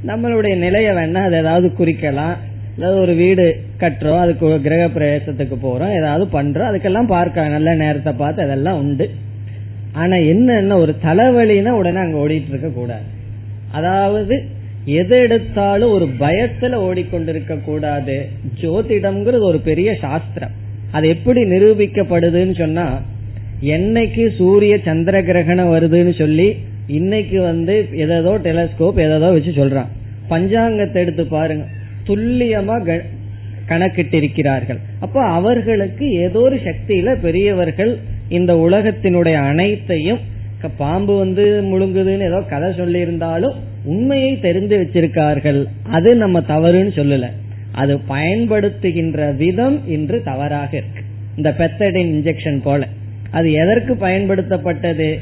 நம்மளுடைய 0.07 0.55
நிலைய 0.55 0.89
வேணா 0.91 1.21
அது 1.27 1.37
ஏதாவது 1.37 1.67
குறிக்கலாம். 1.79 2.35
ஏதாவது 2.77 2.99
ஒரு 3.01 3.13
வீடு 3.13 3.45
கட்டுறோம் 3.79 4.19
அதுக்கு 4.19 4.61
கிரக 4.61 4.83
பிரவேசத்துக்கு 4.87 5.55
போறோம் 5.63 5.93
ஏதாவது 5.99 6.25
பண்றோம் 6.37 6.69
அதுக்கெல்லாம் 6.69 7.13
பார்க்க 7.15 7.47
நல்ல 7.47 7.69
நேரத்தை 7.75 8.13
பார்த்து 8.13 8.41
அதெல்லாம் 8.43 8.79
உண்டு. 8.79 9.07
ஆனா 9.93 10.15
என்ன 10.33 10.77
ஒரு 10.77 10.95
தலைவலினா 11.05 11.69
உடனே 11.69 11.99
அங்க 11.99 12.17
ஓடிட்டு 12.17 12.49
இருக்க 12.49 12.69
கூடாது. 12.69 13.07
அதாவது 13.71 14.35
எதை 14.95 15.17
எடுத்தாலும் 15.19 15.91
ஒரு 15.91 16.05
பயத்துல 16.19 16.75
ஓடிக்கொண்டிருக்க 16.87 17.55
கூடாது. 17.63 18.15
ஜோதிடம்ங்கிறது 18.61 19.45
ஒரு 19.51 19.59
பெரிய 19.69 19.89
சாஸ்திரம். 20.03 20.53
அது 20.91 21.07
எப்படி 21.07 21.41
நிரூபிக்கப்படுதுன்னு 21.43 22.55
சொன்னா 22.57 22.85
என்னைக்கு 23.61 24.23
சூரிய 24.37 24.73
சந்திர 24.85 25.21
கிரகணம் 25.23 25.73
வருதுன்னு 25.73 26.13
சொல்லி 26.17 26.47
இன்னைக்கு 26.99 27.41
வந்து 27.41 27.75
எதோ 28.05 28.33
டெலஸ்கோப் 28.43 29.03
எதோ 29.05 29.17
வச்சு 29.17 29.51
சொல்றான். 29.51 29.91
பஞ்சாங்கத்தை 30.29 30.99
எடுத்து 31.03 31.25
பாருங்க. 31.25 31.65
துல்லியமா 32.07 32.75
கணக்கிட்டிருக்கிறார்கள். 33.69 34.79
அப்ப 34.99 35.17
அவர்களுக்கு 35.37 36.05
ஏதோ 36.25 36.39
ஒரு 36.39 36.57
சக்தியில 36.67 37.15
பெரியவர்கள் 37.21 37.93
இந்த 38.29 38.51
உலகத்தினுடைய 38.67 39.35
அனைத்தையும் 39.51 40.21
பாம்பு 40.77 41.13
வந்து 41.17 41.43
முழுங்குதுன்னு 41.71 42.27
ஏதோ 42.27 42.39
கதை 42.51 42.69
சொல்லி 42.77 42.99
இருந்தாலும் 42.99 43.57
உண்மையை 43.87 44.39
தெரிந்து 44.39 44.75
வச்சிருக்கார்கள். 44.77 45.65
அது 45.83 46.15
நம்ம 46.15 46.39
தவறுன்னு 46.39 46.91
சொல்லல. 46.99 47.25
அது 47.71 47.99
பயன்படுத்துகின்ற 48.09 49.35
விதம் 49.35 49.87
இன்று 49.87 50.23
தவறாக 50.23 50.77
இருக்கு. 50.77 51.01
இந்த 51.35 51.55
பெத்தடின் 51.57 52.11
இன்ஜெக்ஷன் 52.11 52.61
போல. 52.61 52.87
அது 53.31 53.51
எதற்கு 53.51 53.93
பயன்படுத்தப்பட்டது? 53.93 55.19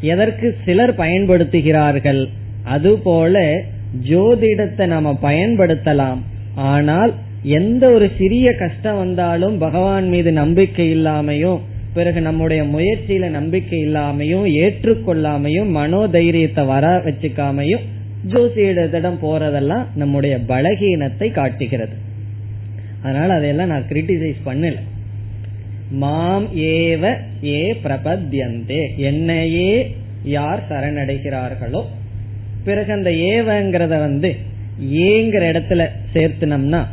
எதற்கு 0.00 0.56
சிலர் 0.64 0.96
பயன்படுத்துகிறார்கள்? 0.96 2.28
அதுபோல 2.64 3.62
ஜோதிடத்தை 4.08 4.86
நாம 4.86 5.18
பயன்படுத்தலாம். 5.22 6.18
ஆனால் 6.54 7.14
எந்த 7.42 7.90
ஒரு 7.90 8.10
சிறிய 8.18 8.52
கஷ்டம் 8.52 8.96
வந்தாலும் 8.96 9.58
பகவான் 9.58 10.08
மீது 10.08 10.32
நம்பிக்கை 10.32 10.86
இல்லாமையும் 10.94 11.60
பிறகு 11.94 12.20
நம்முடைய 12.20 12.62
முயற்சியில 12.62 13.28
நம்பிக்கை 13.28 13.86
இல்லாமையும் 13.86 14.46
ஏற்றுக்கொள்ளாமையும் 14.62 15.70
மனோதைரியத்தை 15.76 16.66
வர 16.66 16.96
வச்சுக்காமையும் 16.96 17.80
ஜோசியிடம் 18.28 19.18
போறதெல்லாம் 19.22 19.86
நம்முடைய 19.94 20.38
பலகீனத்தை 20.48 21.30
காட்டுகிறது. 21.30 21.92
அதனால 23.02 23.34
அதையெல்லாம் 23.34 23.68
நான் 23.68 23.86
கிரிட்டிசைஸ் 23.88 24.40
பண்ணல. 24.46 24.74
மாம் 25.90 26.48
ஏவ 26.54 27.16
ஏ 27.44 27.76
பிரபத்யந்தே 27.84 28.96
என்னையே 28.96 29.94
யார் 30.24 30.62
சரணடைகிறார்களோ 30.68 31.82
பிறகு 32.64 32.92
அந்த 32.92 33.10
ஏவங்கிறத 33.10 33.88
வந்து 33.88 34.36
ஏங்கிற 34.80 35.42
இடத்துல 35.52 35.88
சேர்த்துனோம்னா 36.14 36.86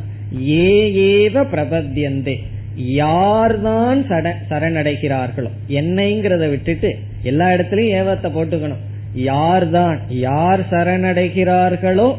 ஏ 0.50 0.92
ஏவ 0.92 1.34
பிரபத்யந்தே 1.34 2.40
யார்தான் 2.78 4.06
சரணடைகிறார்களோ 4.50 5.50
என்னைங்கிறத 5.68 6.50
விட்டுட்டு 6.50 6.96
எல்லா 7.24 7.50
இடத்துலயும் 7.50 7.96
ஏவத்தை 8.00 8.30
போட்டுக்கணும். 8.36 8.84
யார்தான் 9.14 10.00
யார் 10.10 10.60
சரணடைகிறார்களோ 10.60 12.16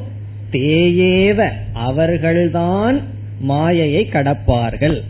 தேயேவ 0.51 1.49
அவர்கள்தான் 1.73 3.01
மாயையை 3.41 4.09
கடப்பார்கள். 4.13 5.03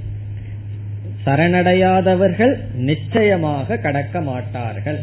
சரணடையாதவர்கள் 1.26 2.59
நிச்சயமாக 2.74 3.76
கடக்க 3.76 4.20
மாட்டார்கள். 4.20 5.01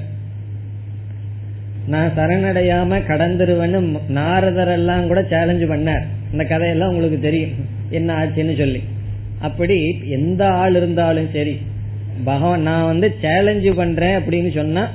நான் 1.87 2.11
சரணடையாம 2.17 2.99
கடந்துருவேன்னு 3.07 3.99
நாரதர் 4.07 4.67
எல்லாம் 4.67 5.07
கூட 5.07 5.21
சேலஞ்சு 5.21 5.67
பண்ணார். 5.73 6.05
இந்த 6.31 6.43
கதையெல்லாம் 6.43 6.89
உங்களுக்கு 6.89 7.19
தெரியும். 7.19 7.51
என்ன 7.89 8.13
ஆச்சுன்னு 8.19 8.57
சொல்லி. 8.57 8.83
அப்படி 9.39 10.01
எந்த 10.09 10.47
ஆள் 10.49 10.75
இருந்தாலும் 10.75 11.29
சரி 11.33 11.57
பகவான் 12.23 12.61
நான் 12.61 12.85
வந்து 12.85 13.15
சேலஞ்சு 13.21 13.71
பண்றேன் 13.71 14.17
அப்படின்னு 14.17 14.55
சொன்னா 14.55 14.91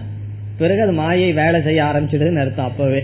பிறகு 0.59 0.82
அது 0.82 0.93
மாயை 0.93 1.32
வேலை 1.32 1.62
செய்ய 1.62 1.82
ஆரம்பிச்சிடுதுன்னு 1.82 2.41
அர்த்தம் 2.41 2.64
அப்பவே. 2.64 3.03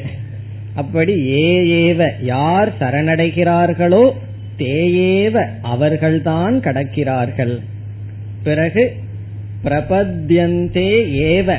அப்படி 0.75 1.29
ஏ 1.29 1.57
ஏவ 1.67 2.09
யார் 2.23 2.73
சரணடைகிறார்களோ 2.81 4.11
தேயேவ 4.59 5.45
அவர்கள்தான் 5.63 6.61
கடக்கிறார்கள். 6.61 7.59
பிறகு 8.43 8.93
பிரபத்யந்தே 9.65 10.91
ஏவ 11.13 11.57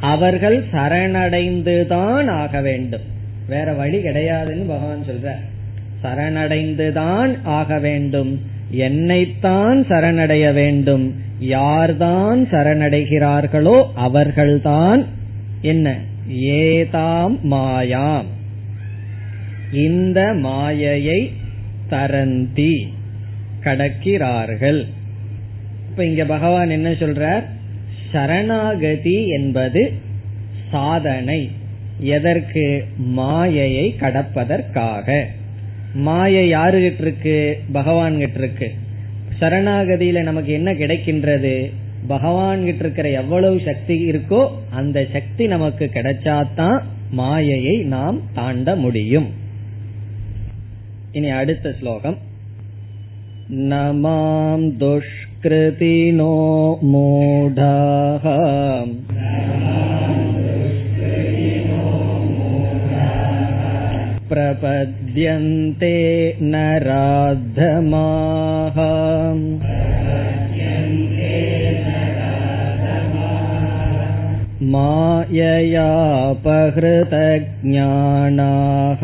அவர்கள் 0.00 0.64
சரணடைந்துதான் 0.72 2.30
ஆக 2.30 2.60
வேண்டும். 2.60 3.00
வேற 3.48 3.72
வழி 3.72 3.98
கிடையாதுன்னு 3.98 4.68
பகவான் 4.68 5.04
சொல்ற 5.08 5.30
சரணடைந்துதான் 6.02 7.36
ஆக 7.42 7.78
வேண்டும். 7.78 8.40
என்னைத்தான் 8.72 9.86
சரணடைய 9.86 10.52
வேண்டும். 10.52 11.14
யார்தான் 11.40 12.48
சரணடைகிறார்களோ 12.50 13.84
அவர்கள்தான் 13.94 15.06
என்ன? 15.60 15.96
ஏதாம் 16.40 17.38
மாயாம். 17.50 18.24
இந்த 19.72 20.34
மாயையை 20.34 21.32
தரந்தி 21.88 22.94
கடக்கிறார்கள். 23.64 24.86
இப்ப 25.90 26.04
இங்க 26.04 26.24
பகவான் 26.24 26.70
என்ன 26.70 26.90
சொல்றார்? 26.90 27.42
சரணாகதி 28.12 29.26
என்பது 29.26 29.92
சாதனை. 30.70 31.50
எதற்கு? 31.98 32.84
மாயையை 32.96 33.96
கடப்பதற்காக. 34.00 35.26
மாயை 35.94 36.52
யாருகிட்ட 36.52 37.00
இருக்கு 37.00 37.60
பகவான் 37.72 38.18
கிட்ட 38.18 38.38
இருக்கு 38.38 38.72
சரணாகதியில 39.40 40.22
நமக்கு 40.22 40.52
என்ன 40.52 40.72
கிடைக்கின்றது? 40.72 41.72
பகவான் 42.06 42.64
கிட்ட 42.64 42.84
இருக்கிற 42.84 43.10
எவ்வளவு 43.10 43.60
சக்தி 43.64 44.10
இருக்கோ 44.10 44.50
அந்த 44.70 45.06
சக்தி 45.12 45.46
நமக்கு 45.46 45.90
கிடைச்சாதான் 45.94 46.82
மாயையை 47.10 47.76
நாம் 47.76 48.20
தாண்ட 48.34 48.76
முடியும். 48.76 49.30
இனி 51.12 51.28
அடுத்த 51.28 51.74
ஸ்லோகம். 51.80 52.18
நமாம் 53.50 54.72
துஷ்கிருதினோ 54.78 56.74
மூடாக 56.80 58.24
प्रपद्यन्ते 64.31 65.95
नराधमाः 66.53 67.97
माययापहृतज्ञानाः 77.67 79.03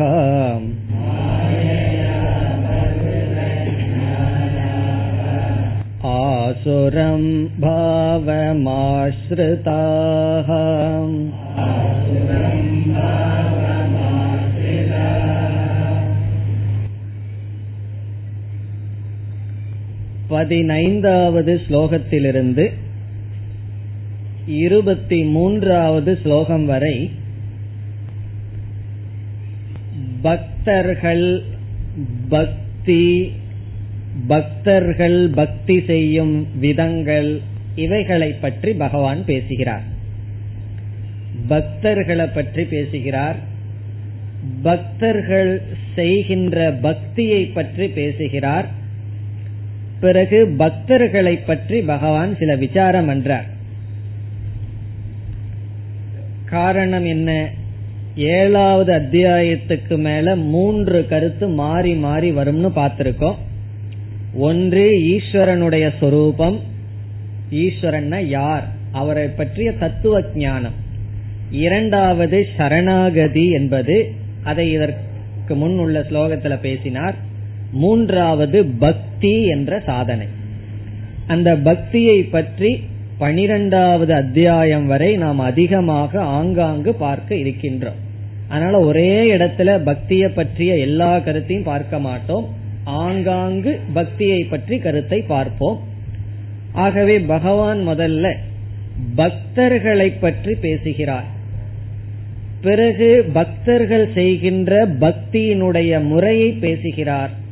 आसुरं 6.14 7.22
भावमाश्रिताः 7.64 8.54
பதினைந்தாவது 20.29 21.61
ஸ்லோகத்திலிருந்து 21.67 22.65
இருபத்தி 24.47 25.23
மூன்றாவது 25.23 26.19
ஸ்லோகம் 26.23 26.65
வரை 26.65 27.11
பக்தர்கள் 30.21 31.43
பக்தி 32.29 33.31
பக்தர்கள் 34.27 35.29
பக்தி 35.35 35.83
செய்யும் 35.87 36.47
விதங்கள் 36.59 37.41
இவைகளை 37.75 38.31
பற்றி 38.31 38.73
பகவான் 38.73 39.25
பேசுகிறார். 39.25 39.85
பக்தர்களை 41.49 42.27
பற்றி 42.33 42.63
பேசுகிறார். 42.63 43.39
பக்தர்கள் 44.61 45.61
செய்கின்ற 45.95 46.71
பக்தியை 46.81 47.45
பற்றி 47.45 47.87
பேசுகிறார். 47.87 48.67
பிறகு 49.99 50.55
பக்தர்களை 50.59 51.39
பற்றி 51.45 51.81
பகவான் 51.81 52.37
சில 52.37 52.55
விசாரம் 52.55 53.07
என்றார் 53.07 53.57
காரணம் 56.45 57.05
என்ன? 57.05 57.49
ஏழாவது 58.15 58.93
அத்தியாயத்துக்கு 58.93 59.97
மேல 59.97 60.35
மூன்று 60.35 61.07
கருத்து 61.07 61.47
மாறி 61.47 61.93
மாறி 61.93 62.31
வரும்னு 62.31 62.71
பார்த்திருக்கோம். 62.75 63.35
ஒன்று 64.33 64.91
ஈஸ்வரனுடைய 64.91 65.91
சொரூபம். 65.99 66.59
ஈஸ்வரன் 67.49 68.27
யார்? 68.27 68.67
அவரை 68.91 69.27
பற்றிய 69.27 69.71
தத்துவ 69.71 70.21
ஞானம். 70.35 70.73
இரண்டாவது 71.51 72.47
சரணாகதி 72.57 73.49
என்பது 73.49 74.13
அதை 74.43 74.71
இதற்கு 74.71 75.55
முன் 75.55 75.77
உள்ள 75.77 75.99
ஸ்லோகத்துல 75.99 76.59
பேசினார். 76.59 77.15
மூன்றாவது 77.71 78.65
பக்தி 78.65 79.45
என்ற 79.45 79.79
சாதனை. 79.79 80.27
அந்த 81.27 81.55
பக்தியை 81.55 82.23
பற்றி 82.23 82.79
பனிரெண்டாவது 83.17 84.13
அத்தியாயம் 84.13 84.87
வரை 84.87 85.15
நாம் 85.15 85.39
அதிகமாக 85.39 86.21
ஆங்காங்கு 86.21 86.93
பார்க்க 86.93 87.35
இருக்கின்றோம். 87.35 87.99
அதனால 88.47 88.79
ஒரே 88.79 89.37
இடத்துல 89.37 89.83
பக்தியை 89.83 90.29
பற்றிய 90.29 90.77
எல்லா 90.77 91.19
கருத்தையும் 91.19 91.63
பார்க்க 91.63 91.99
மாட்டோம். 91.99 92.47
ஆங்காங்கு 92.83 93.79
பக்தியை 93.93 94.43
பற்றி 94.43 94.77
கருத்தை 94.77 95.21
பார்ப்போம். 95.21 95.79
ஆகவே 96.71 97.19
பகவான் 97.19 97.87
முதல்ல 97.87 98.33
பக்தர்களை 99.15 100.13
பற்றி 100.19 100.55
பேசுகிறார். 100.55 101.25
பிறகு 102.61 103.29
பக்தர்கள் 103.33 104.09
செய்கின்ற 104.13 104.87
பக்தியினுடைய 104.99 106.03
முறையை 106.03 106.51
பேசுகிறார். 106.51 107.47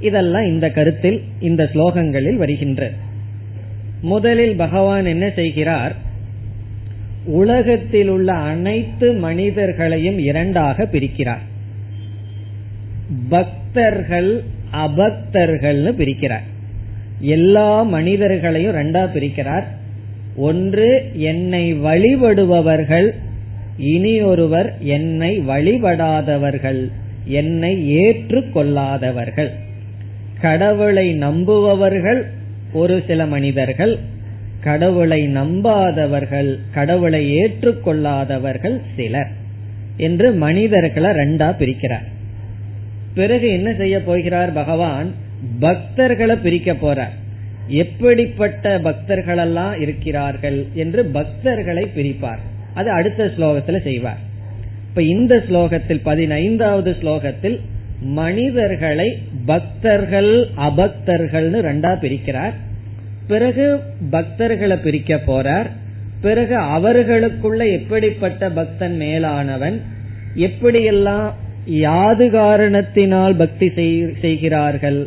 இதெல்லாம் 0.00 0.44
இந்த 0.44 0.70
கருத்தில் 0.70 1.22
இந்த 1.40 1.70
ஸ்லோகங்களில் 1.74 2.36
வருகின்ற. 2.36 2.90
முதலில் 4.00 4.56
பகவான் 4.56 5.04
என்ன 5.04 5.30
செய்கிறார்? 5.30 5.94
உலகத்தில் 7.24 8.08
உள்ள 8.08 8.32
அனைத்து 8.32 9.12
மனிதர்களையும் 9.12 10.18
இரண்டாக 10.18 10.88
பிரிக்கிறார். 10.92 11.40
பக்தர்கள் 13.28 14.42
அபக்தர்கள்னு 14.72 15.92
பிரிக்கிறார். 15.92 16.46
எல்லா 17.20 17.82
மனிதர்களையும் 17.82 18.74
ரெண்டா 18.74 19.08
பிரிக்கிறார். 19.14 19.64
ஒன்று 20.36 21.10
என்னை 21.14 21.74
வழிபடுபவர்கள் 21.74 23.14
இனியொருவர் 23.78 24.76
என்னை 24.78 25.40
வழிபடாதவர்கள் 25.40 26.90
என்னை 27.24 27.96
ஏற்றுக்கொள்ளாதவர்கள். 27.96 29.50
கடவுளை 30.40 31.18
நம்புபவர்கள் 31.18 32.24
ஒரு 32.72 33.02
சில 33.06 33.26
மனிதர்கள் 33.26 33.98
கடவுளை 34.60 35.28
நம்பாதவர்கள் 35.28 36.58
கடவுளை 36.72 37.36
ஏற்றுக்கொள்ளாதவர்கள் 37.36 38.80
சிலர் 38.96 39.28
என்று 39.96 40.32
மனிதர்களை 40.32 41.10
ரெண்டா 41.10 41.48
பிரிக்கிறார். 41.58 42.06
பிறகு 43.14 43.48
என்ன 43.48 43.74
செய்ய 43.74 44.02
போகிறார் 44.02 44.52
பகவான்? 44.52 45.12
பக்தர்களை 45.60 46.36
பிரிக்க 46.42 46.72
போறார். 46.72 47.14
எப்படிப்பட்ட 47.68 48.78
பக்தர்களெல்லாம் 48.78 49.80
இருக்கிறார்கள் 49.80 50.66
என்று 50.74 51.10
பக்தர்களை 51.14 51.86
பிரிப்பார். 51.96 52.42
அது 52.74 52.90
அடுத்த 52.90 53.24
ஸ்லோகத்துல 53.24 53.82
செய்வார். 53.82 54.18
இப்ப 54.88 55.02
இந்த 55.02 55.42
ஸ்லோகத்தில் 55.50 56.00
பதினைந்தாவது 56.02 56.96
ஸ்லோகத்தில் 57.02 57.60
மனிதர்களை 58.00 59.18
பக்தர்கள் 59.46 60.32
அபக்தர்கள்னு 60.68 61.58
ரெண்டா 61.68 61.92
பிரிக்கிறார். 62.04 62.54
பிறகு 63.26 63.66
பக்தர்களை 64.10 64.76
பிரிக்க 64.82 65.14
போறார். 65.26 65.68
பிறகு 66.20 66.56
அவர்களுக்குள்ள 66.76 67.62
எப்படிப்பட்ட 67.78 68.48
பக்தன் 68.50 68.96
மேலானவன் 69.00 69.76
எப்படியெல்லாம் 70.46 71.26
யாது 71.80 72.26
காரணத்தினால் 72.30 73.34
பக்தி 73.34 73.68
செய்கிறார்கள் 74.20 75.00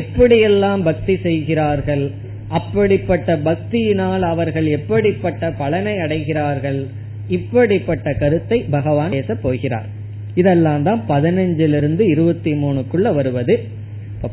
எப்படியெல்லாம் 0.00 0.82
பக்தி 0.82 1.14
செய்கிறார்கள் 1.22 2.04
அப்படிப்பட்ட 2.48 3.36
பக்தியினால் 3.48 4.24
அவர்கள் 4.32 4.68
எப்படிப்பட்ட 4.76 5.50
பலனை 5.50 5.94
அடைகிறார்கள் 5.96 6.80
இப்படிப்பட்ட 7.28 8.12
கருத்தை 8.12 8.58
பகவான் 8.70 9.10
பேச 9.10 9.34
போகிறார். 9.34 9.88
இதெல்லாம் 10.34 10.82
தான் 10.82 11.02
பதினஞ்சிலிருந்து 11.08 12.04
இருபத்தி 12.14 12.52
மூணுக்குள்ள 12.62 13.08
வருவது. 13.14 13.54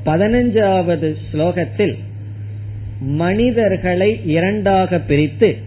பதினஞ்சாவது 0.05 1.15
ஸ்லோகத்தில் 1.31 1.95
மனிதர்களை 2.99 4.21
இரண்டாக 4.25 4.99
பிரித்து 4.99 5.57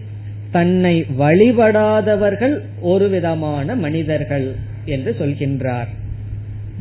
தன்னை 0.51 1.05
வழிபடாதவர்கள் 1.19 2.59
ஒரு 2.81 3.09
விதமான 3.09 3.75
மனிதர்கள் 3.75 4.55
என்று 4.85 5.15
சொல்கின்றார். 5.19 5.87